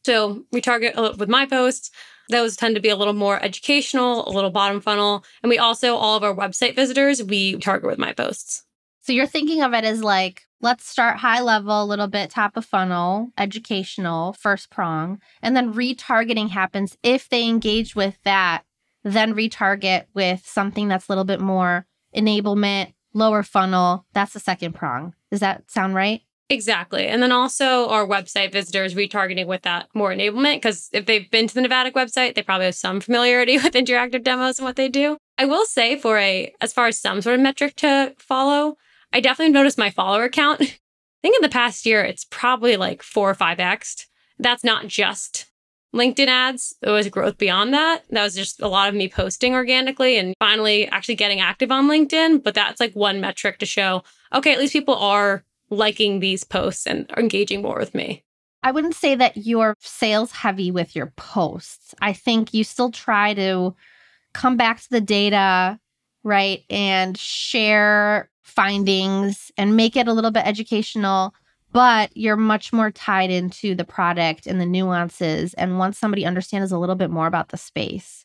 So 0.04 0.44
retarget 0.52 1.18
with 1.18 1.28
my 1.28 1.46
posts. 1.46 1.90
Those 2.30 2.56
tend 2.56 2.74
to 2.74 2.80
be 2.80 2.88
a 2.88 2.96
little 2.96 3.14
more 3.14 3.42
educational, 3.42 4.26
a 4.28 4.32
little 4.32 4.50
bottom 4.50 4.80
funnel. 4.80 5.24
And 5.42 5.50
we 5.50 5.58
also, 5.58 5.94
all 5.94 6.16
of 6.16 6.24
our 6.24 6.34
website 6.34 6.74
visitors, 6.74 7.22
we 7.22 7.56
target 7.58 7.88
with 7.88 7.98
my 7.98 8.12
posts. 8.12 8.64
So 9.02 9.12
you're 9.12 9.26
thinking 9.26 9.62
of 9.62 9.74
it 9.74 9.84
as 9.84 10.02
like 10.02 10.46
let's 10.64 10.88
start 10.88 11.18
high 11.18 11.42
level, 11.42 11.82
a 11.82 11.84
little 11.84 12.08
bit 12.08 12.30
top 12.30 12.56
of 12.56 12.64
funnel, 12.64 13.30
educational, 13.36 14.32
first 14.32 14.70
prong. 14.70 15.20
And 15.42 15.54
then 15.54 15.74
retargeting 15.74 16.48
happens 16.48 16.96
if 17.02 17.28
they 17.28 17.46
engage 17.46 17.94
with 17.94 18.18
that, 18.24 18.62
then 19.04 19.34
retarget 19.34 20.06
with 20.14 20.44
something 20.44 20.88
that's 20.88 21.06
a 21.06 21.12
little 21.12 21.24
bit 21.24 21.40
more 21.40 21.86
enablement, 22.16 22.94
lower 23.12 23.42
funnel. 23.42 24.06
That's 24.14 24.32
the 24.32 24.40
second 24.40 24.74
prong. 24.74 25.14
Does 25.30 25.40
that 25.40 25.70
sound 25.70 25.94
right? 25.94 26.22
Exactly. 26.48 27.06
And 27.06 27.22
then 27.22 27.32
also 27.32 27.88
our 27.88 28.06
website 28.06 28.52
visitors 28.52 28.94
retargeting 28.94 29.46
with 29.46 29.62
that 29.62 29.88
more 29.94 30.10
enablement 30.10 30.56
because 30.56 30.88
if 30.92 31.04
they've 31.04 31.30
been 31.30 31.46
to 31.46 31.54
the 31.54 31.60
Navattic 31.60 31.92
website, 31.92 32.34
they 32.34 32.42
probably 32.42 32.66
have 32.66 32.74
some 32.74 33.00
familiarity 33.00 33.58
with 33.62 33.74
interactive 33.74 34.24
demos 34.24 34.58
and 34.58 34.64
what 34.64 34.76
they 34.76 34.88
do. 34.88 35.18
I 35.36 35.44
will 35.44 35.66
say 35.66 35.98
for 35.98 36.18
a 36.18 36.54
as 36.62 36.72
far 36.72 36.86
as 36.86 36.98
some 36.98 37.20
sort 37.20 37.34
of 37.34 37.42
metric 37.42 37.76
to 37.76 38.14
follow, 38.18 38.76
I 39.14 39.20
definitely 39.20 39.52
noticed 39.52 39.78
my 39.78 39.90
follower 39.90 40.28
count. 40.28 40.60
I 40.62 40.66
think 41.22 41.36
in 41.36 41.42
the 41.42 41.48
past 41.48 41.86
year 41.86 42.02
it's 42.02 42.26
probably 42.26 42.76
like 42.76 43.02
4 43.02 43.30
or 43.30 43.34
5x. 43.34 44.06
That's 44.38 44.64
not 44.64 44.88
just 44.88 45.46
LinkedIn 45.94 46.26
ads. 46.26 46.74
It 46.82 46.90
was 46.90 47.08
growth 47.08 47.38
beyond 47.38 47.72
that. 47.72 48.02
That 48.10 48.24
was 48.24 48.34
just 48.34 48.60
a 48.60 48.68
lot 48.68 48.88
of 48.88 48.94
me 48.94 49.08
posting 49.08 49.54
organically 49.54 50.18
and 50.18 50.34
finally 50.40 50.88
actually 50.88 51.14
getting 51.14 51.40
active 51.40 51.70
on 51.70 51.88
LinkedIn. 51.88 52.42
But 52.42 52.54
that's 52.54 52.80
like 52.80 52.92
one 52.94 53.20
metric 53.20 53.58
to 53.60 53.66
show, 53.66 54.02
okay, 54.34 54.52
at 54.52 54.58
least 54.58 54.72
people 54.72 54.96
are 54.96 55.44
liking 55.70 56.18
these 56.18 56.44
posts 56.44 56.86
and 56.86 57.10
engaging 57.16 57.62
more 57.62 57.78
with 57.78 57.94
me. 57.94 58.24
I 58.64 58.72
wouldn't 58.72 58.94
say 58.96 59.14
that 59.14 59.36
you're 59.36 59.76
sales 59.78 60.32
heavy 60.32 60.70
with 60.70 60.96
your 60.96 61.12
posts. 61.16 61.94
I 62.00 62.12
think 62.12 62.52
you 62.52 62.64
still 62.64 62.90
try 62.90 63.32
to 63.34 63.76
come 64.32 64.56
back 64.56 64.80
to 64.80 64.90
the 64.90 65.00
data, 65.00 65.78
right, 66.24 66.64
and 66.68 67.16
share 67.16 68.30
findings 68.42 69.52
and 69.56 69.76
make 69.76 69.96
it 69.96 70.08
a 70.08 70.12
little 70.12 70.30
bit 70.30 70.46
educational, 70.46 71.34
but 71.72 72.16
you're 72.16 72.36
much 72.36 72.72
more 72.72 72.90
tied 72.90 73.30
into 73.30 73.74
the 73.74 73.84
product 73.84 74.46
and 74.46 74.60
the 74.60 74.66
nuances. 74.66 75.54
And 75.54 75.78
once 75.78 75.98
somebody 75.98 76.24
understands 76.24 76.72
a 76.72 76.78
little 76.78 76.94
bit 76.94 77.10
more 77.10 77.26
about 77.26 77.50
the 77.50 77.56
space, 77.56 78.24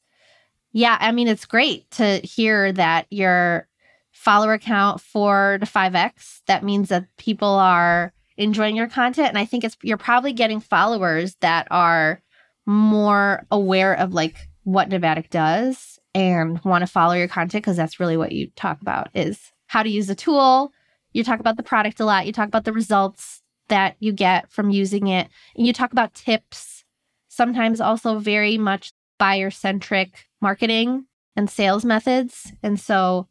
yeah, 0.71 0.97
I 0.99 1.11
mean, 1.11 1.27
it's 1.27 1.45
great 1.45 1.89
to 1.91 2.19
hear 2.19 2.71
that 2.73 3.07
you're 3.09 3.67
follower 4.11 4.57
count 4.57 5.01
four 5.01 5.57
to 5.59 5.65
five 5.65 5.95
X. 5.95 6.41
That 6.47 6.63
means 6.63 6.89
that 6.89 7.07
people 7.17 7.47
are 7.47 8.13
enjoying 8.37 8.75
your 8.75 8.87
content. 8.87 9.29
And 9.29 9.37
I 9.37 9.45
think 9.45 9.63
it's 9.63 9.77
you're 9.81 9.97
probably 9.97 10.33
getting 10.33 10.59
followers 10.59 11.35
that 11.41 11.67
are 11.71 12.21
more 12.65 13.45
aware 13.51 13.93
of 13.95 14.13
like 14.13 14.35
what 14.63 14.89
Navattic 14.89 15.29
does 15.29 15.98
and 16.13 16.59
want 16.63 16.81
to 16.81 16.87
follow 16.87 17.13
your 17.13 17.27
content 17.27 17.63
because 17.63 17.77
that's 17.77 17.99
really 17.99 18.17
what 18.17 18.31
you 18.31 18.49
talk 18.55 18.81
about 18.81 19.09
is 19.13 19.51
how 19.67 19.83
to 19.83 19.89
use 19.89 20.09
a 20.09 20.15
tool. 20.15 20.73
You 21.13 21.23
talk 21.23 21.39
about 21.39 21.57
the 21.57 21.63
product 21.63 21.99
a 21.99 22.05
lot. 22.05 22.25
You 22.25 22.33
talk 22.33 22.47
about 22.47 22.65
the 22.65 22.73
results 22.73 23.41
that 23.67 23.95
you 23.99 24.11
get 24.11 24.51
from 24.51 24.69
using 24.69 25.07
it. 25.07 25.27
And 25.55 25.65
you 25.65 25.73
talk 25.73 25.91
about 25.91 26.13
tips, 26.13 26.83
sometimes 27.27 27.79
also 27.79 28.19
very 28.19 28.57
much 28.57 28.91
buyer 29.17 29.51
centric 29.51 30.27
marketing 30.41 31.05
and 31.35 31.49
sales 31.49 31.85
methods. 31.85 32.51
And 32.63 32.79
so 32.79 33.27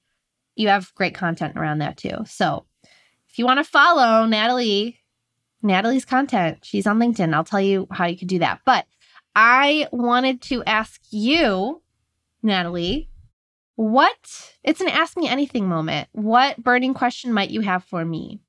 you 0.57 0.69
have 0.69 0.95
great 0.95 1.15
content 1.15 1.57
around 1.57 1.79
that 1.79 1.97
too. 1.97 2.17
So 2.27 2.65
if 3.29 3.39
you 3.39 3.45
want 3.45 3.59
to 3.59 3.65
follow 3.65 4.27
Natalie, 4.27 4.99
Natalie's 5.63 6.05
content, 6.05 6.59
she's 6.63 6.87
on 6.87 6.99
LinkedIn. 6.99 7.35
I'll 7.35 7.45
tell 7.45 7.61
you 7.61 7.87
how 7.91 8.07
you 8.07 8.17
can 8.17 8.29
do 8.29 8.39
that. 8.39 8.61
But 8.65 8.87
I 9.35 9.89
wanted 9.93 10.41
to 10.43 10.65
ask 10.65 11.01
you, 11.11 11.83
Natalie, 12.43 13.09
what 13.77 14.53
it's 14.65 14.81
an 14.81 14.89
ask 14.89 15.17
me 15.17 15.29
anything 15.29 15.69
moment. 15.69 16.09
What 16.13 16.63
burning 16.63 16.95
question 16.95 17.33
might 17.33 17.51
you 17.51 17.61
have 17.61 17.85
for 17.85 18.05
me? 18.05 18.41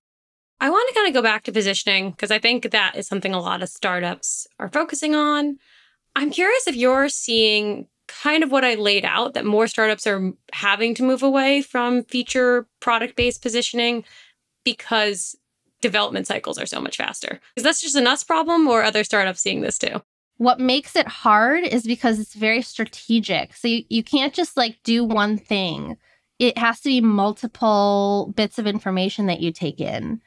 I 0.61 0.69
want 0.69 0.89
to 0.89 0.95
kind 0.95 1.07
of 1.07 1.13
go 1.13 1.21
back 1.21 1.43
to 1.43 1.51
positioning 1.51 2.11
because 2.11 2.31
I 2.31 2.39
think 2.39 2.71
that 2.71 2.95
is 2.95 3.07
something 3.07 3.33
a 3.33 3.39
lot 3.39 3.63
of 3.63 3.69
startups 3.69 4.47
are 4.59 4.69
focusing 4.69 5.15
on. 5.15 5.57
I'm 6.15 6.31
curious 6.31 6.67
if 6.67 6.75
you're 6.75 7.09
seeing 7.09 7.87
kind 8.07 8.43
of 8.43 8.51
what 8.51 8.65
I 8.65 8.73
laid 8.75 9.05
out 9.05 9.35
that 9.35 9.45
more 9.45 9.67
startups 9.67 10.07
are 10.07 10.33
having 10.51 10.95
to 10.95 11.03
move 11.03 11.23
away 11.23 11.61
from 11.61 12.03
feature 12.05 12.67
product 12.79 13.15
based 13.15 13.41
positioning 13.41 14.03
because 14.65 15.35
development 15.81 16.27
cycles 16.27 16.57
are 16.57 16.65
so 16.65 16.81
much 16.81 16.97
faster. 16.97 17.39
Is 17.55 17.63
that 17.63 17.77
just 17.77 17.95
an 17.95 18.07
us 18.07 18.23
problem 18.23 18.67
or 18.67 18.83
other 18.83 19.03
startups 19.03 19.41
seeing 19.41 19.61
this 19.61 19.77
too? 19.77 20.01
What 20.39 20.59
makes 20.59 20.95
it 20.95 21.07
hard 21.07 21.63
is 21.63 21.83
because 21.83 22.19
it's 22.19 22.33
very 22.33 22.61
strategic. 22.61 23.55
So 23.55 23.67
you, 23.67 23.83
you 23.89 24.03
can't 24.03 24.33
just 24.33 24.57
like 24.57 24.79
do 24.83 25.03
one 25.05 25.37
thing. 25.37 25.97
It 26.39 26.57
has 26.57 26.79
to 26.81 26.89
be 26.89 27.01
multiple 27.01 28.33
bits 28.35 28.57
of 28.57 28.65
information 28.65 29.27
that 29.27 29.41
you 29.41 29.51
take 29.51 29.79
in. 29.79 30.21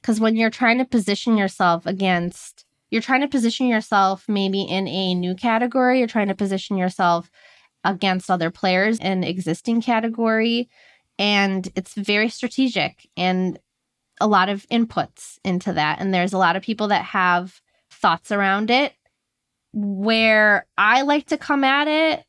Because 0.00 0.20
when 0.20 0.36
you're 0.36 0.50
trying 0.50 0.78
to 0.78 0.84
position 0.84 1.36
yourself 1.36 1.84
against 1.84 2.64
you're 2.90 3.02
trying 3.02 3.20
to 3.20 3.28
position 3.28 3.66
yourself 3.66 4.24
maybe 4.28 4.62
in 4.62 4.86
a 4.86 5.12
new 5.12 5.34
category, 5.34 5.98
you're 5.98 6.06
trying 6.06 6.28
to 6.28 6.36
position 6.36 6.76
yourself 6.76 7.28
against 7.86 8.30
other 8.30 8.50
players 8.50 8.98
in 9.00 9.24
existing 9.24 9.80
category 9.82 10.68
and 11.18 11.70
it's 11.74 11.94
very 11.94 12.28
strategic 12.28 13.08
and 13.16 13.58
a 14.20 14.26
lot 14.26 14.48
of 14.48 14.66
inputs 14.68 15.38
into 15.44 15.72
that 15.72 16.00
and 16.00 16.12
there's 16.12 16.32
a 16.32 16.38
lot 16.38 16.56
of 16.56 16.62
people 16.62 16.88
that 16.88 17.04
have 17.04 17.60
thoughts 17.90 18.32
around 18.32 18.70
it 18.70 18.92
where 19.78 20.66
i 20.78 21.02
like 21.02 21.26
to 21.26 21.36
come 21.36 21.62
at 21.62 21.86
it 21.86 22.24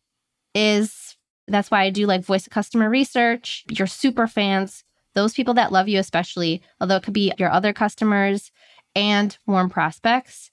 is 0.53 1.15
that's 1.47 1.71
why 1.71 1.83
i 1.83 1.89
do 1.89 2.05
like 2.05 2.23
voice 2.23 2.45
of 2.45 2.51
customer 2.51 2.89
research 2.89 3.63
your 3.69 3.87
super 3.87 4.27
fans 4.27 4.83
those 5.15 5.33
people 5.33 5.53
that 5.53 5.71
love 5.71 5.87
you 5.87 5.97
especially 5.97 6.61
although 6.81 6.97
it 6.97 7.03
could 7.03 7.13
be 7.13 7.31
your 7.37 7.49
other 7.49 7.73
customers 7.73 8.51
and 8.97 9.37
warm 9.45 9.69
prospects, 9.69 10.49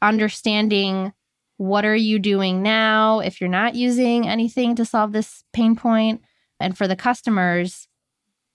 understanding 0.00 1.12
what 1.56 1.84
are 1.84 1.96
you 1.96 2.20
doing 2.20 2.62
now 2.62 3.18
if 3.18 3.40
you're 3.40 3.50
not 3.50 3.74
using 3.74 4.26
anything 4.28 4.76
to 4.76 4.84
solve 4.84 5.12
this 5.12 5.42
pain 5.52 5.74
point 5.74 6.22
and 6.60 6.78
for 6.78 6.86
the 6.86 6.96
customers 6.96 7.88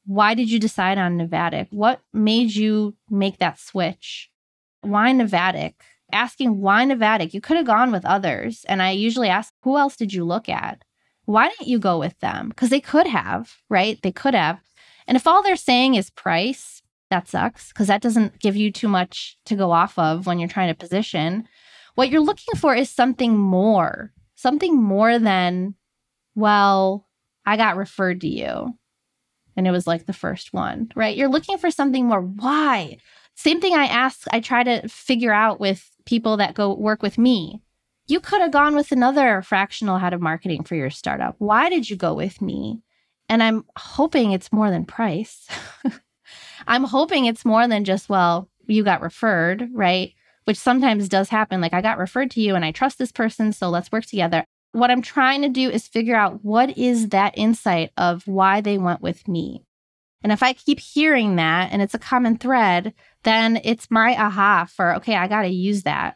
why 0.05 0.33
did 0.33 0.49
you 0.49 0.57
decide 0.57 0.97
on 0.97 1.17
Navattic? 1.17 1.67
What 1.69 1.99
made 2.13 2.55
you 2.55 2.95
make 3.09 3.39
that 3.39 3.59
switch? 3.59 4.29
Why 4.79 5.11
Navattic? 5.11 5.73
Asking 6.11 6.61
why 6.61 6.85
Navattic? 6.85 7.33
You 7.33 7.41
could 7.41 7.57
have 7.57 7.65
gone 7.65 7.91
with 7.91 8.05
others. 8.05 8.65
And 8.67 8.81
I 8.81 8.91
usually 8.91 9.29
ask, 9.29 9.53
who 9.63 9.77
else 9.77 9.95
did 9.95 10.13
you 10.13 10.23
look 10.23 10.47
at? 10.47 10.83
Why 11.25 11.49
didn't 11.49 11.67
you 11.67 11.79
go 11.79 11.99
with 11.99 12.17
them? 12.19 12.49
Because 12.49 12.69
they 12.69 12.79
could 12.79 13.07
have, 13.07 13.57
right? 13.69 13.99
They 14.01 14.13
could 14.13 14.33
have. 14.33 14.59
And 15.07 15.17
if 15.17 15.27
all 15.27 15.43
they're 15.43 15.55
saying 15.57 15.95
is 15.95 16.09
price, 16.09 16.81
that 17.09 17.27
sucks 17.27 17.69
because 17.69 17.87
that 17.87 18.01
doesn't 18.01 18.39
give 18.39 18.55
you 18.55 18.71
too 18.71 18.87
much 18.87 19.37
to 19.45 19.55
go 19.55 19.71
off 19.71 19.97
of 19.97 20.25
when 20.25 20.39
you're 20.39 20.49
trying 20.49 20.69
to 20.69 20.75
position. 20.75 21.47
What 21.95 22.09
you're 22.09 22.21
looking 22.21 22.55
for 22.57 22.75
is 22.75 22.89
something 22.89 23.37
more, 23.37 24.11
something 24.35 24.81
more 24.81 25.17
than, 25.17 25.75
well, 26.35 27.07
I 27.45 27.57
got 27.57 27.77
referred 27.77 28.21
to 28.21 28.27
you. 28.27 28.77
And 29.55 29.67
it 29.67 29.71
was 29.71 29.87
like 29.87 30.05
the 30.05 30.13
first 30.13 30.53
one, 30.53 30.91
right? 30.95 31.17
You're 31.17 31.29
looking 31.29 31.57
for 31.57 31.71
something 31.71 32.05
more. 32.05 32.21
Why? 32.21 32.97
Same 33.35 33.59
thing 33.61 33.73
I 33.73 33.85
ask, 33.85 34.27
I 34.31 34.39
try 34.39 34.63
to 34.63 34.87
figure 34.87 35.33
out 35.33 35.59
with 35.59 35.89
people 36.07 36.37
that 36.37 36.55
go 36.55 36.73
work 36.73 37.03
with 37.03 37.19
me. 37.19 37.61
You 38.07 38.19
could 38.19 38.41
have 38.41 38.51
gone 38.51 38.75
with 38.75 38.91
another 38.91 39.41
fractional 39.41 39.99
head 39.99 40.13
of 40.13 40.21
marketing 40.21 40.63
for 40.63 40.75
your 40.75 40.89
startup. 40.89 41.35
Why 41.37 41.69
did 41.69 41.89
you 41.89 41.95
go 41.95 42.13
with 42.13 42.41
me? 42.41 42.81
And 43.29 43.43
I'm 43.43 43.65
hoping 43.75 44.31
it's 44.31 44.51
more 44.51 44.71
than 44.71 44.85
price. 44.85 45.47
I'm 46.67 46.85
hoping 46.85 47.25
it's 47.25 47.45
more 47.45 47.67
than 47.67 47.83
just, 47.83 48.09
well, 48.09 48.49
you 48.65 48.83
got 48.83 49.01
referred, 49.01 49.69
right? 49.73 50.13
Which 50.45 50.57
sometimes 50.57 51.09
does 51.09 51.29
happen. 51.29 51.59
Like, 51.59 51.73
I 51.73 51.81
got 51.81 51.97
referred 51.97 52.31
to 52.31 52.41
you 52.41 52.55
and 52.55 52.63
I 52.63 52.71
trust 52.71 52.97
this 52.97 53.11
person, 53.11 53.51
so 53.51 53.69
let's 53.69 53.91
work 53.91 54.05
together. 54.05 54.45
What 54.71 54.91
I'm 54.91 55.01
trying 55.01 55.41
to 55.41 55.49
do 55.49 55.69
is 55.69 55.87
figure 55.87 56.15
out 56.15 56.43
what 56.43 56.77
is 56.77 57.09
that 57.09 57.37
insight 57.37 57.91
of 57.97 58.25
why 58.27 58.61
they 58.61 58.77
went 58.77 59.01
with 59.01 59.27
me. 59.27 59.63
And 60.23 60.31
if 60.31 60.41
I 60.41 60.53
keep 60.53 60.79
hearing 60.79 61.35
that 61.35 61.71
and 61.71 61.81
it's 61.81 61.93
a 61.93 61.99
common 61.99 62.37
thread, 62.37 62.93
then 63.27 63.59
it's 63.63 63.91
my 63.91 64.15
aha 64.15 64.67
for, 64.73 64.95
okay, 64.95 65.15
I 65.15 65.27
got 65.27 65.41
to 65.41 65.49
use 65.49 65.83
that 65.83 66.15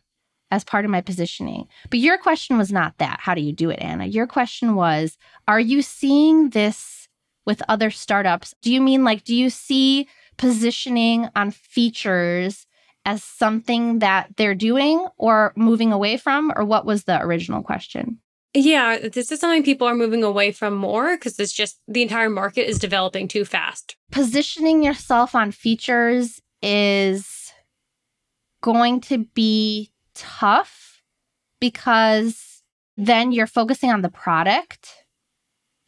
as 0.49 0.63
part 0.63 0.85
of 0.85 0.91
my 0.91 1.01
positioning. 1.01 1.67
But 1.89 1.99
your 1.99 2.17
question 2.17 2.57
was 2.57 2.71
not 2.71 2.97
that. 2.97 3.19
How 3.21 3.35
do 3.35 3.41
you 3.41 3.53
do 3.53 3.69
it, 3.69 3.81
Anna? 3.81 4.05
Your 4.05 4.27
question 4.27 4.75
was, 4.75 5.17
are 5.47 5.59
you 5.59 5.81
seeing 5.81 6.49
this 6.49 7.07
with 7.45 7.61
other 7.67 7.89
startups? 7.89 8.53
Do 8.61 8.71
you 8.71 8.81
mean 8.81 9.03
like, 9.03 9.23
do 9.23 9.35
you 9.35 9.49
see 9.49 10.07
positioning 10.37 11.29
on 11.35 11.51
features 11.51 12.65
as 13.05 13.23
something 13.23 13.99
that 13.99 14.29
they're 14.37 14.55
doing 14.55 15.05
or 15.17 15.53
moving 15.55 15.91
away 15.91 16.17
from? 16.17 16.51
Or 16.55 16.63
what 16.63 16.85
was 16.85 17.05
the 17.05 17.21
original 17.21 17.63
question? 17.63 18.19
Yeah, 18.53 19.07
this 19.07 19.31
is 19.31 19.39
something 19.39 19.63
people 19.63 19.87
are 19.87 19.95
moving 19.95 20.23
away 20.23 20.51
from 20.51 20.75
more 20.75 21.15
because 21.15 21.39
it's 21.39 21.53
just 21.53 21.79
the 21.87 22.01
entire 22.01 22.29
market 22.29 22.67
is 22.69 22.79
developing 22.79 23.29
too 23.29 23.45
fast. 23.45 23.95
Positioning 24.11 24.83
yourself 24.83 25.35
on 25.35 25.51
features 25.51 26.41
is 26.61 27.53
going 28.61 29.01
to 29.01 29.19
be 29.33 29.91
tough 30.13 31.01
because 31.59 32.63
then 32.97 33.31
you're 33.31 33.47
focusing 33.47 33.91
on 33.91 34.01
the 34.01 34.09
product 34.09 34.89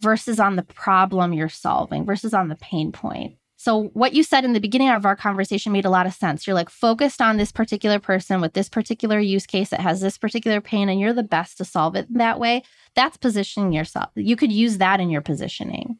versus 0.02 0.40
on 0.40 0.56
the 0.56 0.64
problem 0.64 1.34
you're 1.34 1.50
solving 1.50 2.06
versus 2.06 2.34
on 2.34 2.48
the 2.50 2.56
pain 2.56 2.92
point. 2.92 3.38
So, 3.56 3.84
what 3.94 4.14
you 4.14 4.24
said 4.24 4.44
in 4.44 4.52
the 4.52 4.60
beginning 4.60 4.90
of 4.90 5.06
our 5.06 5.16
conversation 5.16 5.72
made 5.72 5.86
a 5.86 5.90
lot 5.90 6.06
of 6.06 6.14
sense. 6.14 6.46
You're 6.46 6.54
like 6.54 6.70
focused 6.70 7.22
on 7.22 7.38
this 7.38 7.52
particular 7.52 7.98
person 7.98 8.42
with 8.42 8.52
this 8.52 8.68
particular 8.68 9.20
use 9.20 9.46
case 9.46 9.70
that 9.70 9.80
has 9.80 10.02
this 10.02 10.18
particular 10.18 10.60
pain, 10.60 10.90
and 10.90 11.00
you're 11.00 11.14
the 11.14 11.24
best 11.24 11.58
to 11.60 11.66
solve 11.66 11.96
it 11.96 12.14
that 12.14 12.42
way. 12.42 12.64
That's 12.94 13.16
positioning 13.16 13.72
yourself. 13.72 14.10
You 14.16 14.36
could 14.36 14.52
use 14.52 14.80
that 14.80 15.00
in 15.00 15.10
your 15.10 15.22
positioning. 15.22 15.98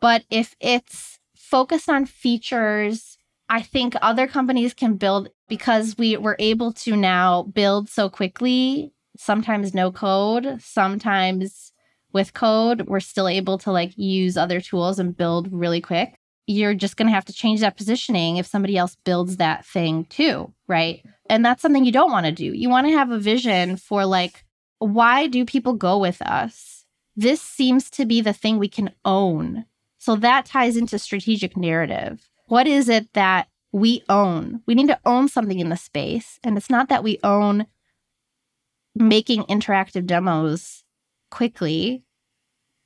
But 0.00 0.24
if 0.30 0.56
it's 0.58 1.20
focused 1.36 1.88
on 1.88 2.06
features, 2.06 3.18
I 3.50 3.62
think 3.62 3.96
other 4.00 4.28
companies 4.28 4.72
can 4.72 4.94
build 4.94 5.28
because 5.48 5.98
we 5.98 6.16
were 6.16 6.36
able 6.38 6.72
to 6.74 6.96
now 6.96 7.42
build 7.42 7.88
so 7.88 8.08
quickly, 8.08 8.92
sometimes 9.16 9.74
no 9.74 9.90
code, 9.90 10.62
sometimes 10.62 11.72
with 12.12 12.32
code, 12.32 12.86
we're 12.86 13.00
still 13.00 13.26
able 13.26 13.58
to 13.58 13.72
like 13.72 13.92
use 13.98 14.36
other 14.36 14.60
tools 14.60 15.00
and 15.00 15.16
build 15.16 15.52
really 15.52 15.80
quick. 15.80 16.14
You're 16.46 16.74
just 16.74 16.96
going 16.96 17.08
to 17.08 17.14
have 17.14 17.24
to 17.24 17.32
change 17.32 17.58
that 17.60 17.76
positioning 17.76 18.36
if 18.36 18.46
somebody 18.46 18.76
else 18.76 18.96
builds 19.04 19.36
that 19.38 19.66
thing 19.66 20.04
too, 20.04 20.54
right? 20.68 21.04
And 21.28 21.44
that's 21.44 21.60
something 21.60 21.84
you 21.84 21.92
don't 21.92 22.12
want 22.12 22.26
to 22.26 22.32
do. 22.32 22.44
You 22.44 22.68
want 22.68 22.86
to 22.86 22.92
have 22.92 23.10
a 23.10 23.18
vision 23.18 23.76
for 23.76 24.06
like, 24.06 24.44
why 24.78 25.26
do 25.26 25.44
people 25.44 25.74
go 25.74 25.98
with 25.98 26.22
us? 26.22 26.84
This 27.16 27.42
seems 27.42 27.90
to 27.90 28.06
be 28.06 28.20
the 28.20 28.32
thing 28.32 28.58
we 28.58 28.68
can 28.68 28.92
own. 29.04 29.64
So 29.98 30.14
that 30.16 30.46
ties 30.46 30.76
into 30.76 31.00
strategic 31.00 31.56
narrative. 31.56 32.29
What 32.50 32.66
is 32.66 32.88
it 32.88 33.12
that 33.12 33.46
we 33.70 34.02
own? 34.08 34.62
We 34.66 34.74
need 34.74 34.88
to 34.88 34.98
own 35.06 35.28
something 35.28 35.60
in 35.60 35.68
the 35.68 35.76
space. 35.76 36.40
And 36.42 36.56
it's 36.56 36.68
not 36.68 36.88
that 36.88 37.04
we 37.04 37.20
own 37.22 37.68
making 38.96 39.44
interactive 39.44 40.04
demos 40.04 40.82
quickly 41.30 42.02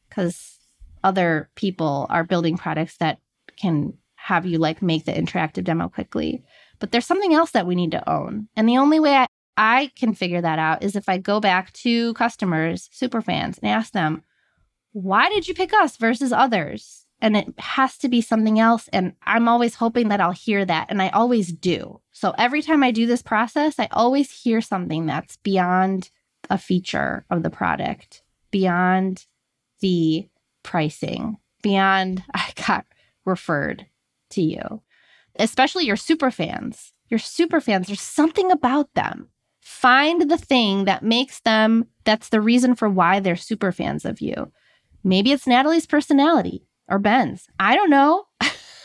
because 0.07 0.59
other 1.03 1.49
people 1.55 2.07
are 2.11 2.25
building 2.25 2.59
products 2.59 2.99
that 2.99 3.21
can 3.57 3.95
have 4.17 4.45
you 4.45 4.59
like 4.59 4.83
make 4.83 5.07
the 5.07 5.13
interactive 5.13 5.65
demo 5.65 5.89
quickly. 5.89 6.45
But 6.79 6.93
there's 6.93 7.07
something 7.07 7.33
else 7.33 7.53
that 7.53 7.67
we 7.67 7.75
need 7.75 7.93
to 7.93 8.07
own. 8.07 8.49
And 8.57 8.69
the 8.69 8.77
only 8.77 9.01
way 9.01 9.17
I, 9.17 9.27
I 9.57 9.91
can 9.97 10.13
figure 10.13 10.43
that 10.43 10.59
out 10.59 10.83
is 10.83 10.95
if 10.95 11.09
I 11.09 11.17
go 11.17 11.41
back 11.41 11.73
to 11.85 12.13
customers, 12.13 12.91
super 12.93 13.23
fans, 13.23 13.57
and 13.63 13.71
ask 13.71 13.95
them, 13.95 14.25
why 14.93 15.31
did 15.31 15.49
you 15.49 15.55
pick 15.55 15.73
us 15.73 15.97
versus 15.97 16.35
others? 16.35 17.04
And 17.21 17.37
it 17.37 17.55
has 17.59 17.97
to 17.99 18.09
be 18.09 18.21
something 18.21 18.59
else. 18.59 18.89
And 18.93 19.15
I'm 19.23 19.49
always 19.49 19.77
hoping 19.77 20.09
that 20.09 20.21
I'll 20.21 20.33
hear 20.33 20.65
that. 20.65 20.89
And 20.91 21.01
I 21.01 21.09
always 21.11 21.53
do. 21.53 22.01
So 22.13 22.35
every 22.37 22.61
time 22.61 22.83
I 22.83 22.91
do 22.91 23.07
this 23.07 23.23
process, 23.23 23.79
I 23.79 23.89
always 23.93 24.31
hear 24.31 24.61
something 24.61 25.07
that's 25.07 25.37
beyond 25.39 26.11
a 26.51 26.59
feature 26.59 27.25
of 27.31 27.43
the 27.43 27.51
product 27.51 28.23
beyond 28.55 29.27
the 29.81 30.29
pricing, 30.63 31.39
beyond 31.61 32.23
I 32.35 32.53
got 32.69 32.87
referred 33.25 33.87
to 34.31 34.43
you, 34.43 34.81
especially 35.37 35.87
your 35.87 35.97
super 35.97 36.31
fans. 36.31 36.93
Your 37.09 37.19
super 37.19 37.61
fans, 37.61 37.89
there's 37.89 38.01
something 38.01 38.53
about 38.53 38.95
them. 38.95 39.29
Find 39.61 40.31
the 40.31 40.39
thing 40.39 40.85
that 40.85 41.03
makes 41.03 41.41
them, 41.41 41.87
that's 42.05 42.29
the 42.29 42.41
reason 42.41 42.77
for 42.77 42.89
why 42.89 43.19
they're 43.19 43.35
super 43.35 43.73
fans 43.73 44.05
of 44.05 44.21
you. 44.21 44.53
Maybe 45.03 45.33
it's 45.33 45.49
Natalie's 45.49 45.87
personality 45.87 46.65
or 46.89 46.99
Ben's. 46.99 47.47
I 47.59 47.77
don't 47.77 47.91
know. 47.91 48.27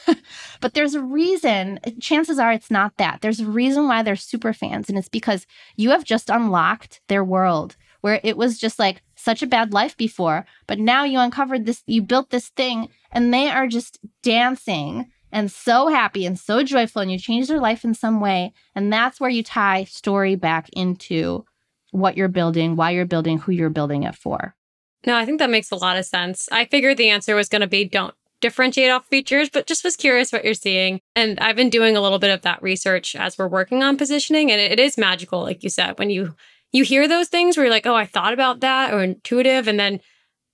but 0.62 0.74
there's 0.74 0.96
a 0.96 1.04
reason, 1.04 1.80
chances 2.00 2.40
are 2.40 2.52
it's 2.52 2.72
not 2.72 2.98
that. 2.98 3.22
There's 3.22 3.40
a 3.40 3.46
reason 3.46 3.88
why 3.88 4.04
they're 4.04 4.16
super 4.16 4.54
fans, 4.54 4.90
and 4.90 4.98
it's 4.98 5.10
because 5.10 5.46
you 5.76 5.92
have 5.92 6.04
just 6.04 6.30
unlocked 6.30 7.02
their 7.08 7.24
world 7.24 7.76
where 8.02 8.20
it 8.24 8.38
was 8.38 8.58
just 8.58 8.80
like 8.80 9.02
such 9.16 9.44
a 9.44 9.48
bad 9.48 9.74
life 9.74 9.98
before, 9.98 10.46
but 10.68 10.80
now 10.80 11.04
you 11.04 11.20
uncovered 11.20 11.66
this, 11.66 11.84
you 11.86 12.02
built 12.02 12.30
this 12.30 12.50
thing, 12.50 12.88
and 13.12 13.34
they 13.34 13.50
are 13.50 13.68
just 13.68 14.00
dancing 14.24 15.12
and 15.32 15.52
so 15.52 15.88
happy 15.88 16.26
and 16.26 16.40
so 16.40 16.64
joyful, 16.64 17.02
and 17.02 17.12
you 17.12 17.20
changed 17.20 17.50
their 17.50 17.60
life 17.60 17.84
in 17.84 17.94
some 17.94 18.20
way. 18.20 18.54
And 18.74 18.92
that's 18.92 19.20
where 19.20 19.30
you 19.30 19.44
tie 19.44 19.84
story 19.84 20.36
back 20.36 20.70
into 20.74 21.46
what 21.92 22.18
you're 22.18 22.28
building, 22.28 22.76
why 22.76 22.92
you're 22.92 23.06
building, 23.06 23.38
who 23.38 23.52
you're 23.52 23.70
building 23.70 24.04
it 24.04 24.16
for. 24.16 24.56
No, 25.06 25.16
I 25.16 25.26
think 25.26 25.40
that 25.40 25.50
makes 25.50 25.72
a 25.72 25.76
lot 25.76 25.98
of 25.98 26.06
sense. 26.06 26.50
I 26.52 26.66
figured 26.66 26.98
the 26.98 27.10
answer 27.10 27.36
was 27.36 27.50
going 27.50 27.62
to 27.62 27.68
be 27.68 27.86
don't 27.86 28.14
differentiate 28.42 28.92
off 28.92 29.08
features, 29.08 29.50
but 29.50 29.68
just 29.68 29.84
was 29.84 29.96
curious 29.96 30.32
what 30.32 30.46
you're 30.46 30.54
seeing. 30.54 31.02
And 31.16 31.40
I've 31.40 31.56
been 31.56 31.70
doing 31.70 31.98
a 31.98 32.02
little 32.02 32.20
bit 32.20 32.32
of 32.32 32.42
that 32.44 32.62
research 32.62 33.16
as 33.16 33.38
we're 33.38 33.48
working 33.48 33.84
on 33.84 33.98
positioning. 33.98 34.52
And 34.52 34.62
it 34.62 34.80
is 34.80 34.98
magical, 34.98 35.42
like 35.42 35.64
you 35.64 35.70
said, 35.70 35.98
when 36.00 36.10
you 36.10 36.36
you 36.72 36.84
hear 36.84 37.08
those 37.08 37.28
things 37.30 37.58
where 37.58 37.66
you're 37.66 37.74
like, 37.74 37.88
oh, 37.88 37.96
I 37.96 38.06
thought 38.06 38.34
about 38.34 38.60
that 38.60 38.94
or 38.94 39.02
intuitive. 39.02 39.68
And 39.68 39.80
then 39.80 40.00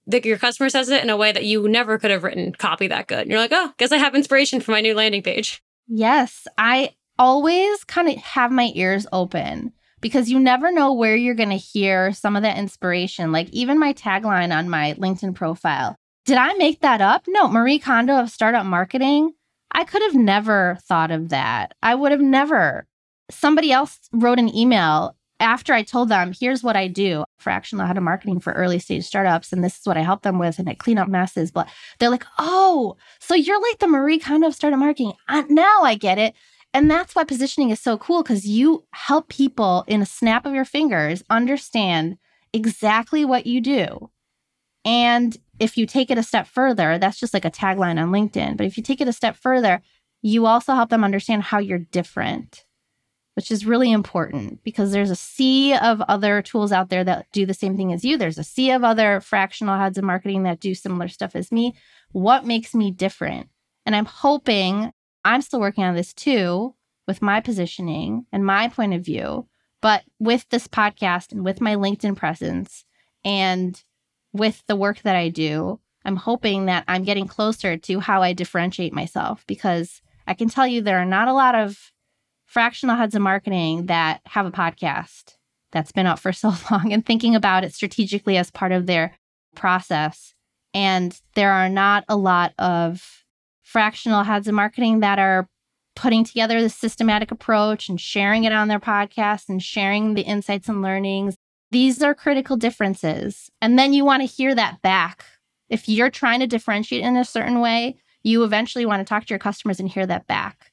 the, 0.07 0.23
your 0.23 0.37
customer 0.37 0.69
says 0.69 0.89
it 0.89 1.03
in 1.03 1.09
a 1.09 1.17
way 1.17 1.31
that 1.31 1.43
you 1.43 1.67
never 1.67 1.97
could 1.97 2.11
have 2.11 2.23
written 2.23 2.53
copy 2.53 2.87
that 2.87 3.07
good. 3.07 3.21
And 3.21 3.31
you're 3.31 3.39
like, 3.39 3.51
oh, 3.53 3.73
guess 3.77 3.91
I 3.91 3.97
have 3.97 4.15
inspiration 4.15 4.61
for 4.61 4.71
my 4.71 4.81
new 4.81 4.95
landing 4.95 5.23
page. 5.23 5.61
Yes. 5.87 6.47
I 6.57 6.95
always 7.19 7.83
kind 7.83 8.07
of 8.07 8.15
have 8.17 8.51
my 8.51 8.71
ears 8.75 9.05
open 9.11 9.73
because 10.05 10.29
you 10.29 10.39
never 10.39 10.71
know 10.71 10.93
where 10.93 11.15
you're 11.15 11.33
going 11.33 11.49
to 11.49 11.55
hear 11.55 12.13
some 12.13 12.35
of 12.35 12.43
that 12.43 12.59
inspiration. 12.59 13.31
Like 13.31 13.49
even 13.49 13.79
my 13.79 13.91
tagline 13.91 14.55
on 14.55 14.69
my 14.69 14.93
LinkedIn 14.99 15.33
profile. 15.33 15.95
Did 16.27 16.37
I 16.37 16.53
make 16.53 16.81
that 16.81 17.01
up? 17.01 17.23
No, 17.27 17.47
Marie 17.47 17.79
Kondo 17.79 18.13
of 18.19 18.29
startup 18.29 18.67
marketing. 18.67 19.33
I 19.71 19.83
could 19.83 20.03
have 20.03 20.13
never 20.13 20.77
thought 20.87 21.09
of 21.09 21.29
that. 21.29 21.73
I 21.81 21.95
would 21.95 22.11
have 22.11 22.21
never. 22.21 22.85
Somebody 23.31 23.71
else 23.71 23.97
wrote 24.13 24.37
an 24.37 24.55
email 24.55 25.15
after 25.39 25.73
I 25.73 25.81
told 25.81 26.09
them, 26.09 26.33
here's 26.39 26.61
what 26.61 26.75
I 26.75 26.87
do 26.87 27.25
for 27.39 27.43
fractional 27.45 27.87
how 27.87 27.93
to 27.93 27.99
marketing 27.99 28.41
for 28.41 28.53
early 28.53 28.77
stage 28.77 29.05
startups, 29.05 29.51
and 29.51 29.63
this 29.63 29.79
is 29.79 29.87
what 29.87 29.97
I 29.97 30.01
help 30.01 30.21
them 30.21 30.37
with, 30.37 30.59
and 30.59 30.69
I 30.69 30.75
clean 30.75 30.99
up 30.99 31.07
messes. 31.07 31.49
But 31.49 31.67
they're 31.97 32.11
like, 32.11 32.25
oh, 32.37 32.95
so 33.19 33.33
you're 33.33 33.59
like 33.59 33.79
the 33.79 33.87
Marie 33.87 34.19
Kondo 34.19 34.47
of 34.49 34.55
startup 34.55 34.79
marketing. 34.79 35.13
Uh, 35.27 35.43
now 35.49 35.81
I 35.81 35.95
get 35.95 36.19
it. 36.19 36.35
And 36.75 36.91
that's 36.91 37.15
why 37.15 37.23
positioning 37.23 37.69
is 37.69 37.79
so 37.79 37.97
cool 37.97 38.21
because 38.21 38.45
you 38.45 38.83
help 38.91 39.29
people 39.29 39.85
in 39.87 40.01
a 40.01 40.05
snap 40.05 40.45
of 40.45 40.53
your 40.53 40.65
fingers 40.65 41.23
understand 41.29 42.17
exactly 42.51 43.23
what 43.23 43.47
you 43.47 43.61
do. 43.61 44.11
And 44.83 45.37
if 45.57 45.77
you 45.77 45.85
take 45.85 46.11
it 46.11 46.17
a 46.17 46.23
step 46.23 46.47
further, 46.47 46.97
that's 46.97 47.17
just 47.17 47.33
like 47.33 47.45
a 47.45 47.49
tagline 47.49 47.97
on 47.97 48.11
LinkedIn. 48.11 48.57
But 48.57 48.65
if 48.65 48.75
you 48.75 48.83
take 48.83 48.99
it 48.99 49.07
a 49.07 49.13
step 49.13 49.37
further, 49.37 49.81
you 50.21 50.47
also 50.47 50.73
help 50.73 50.89
them 50.89 51.05
understand 51.05 51.43
how 51.43 51.59
you're 51.59 51.79
different 51.79 52.65
which 53.35 53.51
is 53.51 53.65
really 53.65 53.91
important 53.91 54.63
because 54.63 54.91
there's 54.91 55.11
a 55.11 55.15
sea 55.15 55.75
of 55.75 56.01
other 56.03 56.41
tools 56.41 56.71
out 56.71 56.89
there 56.89 57.03
that 57.03 57.25
do 57.33 57.45
the 57.45 57.53
same 57.53 57.75
thing 57.75 57.91
as 57.91 58.03
you. 58.03 58.17
There's 58.17 58.37
a 58.37 58.45
sea 58.45 58.71
of 58.71 58.83
other 58.83 59.19
fractional 59.19 59.77
heads 59.77 59.97
of 59.97 60.05
marketing 60.05 60.43
that 60.43 60.61
do 60.61 60.73
similar 60.73 61.09
stuff 61.09 61.35
as 61.35 61.51
me. 61.51 61.75
What 62.13 62.45
makes 62.45 62.73
me 62.73 62.91
different? 62.91 63.49
And 63.85 63.93
I'm 63.93 64.05
hoping 64.05 64.93
I'm 65.25 65.41
still 65.41 65.59
working 65.59 65.83
on 65.83 65.95
this 65.95 66.13
too 66.13 66.75
with 67.07 67.21
my 67.21 67.41
positioning 67.41 68.25
and 68.31 68.45
my 68.45 68.69
point 68.69 68.93
of 68.93 69.03
view. 69.03 69.47
But 69.81 70.03
with 70.19 70.47
this 70.49 70.67
podcast 70.67 71.31
and 71.31 71.43
with 71.43 71.59
my 71.59 71.75
LinkedIn 71.75 72.15
presence 72.15 72.85
and 73.23 73.81
with 74.31 74.63
the 74.67 74.75
work 74.75 75.01
that 75.01 75.15
I 75.15 75.29
do, 75.29 75.79
I'm 76.05 76.15
hoping 76.15 76.67
that 76.67 76.85
I'm 76.87 77.03
getting 77.03 77.27
closer 77.27 77.75
to 77.77 77.99
how 77.99 78.21
I 78.21 78.33
differentiate 78.33 78.93
myself 78.93 79.43
because 79.47 80.01
I 80.27 80.35
can 80.35 80.49
tell 80.49 80.67
you 80.67 80.81
there 80.81 80.99
are 80.99 81.05
not 81.05 81.27
a 81.27 81.33
lot 81.33 81.55
of 81.55 81.91
fractional 82.45 82.95
heads 82.95 83.15
of 83.15 83.21
marketing 83.21 83.87
that 83.87 84.21
have 84.27 84.45
a 84.45 84.51
podcast 84.51 85.35
that's 85.71 85.91
been 85.91 86.05
out 86.05 86.19
for 86.19 86.31
so 86.33 86.53
long 86.69 86.93
and 86.93 87.05
thinking 87.05 87.35
about 87.35 87.63
it 87.63 87.73
strategically 87.73 88.37
as 88.37 88.51
part 88.51 88.71
of 88.71 88.85
their 88.85 89.17
process. 89.55 90.33
And 90.73 91.19
there 91.33 91.51
are 91.51 91.69
not 91.69 92.05
a 92.07 92.15
lot 92.15 92.53
of 92.59 93.24
fractional 93.75 94.23
heads 94.23 94.47
of 94.47 94.53
marketing 94.53 95.01
that 95.01 95.19
are 95.19 95.49
putting 95.97 96.23
together 96.23 96.61
the 96.61 96.69
systematic 96.69 97.29
approach 97.29 97.89
and 97.89 97.99
sharing 97.99 98.45
it 98.45 98.53
on 98.53 98.69
their 98.69 98.79
podcast 98.79 99.49
and 99.49 99.61
sharing 99.61 100.13
the 100.13 100.21
insights 100.21 100.69
and 100.69 100.81
learnings. 100.81 101.35
These 101.71 102.01
are 102.01 102.15
critical 102.15 102.55
differences. 102.55 103.49
And 103.61 103.77
then 103.77 103.91
you 103.91 104.05
want 104.05 104.21
to 104.21 104.33
hear 104.33 104.55
that 104.55 104.81
back. 104.81 105.25
If 105.67 105.89
you're 105.89 106.09
trying 106.09 106.39
to 106.39 106.47
differentiate 106.47 107.03
in 107.03 107.17
a 107.17 107.25
certain 107.25 107.59
way, 107.59 107.97
you 108.23 108.45
eventually 108.45 108.85
want 108.85 109.01
to 109.01 109.05
talk 109.05 109.25
to 109.25 109.33
your 109.33 109.39
customers 109.39 109.81
and 109.81 109.89
hear 109.89 110.05
that 110.05 110.25
back 110.25 110.71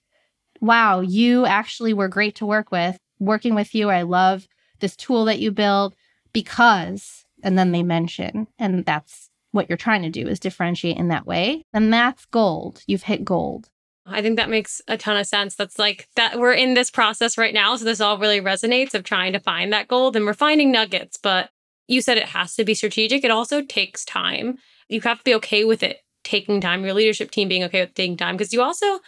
wow, 0.62 1.00
you 1.00 1.44
actually 1.44 1.92
were 1.92 2.06
great 2.06 2.36
to 2.36 2.46
work 2.46 2.70
with. 2.70 2.96
Working 3.18 3.56
with 3.56 3.74
you, 3.74 3.90
I 3.90 4.02
love 4.02 4.46
this 4.78 4.94
tool 4.94 5.24
that 5.24 5.40
you 5.40 5.50
build 5.50 5.96
because, 6.32 7.26
and 7.42 7.58
then 7.58 7.72
they 7.72 7.82
mention, 7.82 8.46
and 8.60 8.84
that's 8.84 9.28
what 9.52 9.68
you're 9.68 9.76
trying 9.76 10.02
to 10.02 10.10
do 10.10 10.26
is 10.26 10.40
differentiate 10.40 10.96
in 10.96 11.08
that 11.08 11.26
way. 11.26 11.64
And 11.72 11.92
that's 11.92 12.24
gold. 12.26 12.82
You've 12.86 13.04
hit 13.04 13.24
gold. 13.24 13.68
I 14.04 14.20
think 14.20 14.36
that 14.36 14.50
makes 14.50 14.82
a 14.88 14.96
ton 14.96 15.16
of 15.16 15.26
sense. 15.26 15.54
That's 15.54 15.78
like 15.78 16.08
that 16.16 16.38
we're 16.38 16.52
in 16.52 16.74
this 16.74 16.90
process 16.90 17.38
right 17.38 17.54
now. 17.54 17.76
So 17.76 17.84
this 17.84 18.00
all 18.00 18.18
really 18.18 18.40
resonates 18.40 18.94
of 18.94 19.04
trying 19.04 19.32
to 19.32 19.38
find 19.38 19.72
that 19.72 19.88
gold 19.88 20.16
and 20.16 20.26
we're 20.26 20.34
finding 20.34 20.72
nuggets. 20.72 21.16
But 21.16 21.50
you 21.86 22.02
said 22.02 22.18
it 22.18 22.28
has 22.30 22.54
to 22.56 22.64
be 22.64 22.74
strategic. 22.74 23.22
It 23.22 23.30
also 23.30 23.62
takes 23.62 24.04
time. 24.04 24.58
You 24.88 25.00
have 25.02 25.18
to 25.18 25.24
be 25.24 25.34
okay 25.36 25.64
with 25.64 25.82
it 25.82 25.98
taking 26.24 26.60
time, 26.60 26.84
your 26.84 26.94
leadership 26.94 27.30
team 27.30 27.48
being 27.48 27.64
okay 27.64 27.80
with 27.80 27.94
taking 27.94 28.16
time. 28.16 28.36
Because 28.36 28.52
you 28.52 28.62
also 28.62 29.00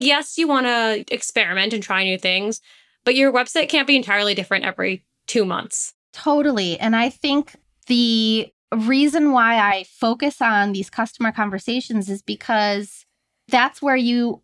yes, 0.00 0.36
you 0.38 0.46
want 0.48 0.66
to 0.66 1.04
experiment 1.12 1.72
and 1.72 1.82
try 1.82 2.04
new 2.04 2.18
things, 2.18 2.60
but 3.04 3.14
your 3.14 3.32
website 3.32 3.68
can't 3.68 3.86
be 3.86 3.96
entirely 3.96 4.34
different 4.34 4.64
every 4.64 5.04
two 5.26 5.44
months. 5.44 5.94
Totally. 6.12 6.78
And 6.78 6.94
I 6.94 7.10
think 7.10 7.56
the 7.86 8.52
reason 8.76 9.32
why 9.32 9.58
I 9.58 9.84
focus 9.84 10.40
on 10.40 10.72
these 10.72 10.90
customer 10.90 11.32
conversations 11.32 12.08
is 12.08 12.22
because 12.22 13.04
that's 13.48 13.82
where 13.82 13.96
you 13.96 14.42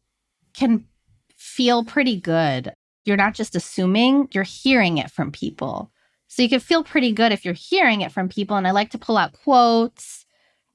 can 0.55 0.85
feel 1.37 1.85
pretty 1.85 2.21
good. 2.21 2.73
You're 3.05 3.17
not 3.17 3.35
just 3.35 3.57
assuming, 3.57 4.29
you're 4.33 4.45
hearing 4.45 4.99
it 4.99 5.11
from 5.11 5.33
people. 5.33 5.91
So 6.29 6.43
you 6.43 6.49
can 6.49 6.61
feel 6.61 6.85
pretty 6.85 7.13
good 7.13 7.33
if 7.33 7.45
you're 7.45 7.55
hearing 7.55 8.03
it 8.03 8.13
from 8.13 8.29
people. 8.29 8.57
And 8.57 8.69
I 8.69 8.71
like 8.71 8.91
to 8.91 8.99
pull 8.99 9.17
out 9.17 9.33
quotes, 9.33 10.27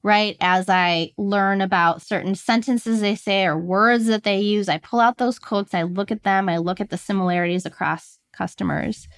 right? 0.02 0.36
As 0.40 0.68
I 0.68 1.12
learn 1.16 1.60
about 1.60 2.02
certain 2.02 2.34
sentences 2.34 3.00
they 3.00 3.14
say 3.14 3.46
or 3.46 3.56
words 3.56 4.06
that 4.06 4.22
they 4.22 4.40
use, 4.40 4.68
I 4.68 4.78
pull 4.78 5.00
out 5.00 5.18
those 5.18 5.38
quotes, 5.38 5.72
I 5.72 5.82
look 5.82 6.10
at 6.10 6.24
them, 6.24 6.48
I 6.48 6.58
look 6.58 6.80
at 6.80 6.90
the 6.90 6.98
similarities 6.98 7.64
across 7.64 8.18
customers. 8.32 9.08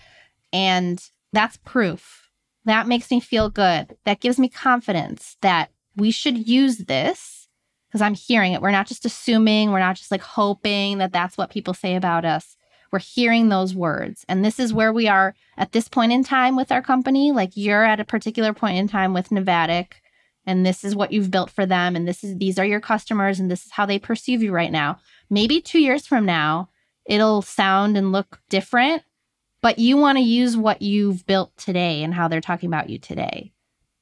And 0.52 1.02
that's 1.32 1.56
proof. 1.58 2.27
That 2.68 2.86
makes 2.86 3.10
me 3.10 3.18
feel 3.18 3.48
good. 3.48 3.96
That 4.04 4.20
gives 4.20 4.38
me 4.38 4.50
confidence 4.50 5.38
that 5.40 5.70
we 5.96 6.10
should 6.10 6.46
use 6.46 6.76
this 6.76 7.48
because 7.88 8.02
I'm 8.02 8.12
hearing 8.12 8.52
it. 8.52 8.60
We're 8.60 8.70
not 8.70 8.86
just 8.86 9.06
assuming, 9.06 9.70
we're 9.70 9.78
not 9.78 9.96
just 9.96 10.10
like 10.10 10.20
hoping 10.20 10.98
that 10.98 11.10
that's 11.10 11.38
what 11.38 11.48
people 11.48 11.72
say 11.72 11.96
about 11.96 12.26
us. 12.26 12.58
We're 12.92 12.98
hearing 12.98 13.48
those 13.48 13.74
words. 13.74 14.26
And 14.28 14.44
this 14.44 14.60
is 14.60 14.74
where 14.74 14.92
we 14.92 15.08
are 15.08 15.34
at 15.56 15.72
this 15.72 15.88
point 15.88 16.12
in 16.12 16.22
time 16.22 16.56
with 16.56 16.70
our 16.70 16.82
company. 16.82 17.32
Like 17.32 17.52
you're 17.54 17.84
at 17.84 18.00
a 18.00 18.04
particular 18.04 18.52
point 18.52 18.76
in 18.76 18.86
time 18.86 19.14
with 19.14 19.30
Navattic, 19.30 19.92
and 20.44 20.66
this 20.66 20.84
is 20.84 20.94
what 20.94 21.10
you've 21.10 21.30
built 21.30 21.48
for 21.48 21.64
them. 21.64 21.96
And 21.96 22.06
this 22.06 22.22
is 22.22 22.36
these 22.36 22.58
are 22.58 22.66
your 22.66 22.80
customers, 22.80 23.40
and 23.40 23.50
this 23.50 23.64
is 23.64 23.72
how 23.72 23.86
they 23.86 23.98
perceive 23.98 24.42
you 24.42 24.52
right 24.52 24.72
now. 24.72 25.00
Maybe 25.30 25.62
two 25.62 25.80
years 25.80 26.06
from 26.06 26.26
now, 26.26 26.68
it'll 27.06 27.40
sound 27.40 27.96
and 27.96 28.12
look 28.12 28.40
different, 28.50 29.04
but 29.60 29.78
you 29.78 29.96
want 29.96 30.18
to 30.18 30.24
use 30.24 30.56
what 30.56 30.82
you've 30.82 31.26
built 31.26 31.56
today 31.56 32.02
and 32.02 32.14
how 32.14 32.28
they're 32.28 32.40
talking 32.40 32.68
about 32.68 32.88
you 32.90 32.98
today. 32.98 33.52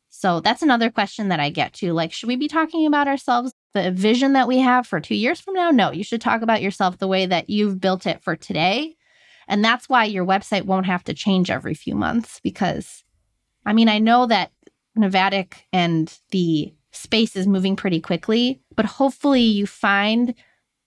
So 0.08 0.40
that's 0.40 0.62
another 0.62 0.90
question 0.90 1.28
that 1.28 1.40
I 1.40 1.50
get 1.50 1.74
to. 1.74 1.92
Like, 1.92 2.12
should 2.12 2.28
we 2.28 2.36
be 2.36 2.48
talking 2.48 2.86
about 2.86 3.06
ourselves, 3.06 3.52
the 3.74 3.90
vision 3.90 4.32
that 4.32 4.48
we 4.48 4.58
have 4.58 4.86
for 4.86 4.98
two 4.98 5.14
years 5.14 5.40
from 5.40 5.54
now? 5.54 5.70
No, 5.70 5.90
you 5.90 6.02
should 6.02 6.22
talk 6.22 6.40
about 6.40 6.62
yourself 6.62 6.96
the 6.96 7.06
way 7.06 7.26
that 7.26 7.50
you've 7.50 7.80
built 7.80 8.06
it 8.06 8.22
for 8.22 8.34
today. 8.34 8.96
And 9.46 9.64
that's 9.64 9.88
why 9.88 10.04
your 10.04 10.24
website 10.24 10.64
won't 10.64 10.86
have 10.86 11.04
to 11.04 11.14
change 11.14 11.50
every 11.50 11.74
few 11.74 11.94
months 11.94 12.40
because, 12.42 13.04
I 13.66 13.74
mean, 13.74 13.88
I 13.88 13.98
know 13.98 14.26
that 14.26 14.52
Navattic 14.98 15.52
and 15.72 16.18
the 16.30 16.72
space 16.92 17.36
is 17.36 17.46
moving 17.46 17.76
pretty 17.76 18.00
quickly, 18.00 18.62
but 18.74 18.86
hopefully 18.86 19.42
you 19.42 19.66
find 19.66 20.34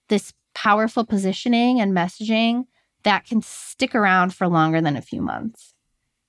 this 0.08 0.34
powerful 0.54 1.04
positioning 1.04 1.80
and 1.80 1.92
messaging 1.92 2.64
that 3.04 3.26
can 3.26 3.42
stick 3.42 3.94
around 3.94 4.34
for 4.34 4.48
longer 4.48 4.80
than 4.80 4.96
a 4.96 5.02
few 5.02 5.22
months, 5.22 5.74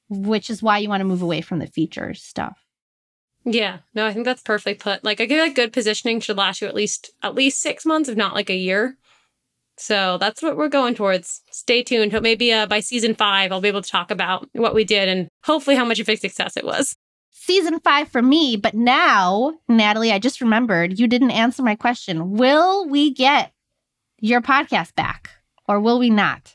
which 0.10 0.50
is 0.50 0.64
why 0.64 0.78
you 0.78 0.90
want 0.90 1.02
to 1.02 1.06
move 1.06 1.22
away 1.22 1.42
from 1.42 1.60
the 1.60 1.68
features 1.68 2.24
stuff. 2.24 2.58
Yeah, 3.44 3.80
no, 3.96 4.06
I 4.06 4.14
think 4.14 4.26
that's 4.26 4.44
perfectly 4.44 4.76
put. 4.76 5.04
Like 5.04 5.20
I 5.20 5.28
feel 5.28 5.44
like 5.44 5.56
good 5.56 5.74
positioning 5.74 6.20
should 6.20 6.38
last 6.38 6.62
you 6.62 6.68
at 6.68 6.76
least 6.76 7.12
at 7.24 7.36
least 7.36 7.62
six 7.62 7.86
months, 7.86 8.08
if 8.08 8.16
not 8.16 8.36
like 8.36 8.50
a 8.50 8.56
year. 8.56 8.98
So 9.78 10.20
that's 10.20 10.44
what 10.44 10.58
we're 10.58 10.70
going 10.70 10.94
towards. 10.94 11.42
Stay 11.50 11.82
tuned. 11.82 12.20
Maybe 12.22 12.54
uh, 12.54 12.68
by 12.68 12.82
season 12.82 13.16
five, 13.16 13.52
I'll 13.52 13.62
be 13.62 13.68
able 13.68 13.82
to 13.82 13.90
talk 13.90 14.12
about 14.12 14.48
what 14.54 14.76
we 14.76 14.84
did 14.84 15.10
and 15.10 15.28
hopefully 15.44 15.76
how 15.76 15.86
much 15.86 16.00
of 16.00 16.08
a 16.08 16.16
success 16.16 16.56
it 16.56 16.66
was. 16.66 16.96
Season 17.32 17.80
five 17.80 18.08
for 18.08 18.22
me, 18.22 18.56
but 18.56 18.76
now, 18.76 19.54
Natalie, 19.68 20.12
I 20.12 20.20
just 20.20 20.42
remembered 20.42 21.00
you 21.00 21.08
didn't 21.08 21.32
answer 21.32 21.64
my 21.64 21.74
question. 21.74 22.34
Will 22.34 22.88
we 22.88 23.12
get 23.12 23.52
your 24.20 24.42
podcast 24.42 24.94
back 24.94 25.32
or 25.68 25.80
will 25.80 25.98
we 25.98 26.12
not? 26.12 26.54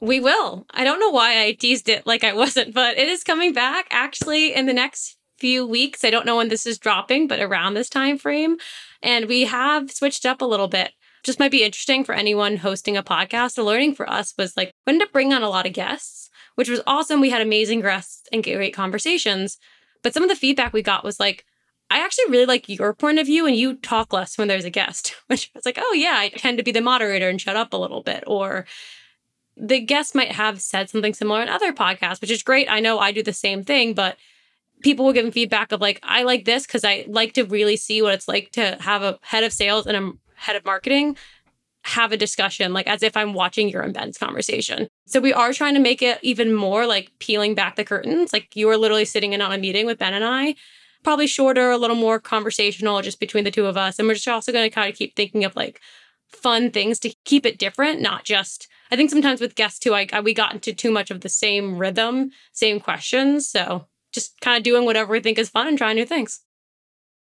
We 0.00 0.20
will. 0.20 0.66
I 0.70 0.84
don't 0.84 1.00
know 1.00 1.10
why 1.10 1.44
I 1.44 1.52
teased 1.52 1.88
it 1.88 2.06
like 2.06 2.24
I 2.24 2.32
wasn't, 2.32 2.74
but 2.74 2.98
it 2.98 3.08
is 3.08 3.24
coming 3.24 3.52
back 3.52 3.86
actually 3.90 4.54
in 4.54 4.66
the 4.66 4.72
next 4.72 5.16
few 5.38 5.66
weeks. 5.66 6.04
I 6.04 6.10
don't 6.10 6.26
know 6.26 6.36
when 6.36 6.48
this 6.48 6.66
is 6.66 6.78
dropping, 6.78 7.26
but 7.26 7.40
around 7.40 7.74
this 7.74 7.88
time 7.88 8.18
frame. 8.18 8.56
And 9.02 9.26
we 9.26 9.42
have 9.44 9.90
switched 9.90 10.26
up 10.26 10.40
a 10.40 10.46
little 10.46 10.68
bit. 10.68 10.92
Just 11.22 11.38
might 11.38 11.50
be 11.50 11.64
interesting 11.64 12.04
for 12.04 12.14
anyone 12.14 12.58
hosting 12.58 12.96
a 12.96 13.02
podcast. 13.02 13.54
The 13.54 13.62
learning 13.62 13.94
for 13.94 14.08
us 14.08 14.34
was 14.36 14.56
like 14.56 14.72
we 14.86 14.92
ended 14.92 15.08
up 15.08 15.12
bringing 15.12 15.32
on 15.32 15.42
a 15.42 15.48
lot 15.48 15.66
of 15.66 15.72
guests, 15.72 16.30
which 16.54 16.68
was 16.68 16.82
awesome. 16.86 17.20
We 17.20 17.30
had 17.30 17.42
amazing 17.42 17.80
guests 17.80 18.28
and 18.32 18.44
great 18.44 18.74
conversations. 18.74 19.58
But 20.02 20.12
some 20.12 20.22
of 20.22 20.28
the 20.28 20.36
feedback 20.36 20.72
we 20.72 20.82
got 20.82 21.04
was 21.04 21.18
like, 21.18 21.44
I 21.90 22.04
actually 22.04 22.30
really 22.30 22.46
like 22.46 22.68
your 22.68 22.94
point 22.94 23.18
of 23.18 23.26
view 23.26 23.46
and 23.46 23.56
you 23.56 23.76
talk 23.76 24.12
less 24.12 24.36
when 24.36 24.48
there's 24.48 24.64
a 24.64 24.70
guest, 24.70 25.14
which 25.28 25.50
was 25.54 25.64
like, 25.64 25.78
oh, 25.80 25.92
yeah, 25.92 26.14
I 26.16 26.28
tend 26.28 26.58
to 26.58 26.64
be 26.64 26.72
the 26.72 26.80
moderator 26.80 27.28
and 27.28 27.40
shut 27.40 27.56
up 27.56 27.72
a 27.72 27.78
little 27.78 28.02
bit. 28.02 28.24
Or 28.26 28.66
the 29.56 29.80
guest 29.80 30.14
might 30.14 30.32
have 30.32 30.60
said 30.60 30.90
something 30.90 31.14
similar 31.14 31.42
in 31.42 31.48
other 31.48 31.72
podcasts, 31.72 32.20
which 32.20 32.30
is 32.30 32.42
great. 32.42 32.68
I 32.68 32.80
know 32.80 32.98
I 32.98 33.12
do 33.12 33.22
the 33.22 33.32
same 33.32 33.62
thing, 33.62 33.94
but 33.94 34.16
people 34.82 35.04
will 35.04 35.12
give 35.12 35.32
feedback 35.32 35.72
of 35.72 35.80
like, 35.80 36.00
I 36.02 36.24
like 36.24 36.44
this 36.44 36.66
because 36.66 36.84
I 36.84 37.04
like 37.08 37.32
to 37.34 37.44
really 37.44 37.76
see 37.76 38.02
what 38.02 38.14
it's 38.14 38.28
like 38.28 38.50
to 38.52 38.76
have 38.80 39.02
a 39.02 39.18
head 39.22 39.44
of 39.44 39.52
sales 39.52 39.86
and 39.86 39.96
a 39.96 40.12
head 40.36 40.56
of 40.56 40.64
marketing 40.64 41.16
have 41.84 42.12
a 42.12 42.16
discussion, 42.16 42.72
like 42.72 42.86
as 42.86 43.02
if 43.02 43.16
I'm 43.16 43.34
watching 43.34 43.68
your 43.68 43.82
and 43.82 43.92
Ben's 43.92 44.16
conversation. 44.16 44.88
So 45.06 45.20
we 45.20 45.34
are 45.34 45.52
trying 45.52 45.74
to 45.74 45.80
make 45.80 46.00
it 46.00 46.18
even 46.22 46.54
more 46.54 46.86
like 46.86 47.12
peeling 47.18 47.54
back 47.54 47.76
the 47.76 47.84
curtains. 47.84 48.32
Like 48.32 48.56
you 48.56 48.70
are 48.70 48.76
literally 48.78 49.04
sitting 49.04 49.34
in 49.34 49.42
on 49.42 49.52
a 49.52 49.58
meeting 49.58 49.84
with 49.84 49.98
Ben 49.98 50.14
and 50.14 50.24
I, 50.24 50.54
probably 51.02 51.26
shorter, 51.26 51.70
a 51.70 51.76
little 51.76 51.96
more 51.96 52.18
conversational 52.18 53.02
just 53.02 53.20
between 53.20 53.44
the 53.44 53.50
two 53.50 53.66
of 53.66 53.76
us. 53.76 53.98
And 53.98 54.08
we're 54.08 54.14
just 54.14 54.26
also 54.26 54.50
going 54.50 54.68
to 54.68 54.74
kind 54.74 54.90
of 54.90 54.96
keep 54.96 55.14
thinking 55.14 55.44
of 55.44 55.54
like 55.54 55.80
fun 56.34 56.70
things 56.70 56.98
to 57.00 57.14
keep 57.24 57.46
it 57.46 57.58
different, 57.58 58.00
not 58.00 58.24
just. 58.24 58.68
I 58.90 58.96
think 58.96 59.10
sometimes 59.10 59.40
with 59.40 59.54
guests 59.54 59.78
too, 59.78 59.94
I, 59.94 60.06
I 60.12 60.18
uh, 60.18 60.22
we 60.22 60.34
got 60.34 60.52
into 60.52 60.72
too 60.72 60.90
much 60.90 61.10
of 61.10 61.20
the 61.20 61.28
same 61.28 61.78
rhythm, 61.78 62.30
same 62.52 62.80
questions. 62.80 63.48
So 63.48 63.86
just 64.12 64.40
kind 64.40 64.56
of 64.56 64.62
doing 64.62 64.84
whatever 64.84 65.12
we 65.12 65.20
think 65.20 65.38
is 65.38 65.50
fun 65.50 65.66
and 65.66 65.76
trying 65.76 65.96
new 65.96 66.06
things. 66.06 66.40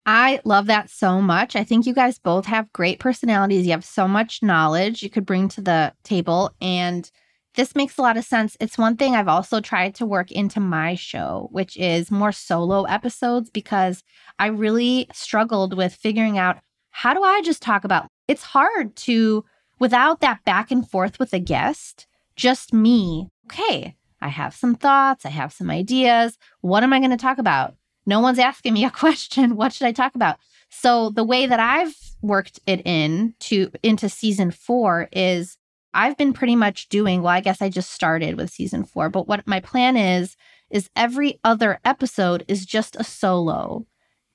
I 0.06 0.40
love 0.46 0.68
that 0.68 0.90
so 0.90 1.22
much. 1.22 1.58
I 1.58 1.66
think 1.66 1.86
you 1.86 1.94
guys 1.94 2.18
both 2.18 2.46
have 2.46 2.72
great 2.72 3.00
personalities. 3.00 3.66
You 3.66 3.74
have 3.74 3.84
so 3.84 4.08
much 4.08 4.42
knowledge 4.42 5.04
you 5.04 5.10
could 5.10 5.26
bring 5.26 5.50
to 5.50 5.62
the 5.62 5.94
table. 6.04 6.52
And 6.62 7.12
this 7.56 7.76
makes 7.76 7.98
a 7.98 8.02
lot 8.02 8.16
of 8.16 8.24
sense. 8.24 8.56
It's 8.62 8.78
one 8.78 8.96
thing 8.96 9.16
I've 9.16 9.28
also 9.28 9.60
tried 9.60 9.96
to 9.96 10.06
work 10.06 10.32
into 10.32 10.62
my 10.62 10.96
show, 10.96 11.50
which 11.52 11.76
is 11.76 12.10
more 12.10 12.32
solo 12.32 12.84
episodes, 12.84 13.50
because 13.50 14.02
I 14.40 14.48
really 14.48 15.08
struggled 15.12 15.76
with 15.76 15.94
figuring 15.94 16.38
out 16.38 16.60
how 16.98 17.14
do 17.14 17.22
I 17.22 17.42
just 17.44 17.62
talk 17.62 17.84
about 17.84 18.08
it's 18.28 18.42
hard 18.42 18.96
to, 18.96 19.46
without 19.80 20.20
that 20.22 20.44
back 20.46 20.72
and 20.72 20.90
forth 20.90 21.20
with 21.20 21.32
a 21.32 21.38
guest, 21.40 22.08
just 22.36 22.74
me. 22.74 23.30
Okay, 23.46 23.96
I 24.20 24.30
have 24.30 24.56
some 24.56 24.74
thoughts, 24.74 25.24
I 25.24 25.30
have 25.30 25.54
some 25.54 25.70
ideas. 25.70 26.40
What 26.62 26.82
am 26.82 26.94
I 26.94 26.98
going 26.98 27.12
to 27.12 27.18
talk 27.18 27.38
about? 27.38 27.76
No 28.08 28.20
one's 28.20 28.40
asking 28.40 28.74
me 28.74 28.84
a 28.84 28.90
question. 29.04 29.56
What 29.56 29.74
should 29.74 29.86
I 29.86 29.92
talk 29.92 30.16
about? 30.16 30.38
So 30.72 31.12
the 31.12 31.24
way 31.24 31.46
that 31.46 31.60
I've 31.60 31.96
worked 32.24 32.60
it 32.66 32.82
in 32.84 33.36
to 33.42 33.72
into 33.84 34.10
season 34.10 34.50
4 34.50 35.10
is 35.12 35.56
I've 35.94 36.18
been 36.18 36.34
pretty 36.34 36.56
much 36.56 36.90
doing 36.90 37.22
well 37.22 37.34
I 37.34 37.42
guess 37.42 37.62
I 37.62 37.70
just 37.70 37.92
started 37.92 38.38
with 38.38 38.50
season 38.50 38.84
4, 38.84 39.10
but 39.10 39.28
what 39.28 39.46
my 39.46 39.60
plan 39.60 39.98
is 39.98 40.36
is 40.72 40.90
every 40.96 41.40
other 41.44 41.80
episode 41.86 42.44
is 42.48 42.66
just 42.66 42.96
a 42.96 43.04
solo 43.04 43.86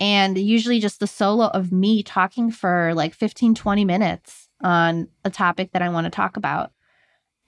and 0.03 0.37
usually 0.37 0.81
just 0.81 0.99
the 0.99 1.07
solo 1.07 1.47
of 1.47 1.71
me 1.71 2.03
talking 2.03 2.51
for 2.51 2.93
like 2.93 3.15
15 3.15 3.55
20 3.55 3.85
minutes 3.85 4.49
on 4.61 5.07
a 5.25 5.31
topic 5.31 5.71
that 5.73 5.81
I 5.81 5.91
want 5.91 6.07
to 6.07 6.11
talk 6.11 6.37
about. 6.37 6.73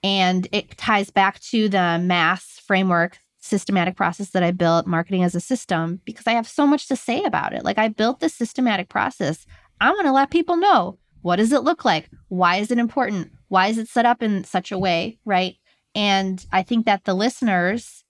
And 0.01 0.47
it 0.53 0.77
ties 0.77 1.09
back 1.09 1.41
to 1.51 1.67
the 1.67 1.99
mass 2.01 2.61
framework 2.65 3.19
systematic 3.39 3.97
process 3.97 4.29
that 4.29 4.41
I 4.41 4.51
built, 4.51 4.87
marketing 4.87 5.23
as 5.23 5.35
a 5.35 5.41
system, 5.41 5.99
because 6.05 6.27
I 6.27 6.31
have 6.31 6.47
so 6.47 6.65
much 6.65 6.87
to 6.87 6.95
say 6.95 7.25
about 7.25 7.51
it. 7.51 7.65
Like 7.65 7.77
I 7.77 7.89
built 7.89 8.21
this 8.21 8.33
systematic 8.33 8.87
process. 8.87 9.45
I 9.81 9.89
want 9.89 10.05
to 10.05 10.13
let 10.13 10.31
people 10.31 10.55
know 10.55 10.97
what 11.23 11.35
does 11.35 11.51
it 11.51 11.63
look 11.63 11.83
like? 11.83 12.09
Why 12.29 12.57
is 12.57 12.71
it 12.71 12.77
important? 12.77 13.33
Why 13.49 13.67
is 13.67 13.77
it 13.77 13.89
set 13.89 14.05
up 14.05 14.23
in 14.23 14.45
such 14.45 14.71
a 14.71 14.77
way? 14.77 15.19
Right. 15.25 15.57
And 15.93 16.45
I 16.53 16.63
think 16.63 16.85
that 16.85 17.03
the 17.03 17.15
listeners 17.15 18.05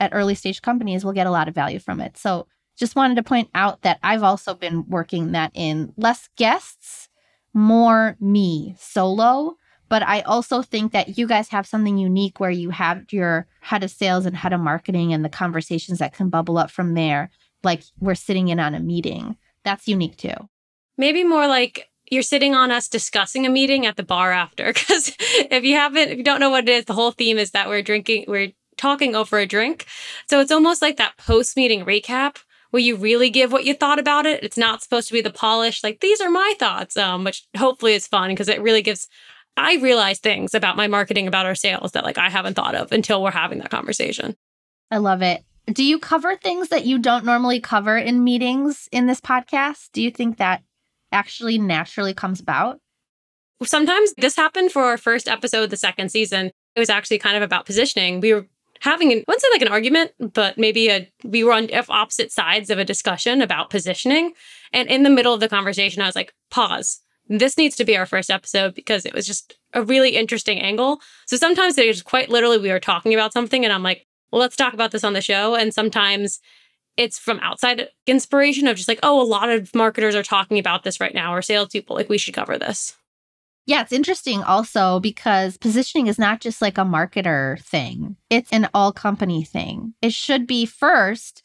at 0.00 0.12
early 0.12 0.34
stage 0.34 0.60
companies 0.60 1.02
will 1.02 1.12
get 1.12 1.26
a 1.26 1.30
lot 1.30 1.48
of 1.48 1.54
value 1.54 1.78
from 1.78 2.00
it. 2.00 2.18
So 2.18 2.46
just 2.76 2.96
wanted 2.96 3.16
to 3.16 3.22
point 3.22 3.48
out 3.54 3.82
that 3.82 3.98
I've 4.02 4.22
also 4.22 4.54
been 4.54 4.84
working 4.88 5.32
that 5.32 5.50
in 5.54 5.92
less 5.96 6.28
guests, 6.36 7.08
more 7.54 8.16
me 8.20 8.76
solo 8.78 9.56
but 9.88 10.02
I 10.02 10.22
also 10.22 10.62
think 10.62 10.92
that 10.92 11.16
you 11.16 11.26
guys 11.26 11.48
have 11.48 11.66
something 11.66 11.96
unique 11.96 12.40
where 12.40 12.50
you 12.50 12.70
have 12.70 13.04
your 13.12 13.46
head 13.60 13.84
of 13.84 13.90
sales 13.90 14.26
and 14.26 14.36
head 14.36 14.52
of 14.52 14.60
marketing 14.60 15.12
and 15.12 15.24
the 15.24 15.28
conversations 15.28 15.98
that 16.00 16.12
can 16.12 16.28
bubble 16.28 16.58
up 16.58 16.70
from 16.70 16.94
there. 16.94 17.30
Like 17.62 17.82
we're 18.00 18.16
sitting 18.16 18.48
in 18.48 18.58
on 18.58 18.74
a 18.74 18.80
meeting. 18.80 19.36
That's 19.64 19.86
unique 19.86 20.16
too. 20.16 20.34
Maybe 20.98 21.24
more 21.24 21.46
like 21.46 21.88
you're 22.10 22.22
sitting 22.22 22.54
on 22.54 22.70
us 22.70 22.88
discussing 22.88 23.46
a 23.46 23.50
meeting 23.50 23.86
at 23.86 23.96
the 23.96 24.02
bar 24.02 24.32
after. 24.32 24.72
Because 24.72 25.12
if 25.18 25.64
you 25.64 25.74
haven't, 25.76 26.10
if 26.10 26.18
you 26.18 26.24
don't 26.24 26.40
know 26.40 26.50
what 26.50 26.68
it 26.68 26.72
is, 26.72 26.84
the 26.84 26.94
whole 26.94 27.12
theme 27.12 27.38
is 27.38 27.52
that 27.52 27.68
we're 27.68 27.82
drinking, 27.82 28.24
we're 28.28 28.52
talking 28.76 29.14
over 29.14 29.38
a 29.38 29.46
drink. 29.46 29.86
So 30.28 30.40
it's 30.40 30.52
almost 30.52 30.82
like 30.82 30.96
that 30.96 31.16
post 31.16 31.56
meeting 31.56 31.84
recap 31.84 32.38
where 32.76 32.82
you 32.82 32.94
really 32.94 33.30
give 33.30 33.52
what 33.52 33.64
you 33.64 33.72
thought 33.72 33.98
about 33.98 34.26
it. 34.26 34.44
It's 34.44 34.58
not 34.58 34.82
supposed 34.82 35.08
to 35.08 35.14
be 35.14 35.22
the 35.22 35.30
polish, 35.30 35.82
like 35.82 36.00
these 36.00 36.20
are 36.20 36.28
my 36.28 36.52
thoughts, 36.58 36.94
um, 36.94 37.24
which 37.24 37.46
hopefully 37.56 37.94
is 37.94 38.06
fun 38.06 38.28
because 38.28 38.50
it 38.50 38.60
really 38.60 38.82
gives 38.82 39.08
I 39.56 39.76
realize 39.76 40.18
things 40.18 40.52
about 40.52 40.76
my 40.76 40.86
marketing, 40.86 41.26
about 41.26 41.46
our 41.46 41.54
sales 41.54 41.92
that 41.92 42.04
like 42.04 42.18
I 42.18 42.28
haven't 42.28 42.52
thought 42.52 42.74
of 42.74 42.92
until 42.92 43.22
we're 43.22 43.30
having 43.30 43.60
that 43.60 43.70
conversation. 43.70 44.36
I 44.90 44.98
love 44.98 45.22
it. 45.22 45.42
Do 45.72 45.82
you 45.82 45.98
cover 45.98 46.36
things 46.36 46.68
that 46.68 46.84
you 46.84 46.98
don't 46.98 47.24
normally 47.24 47.60
cover 47.60 47.96
in 47.96 48.22
meetings 48.22 48.90
in 48.92 49.06
this 49.06 49.22
podcast? 49.22 49.88
Do 49.94 50.02
you 50.02 50.10
think 50.10 50.36
that 50.36 50.62
actually 51.12 51.56
naturally 51.56 52.12
comes 52.12 52.40
about? 52.40 52.78
Sometimes 53.62 54.12
this 54.18 54.36
happened 54.36 54.70
for 54.70 54.82
our 54.82 54.98
first 54.98 55.28
episode, 55.28 55.70
the 55.70 55.78
second 55.78 56.10
season. 56.10 56.50
It 56.74 56.78
was 56.78 56.90
actually 56.90 57.20
kind 57.20 57.38
of 57.38 57.42
about 57.42 57.64
positioning. 57.64 58.20
We 58.20 58.34
were 58.34 58.46
having, 58.86 59.12
an, 59.12 59.18
I 59.18 59.24
wouldn't 59.28 59.42
say 59.42 59.48
like 59.52 59.62
an 59.62 59.68
argument, 59.68 60.12
but 60.32 60.56
maybe 60.56 60.88
a, 60.88 61.10
we 61.24 61.44
were 61.44 61.52
on 61.52 61.68
opposite 61.88 62.32
sides 62.32 62.70
of 62.70 62.78
a 62.78 62.84
discussion 62.84 63.42
about 63.42 63.68
positioning. 63.68 64.32
And 64.72 64.88
in 64.88 65.02
the 65.02 65.10
middle 65.10 65.34
of 65.34 65.40
the 65.40 65.48
conversation, 65.48 66.00
I 66.00 66.06
was 66.06 66.16
like, 66.16 66.32
pause. 66.50 67.00
This 67.28 67.58
needs 67.58 67.76
to 67.76 67.84
be 67.84 67.96
our 67.96 68.06
first 68.06 68.30
episode 68.30 68.74
because 68.74 69.04
it 69.04 69.12
was 69.12 69.26
just 69.26 69.58
a 69.74 69.82
really 69.82 70.16
interesting 70.16 70.60
angle. 70.60 71.00
So 71.26 71.36
sometimes 71.36 71.74
there's 71.74 72.00
quite 72.00 72.30
literally 72.30 72.58
we 72.58 72.70
are 72.70 72.80
talking 72.80 73.12
about 73.12 73.32
something 73.32 73.64
and 73.64 73.72
I'm 73.72 73.82
like, 73.82 74.06
well, 74.30 74.40
let's 74.40 74.56
talk 74.56 74.74
about 74.74 74.92
this 74.92 75.04
on 75.04 75.12
the 75.12 75.20
show. 75.20 75.54
And 75.54 75.74
sometimes 75.74 76.40
it's 76.96 77.18
from 77.18 77.40
outside 77.40 77.88
inspiration 78.06 78.68
of 78.68 78.76
just 78.76 78.88
like, 78.88 79.00
oh, 79.02 79.20
a 79.20 79.26
lot 79.26 79.50
of 79.50 79.74
marketers 79.74 80.14
are 80.14 80.22
talking 80.22 80.58
about 80.58 80.84
this 80.84 81.00
right 81.00 81.14
now 81.14 81.34
or 81.34 81.42
salespeople. 81.42 81.96
Like 81.96 82.08
we 82.08 82.18
should 82.18 82.34
cover 82.34 82.56
this. 82.56 82.96
Yeah, 83.66 83.80
it's 83.82 83.92
interesting 83.92 84.44
also 84.44 85.00
because 85.00 85.56
positioning 85.58 86.06
is 86.06 86.20
not 86.20 86.40
just 86.40 86.62
like 86.62 86.78
a 86.78 86.82
marketer 86.82 87.60
thing, 87.60 88.16
it's 88.30 88.52
an 88.52 88.68
all 88.72 88.92
company 88.92 89.42
thing. 89.42 89.92
It 90.00 90.12
should 90.12 90.46
be 90.46 90.66
first, 90.66 91.42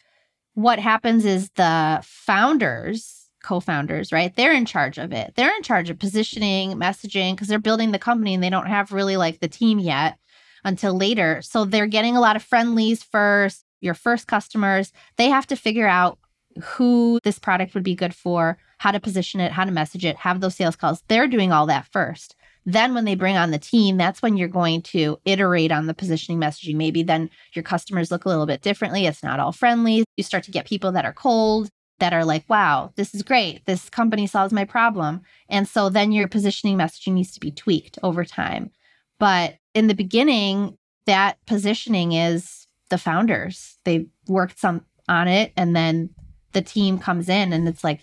what 0.54 0.78
happens 0.78 1.26
is 1.26 1.50
the 1.56 2.00
founders, 2.04 3.30
co 3.44 3.60
founders, 3.60 4.12
right? 4.12 4.36
They're 4.36 4.54
in 4.54 4.66
charge 4.66 5.00
of 5.00 5.12
it. 5.12 5.34
They're 5.36 5.56
in 5.56 5.64
charge 5.64 5.90
of 5.90 5.98
positioning, 5.98 6.74
messaging, 6.74 7.34
because 7.34 7.48
they're 7.48 7.58
building 7.58 7.92
the 7.92 7.98
company 8.00 8.36
and 8.36 8.44
they 8.44 8.52
don't 8.52 8.68
have 8.68 8.92
really 8.92 9.18
like 9.18 9.40
the 9.40 9.48
team 9.48 9.80
yet 9.80 10.20
until 10.64 10.96
later. 10.96 11.42
So 11.42 11.66
they're 11.66 11.88
getting 11.88 12.16
a 12.16 12.22
lot 12.22 12.36
of 12.36 12.44
friendlies 12.44 13.02
first, 13.02 13.66
your 13.80 13.96
first 13.96 14.28
customers. 14.28 14.92
They 15.18 15.30
have 15.30 15.48
to 15.48 15.56
figure 15.56 15.88
out 15.88 16.20
who 16.62 17.20
this 17.24 17.40
product 17.40 17.74
would 17.74 17.84
be 17.84 17.96
good 17.96 18.14
for, 18.14 18.58
how 18.82 18.90
to 18.90 19.00
position 19.00 19.40
it, 19.40 19.52
how 19.52 19.64
to 19.64 19.70
message 19.70 20.04
it, 20.04 20.16
have 20.16 20.42
those 20.42 20.56
sales 20.56 20.76
calls. 20.76 21.04
They're 21.08 21.28
doing 21.28 21.52
all 21.52 21.68
that 21.68 21.86
first. 21.92 22.36
Then, 22.66 22.96
when 22.96 23.06
they 23.06 23.14
bring 23.14 23.38
on 23.38 23.52
the 23.52 23.60
team, 23.60 23.96
that's 23.96 24.24
when 24.24 24.38
you're 24.38 24.48
going 24.48 24.82
to 24.84 25.20
iterate 25.24 25.72
on 25.72 25.86
the 25.86 25.94
positioning 25.94 26.40
messaging. 26.40 26.78
Maybe 26.78 27.04
then 27.04 27.30
your 27.54 27.62
customers 27.62 28.10
look 28.10 28.26
a 28.26 28.30
little 28.30 28.48
bit 28.48 28.64
differently. 28.64 29.06
It's 29.06 29.22
not 29.22 29.40
all 29.40 29.52
friendly. 29.52 30.04
You 30.18 30.24
start 30.24 30.46
to 30.46 30.52
get 30.52 30.66
people 30.66 30.92
that 30.94 31.06
are 31.06 31.14
cold, 31.14 31.70
that 32.00 32.12
are 32.12 32.26
like, 32.26 32.44
wow, 32.50 32.92
this 32.96 33.14
is 33.14 33.22
great. 33.22 33.64
This 33.68 33.88
company 33.88 34.26
solves 34.26 34.52
my 34.52 34.66
problem. 34.66 35.22
And 35.48 35.68
so 35.68 35.90
then 35.90 36.12
your 36.12 36.28
positioning 36.28 36.76
messaging 36.76 37.14
needs 37.14 37.34
to 37.34 37.40
be 37.40 37.52
tweaked 37.52 38.00
over 38.02 38.26
time. 38.26 38.72
But 39.20 39.58
in 39.76 39.86
the 39.86 39.94
beginning, 39.94 40.76
that 41.06 41.38
positioning 41.46 42.14
is 42.14 42.66
the 42.90 42.98
founders. 42.98 43.78
They 43.86 44.08
worked 44.28 44.58
some 44.58 44.86
on 45.08 45.28
it 45.28 45.54
and 45.56 45.76
then 45.76 46.10
the 46.54 46.64
team 46.64 46.98
comes 46.98 47.30
in 47.30 47.54
and 47.54 47.68
it's 47.68 47.84
like, 47.84 48.02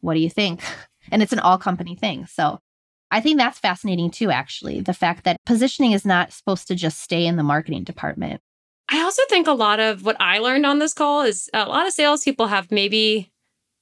what 0.00 0.14
do 0.14 0.20
you 0.20 0.30
think? 0.30 0.62
And 1.10 1.22
it's 1.22 1.32
an 1.32 1.40
all 1.40 1.58
company 1.58 1.96
thing. 1.96 2.26
So 2.26 2.60
I 3.10 3.20
think 3.20 3.38
that's 3.38 3.58
fascinating 3.58 4.10
too, 4.10 4.30
actually. 4.30 4.80
The 4.80 4.94
fact 4.94 5.24
that 5.24 5.38
positioning 5.44 5.92
is 5.92 6.04
not 6.04 6.32
supposed 6.32 6.68
to 6.68 6.76
just 6.76 7.00
stay 7.00 7.26
in 7.26 7.36
the 7.36 7.42
marketing 7.42 7.84
department. 7.84 8.40
I 8.90 9.00
also 9.00 9.22
think 9.28 9.48
a 9.48 9.52
lot 9.52 9.80
of 9.80 10.04
what 10.04 10.16
I 10.20 10.38
learned 10.38 10.66
on 10.66 10.78
this 10.78 10.94
call 10.94 11.22
is 11.22 11.48
a 11.54 11.64
lot 11.64 11.86
of 11.86 11.94
salespeople 11.94 12.48
have 12.48 12.70
maybe 12.70 13.32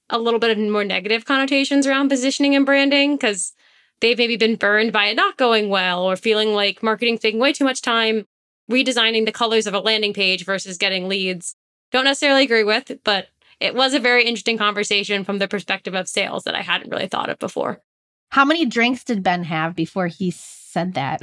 a 0.08 0.18
little 0.18 0.40
bit 0.40 0.56
of 0.56 0.58
more 0.58 0.84
negative 0.84 1.24
connotations 1.24 1.86
around 1.86 2.08
positioning 2.08 2.54
and 2.54 2.64
branding 2.64 3.16
because 3.16 3.52
they've 4.00 4.16
maybe 4.16 4.36
been 4.36 4.56
burned 4.56 4.92
by 4.92 5.06
it 5.06 5.16
not 5.16 5.36
going 5.36 5.68
well 5.68 6.02
or 6.04 6.16
feeling 6.16 6.54
like 6.54 6.82
marketing's 6.82 7.20
taking 7.20 7.40
way 7.40 7.52
too 7.52 7.64
much 7.64 7.82
time 7.82 8.24
redesigning 8.70 9.24
the 9.24 9.32
colors 9.32 9.66
of 9.66 9.74
a 9.74 9.80
landing 9.80 10.12
page 10.12 10.44
versus 10.44 10.78
getting 10.78 11.08
leads. 11.08 11.54
Don't 11.90 12.04
necessarily 12.04 12.44
agree 12.44 12.64
with, 12.64 12.92
but 13.02 13.28
it 13.60 13.74
was 13.74 13.94
a 13.94 13.98
very 13.98 14.24
interesting 14.24 14.58
conversation 14.58 15.24
from 15.24 15.38
the 15.38 15.48
perspective 15.48 15.94
of 15.94 16.08
sales 16.08 16.44
that 16.44 16.54
I 16.54 16.62
hadn't 16.62 16.90
really 16.90 17.08
thought 17.08 17.30
of 17.30 17.38
before. 17.38 17.80
How 18.30 18.44
many 18.44 18.66
drinks 18.66 19.04
did 19.04 19.22
Ben 19.22 19.44
have 19.44 19.74
before 19.74 20.06
he 20.06 20.30
said 20.30 20.94
that? 20.94 21.20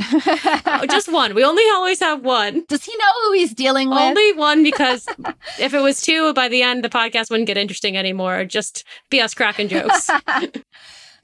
oh, 0.66 0.86
just 0.90 1.12
one. 1.12 1.36
We 1.36 1.44
only 1.44 1.64
always 1.74 2.00
have 2.00 2.24
one. 2.24 2.66
Does 2.68 2.84
he 2.84 2.96
know 2.98 3.12
who 3.24 3.34
he's 3.34 3.54
dealing 3.54 3.90
with? 3.90 4.00
Only 4.00 4.34
one 4.34 4.64
because 4.64 5.08
if 5.60 5.74
it 5.74 5.82
was 5.82 6.02
two, 6.02 6.34
by 6.34 6.48
the 6.48 6.64
end, 6.64 6.84
the 6.84 6.90
podcast 6.90 7.30
wouldn't 7.30 7.48
get 7.48 7.58
interesting 7.58 7.96
anymore. 7.96 8.44
Just 8.46 8.84
be 9.10 9.22
us 9.22 9.34
cracking 9.34 9.68
jokes. 9.68 10.10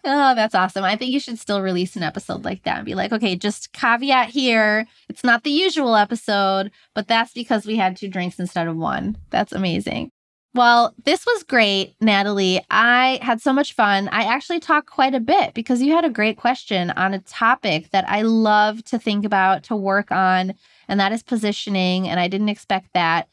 Oh, 0.04 0.34
that's 0.34 0.56
awesome. 0.56 0.84
I 0.84 0.96
think 0.96 1.12
you 1.12 1.20
should 1.20 1.38
still 1.38 1.62
release 1.62 1.96
an 1.96 2.02
episode 2.02 2.44
like 2.44 2.64
that 2.64 2.78
and 2.78 2.86
be 2.86 2.96
like, 2.96 3.12
okay, 3.12 3.36
just 3.36 3.72
caveat 3.72 4.30
here. 4.30 4.88
It's 5.10 5.24
not 5.24 5.44
the 5.44 5.52
usual 5.52 5.96
episode, 5.96 6.72
but 6.96 7.08
that's 7.08 7.34
because 7.34 7.68
we 7.68 7.76
had 7.76 7.96
two 7.96 8.08
drinks 8.08 8.40
instead 8.40 8.68
of 8.68 8.76
one. 8.76 9.18
That's 9.30 9.54
amazing. 9.54 10.12
Well, 10.54 10.94
this 11.06 11.26
was 11.26 11.44
great, 11.44 11.96
Natalie. 12.02 12.62
I 12.70 13.20
had 13.22 13.42
so 13.42 13.54
much 13.54 13.74
fun. 13.74 14.10
I 14.10 14.24
actually 14.24 14.60
talked 14.60 14.90
quite 14.90 15.16
a 15.16 15.22
bit 15.22 15.54
because 15.54 15.82
you 15.82 15.94
had 15.94 16.04
a 16.04 16.10
great 16.10 16.36
question 16.38 16.92
on 16.92 17.14
a 17.14 17.20
topic 17.20 17.90
that 17.92 18.04
I 18.10 18.24
love 18.24 18.84
to 18.86 19.00
think 19.00 19.24
about, 19.24 19.64
to 19.66 19.78
work 19.78 20.12
on, 20.12 20.54
and 20.90 21.00
that 21.00 21.14
is 21.14 21.24
positioning. 21.24 22.10
And 22.10 22.20
I 22.20 22.28
didn't 22.28 22.50
expect 22.50 22.90
that. 22.94 23.30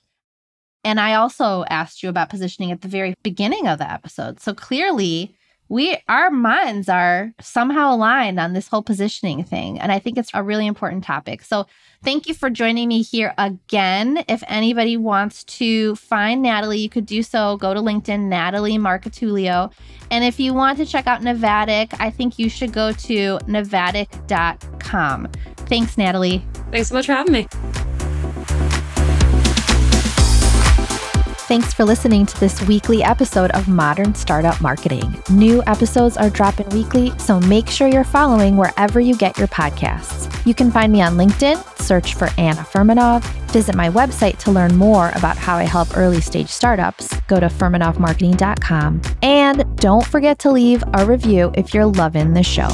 And 0.85 1.01
I 1.01 1.15
also 1.15 1.65
asked 1.71 2.05
you 2.05 2.09
about 2.09 2.31
positioning 2.31 2.71
at 2.71 2.83
the 2.83 2.89
very 2.89 3.15
beginning 3.25 3.67
of 3.67 3.79
the 3.79 3.91
episode. 3.91 4.41
So 4.41 4.55
clearly, 4.55 5.35
we 5.69 5.99
our 6.09 6.31
minds 6.31 6.89
are 6.89 7.33
somehow 7.41 7.95
aligned 7.95 8.41
on 8.41 8.53
this 8.53 8.69
whole 8.69 8.83
positioning 8.83 9.45
thing 9.45 9.79
and 9.79 9.93
i 9.93 9.99
think 9.99 10.17
it's 10.17 10.31
a 10.35 10.43
really 10.43 10.67
important 10.67 11.05
topic. 11.05 11.43
So 11.43 11.67
thank 12.03 12.27
you 12.27 12.35
for 12.35 12.51
joining 12.51 12.89
me 12.89 13.03
here 13.03 13.35
again. 13.39 14.25
If 14.29 14.43
anybody 14.47 14.97
wants 14.97 15.45
to 15.45 15.95
find 15.97 16.43
natalie 16.43 16.79
you 16.79 16.89
could 16.89 17.07
do 17.07 17.23
so. 17.23 17.57
Go 17.57 17.75
to 17.75 17.81
linkedin 17.81 18.29
natalie 18.29 18.79
Marcotullio. 18.79 19.73
And 20.11 20.25
if 20.25 20.41
you 20.41 20.55
want 20.55 20.79
to 20.79 20.87
check 20.87 21.07
out 21.07 21.21
Navattic 21.21 21.95
i 22.01 22.11
think 22.11 22.39
you 22.39 22.49
should 22.49 22.73
go 22.73 22.93
to 22.93 23.39
navattic.com 23.47 25.29
thanks 25.67 25.99
natalie. 25.99 26.45
Thanks 26.71 26.89
so 26.89 26.95
much 26.95 27.07
for 27.07 27.13
having 27.13 27.33
me 27.33 27.49
Thanks 31.49 31.73
for 31.73 31.87
listening 31.87 32.27
to 32.27 32.39
this 32.41 32.61
weekly 32.65 33.03
episode 33.03 33.51
of 33.53 33.69
Modern 33.69 34.15
Startup 34.15 34.61
Marketing. 34.61 35.17
New 35.31 35.63
episodes 35.67 36.19
are 36.19 36.29
dropping 36.29 36.69
weekly, 36.69 37.19
so 37.19 37.41
make 37.41 37.69
sure 37.69 37.89
you're 37.89 38.05
following 38.05 38.59
wherever 38.59 39.01
you 39.01 39.17
get 39.17 39.39
your 39.39 39.49
podcasts. 39.49 40.29
You 40.45 40.53
can 40.53 40.71
find 40.71 40.93
me 40.93 41.01
on 41.01 41.15
LinkedIn, 41.15 41.81
search 41.81 42.17
for 42.17 42.29
Anna 42.37 42.61
Furmanov, 42.61 43.23
visit 43.51 43.75
my 43.75 43.89
website 43.89 44.37
to 44.41 44.51
learn 44.51 44.77
more 44.77 45.09
about 45.15 45.39
how 45.39 45.57
I 45.57 45.63
help 45.63 45.97
early 45.97 46.21
stage 46.21 46.51
startups, 46.51 47.19
go 47.29 47.41
to 47.41 47.47
furmanovmarketing.com, 47.47 49.01
and 49.23 49.77
don't 49.79 50.05
forget 50.05 50.39
to 50.41 50.51
leave 50.51 50.85
a 50.93 51.07
review 51.07 51.51
if 51.55 51.73
you're 51.73 51.87
loving 51.87 52.35
the 52.35 52.43
show. 52.43 52.69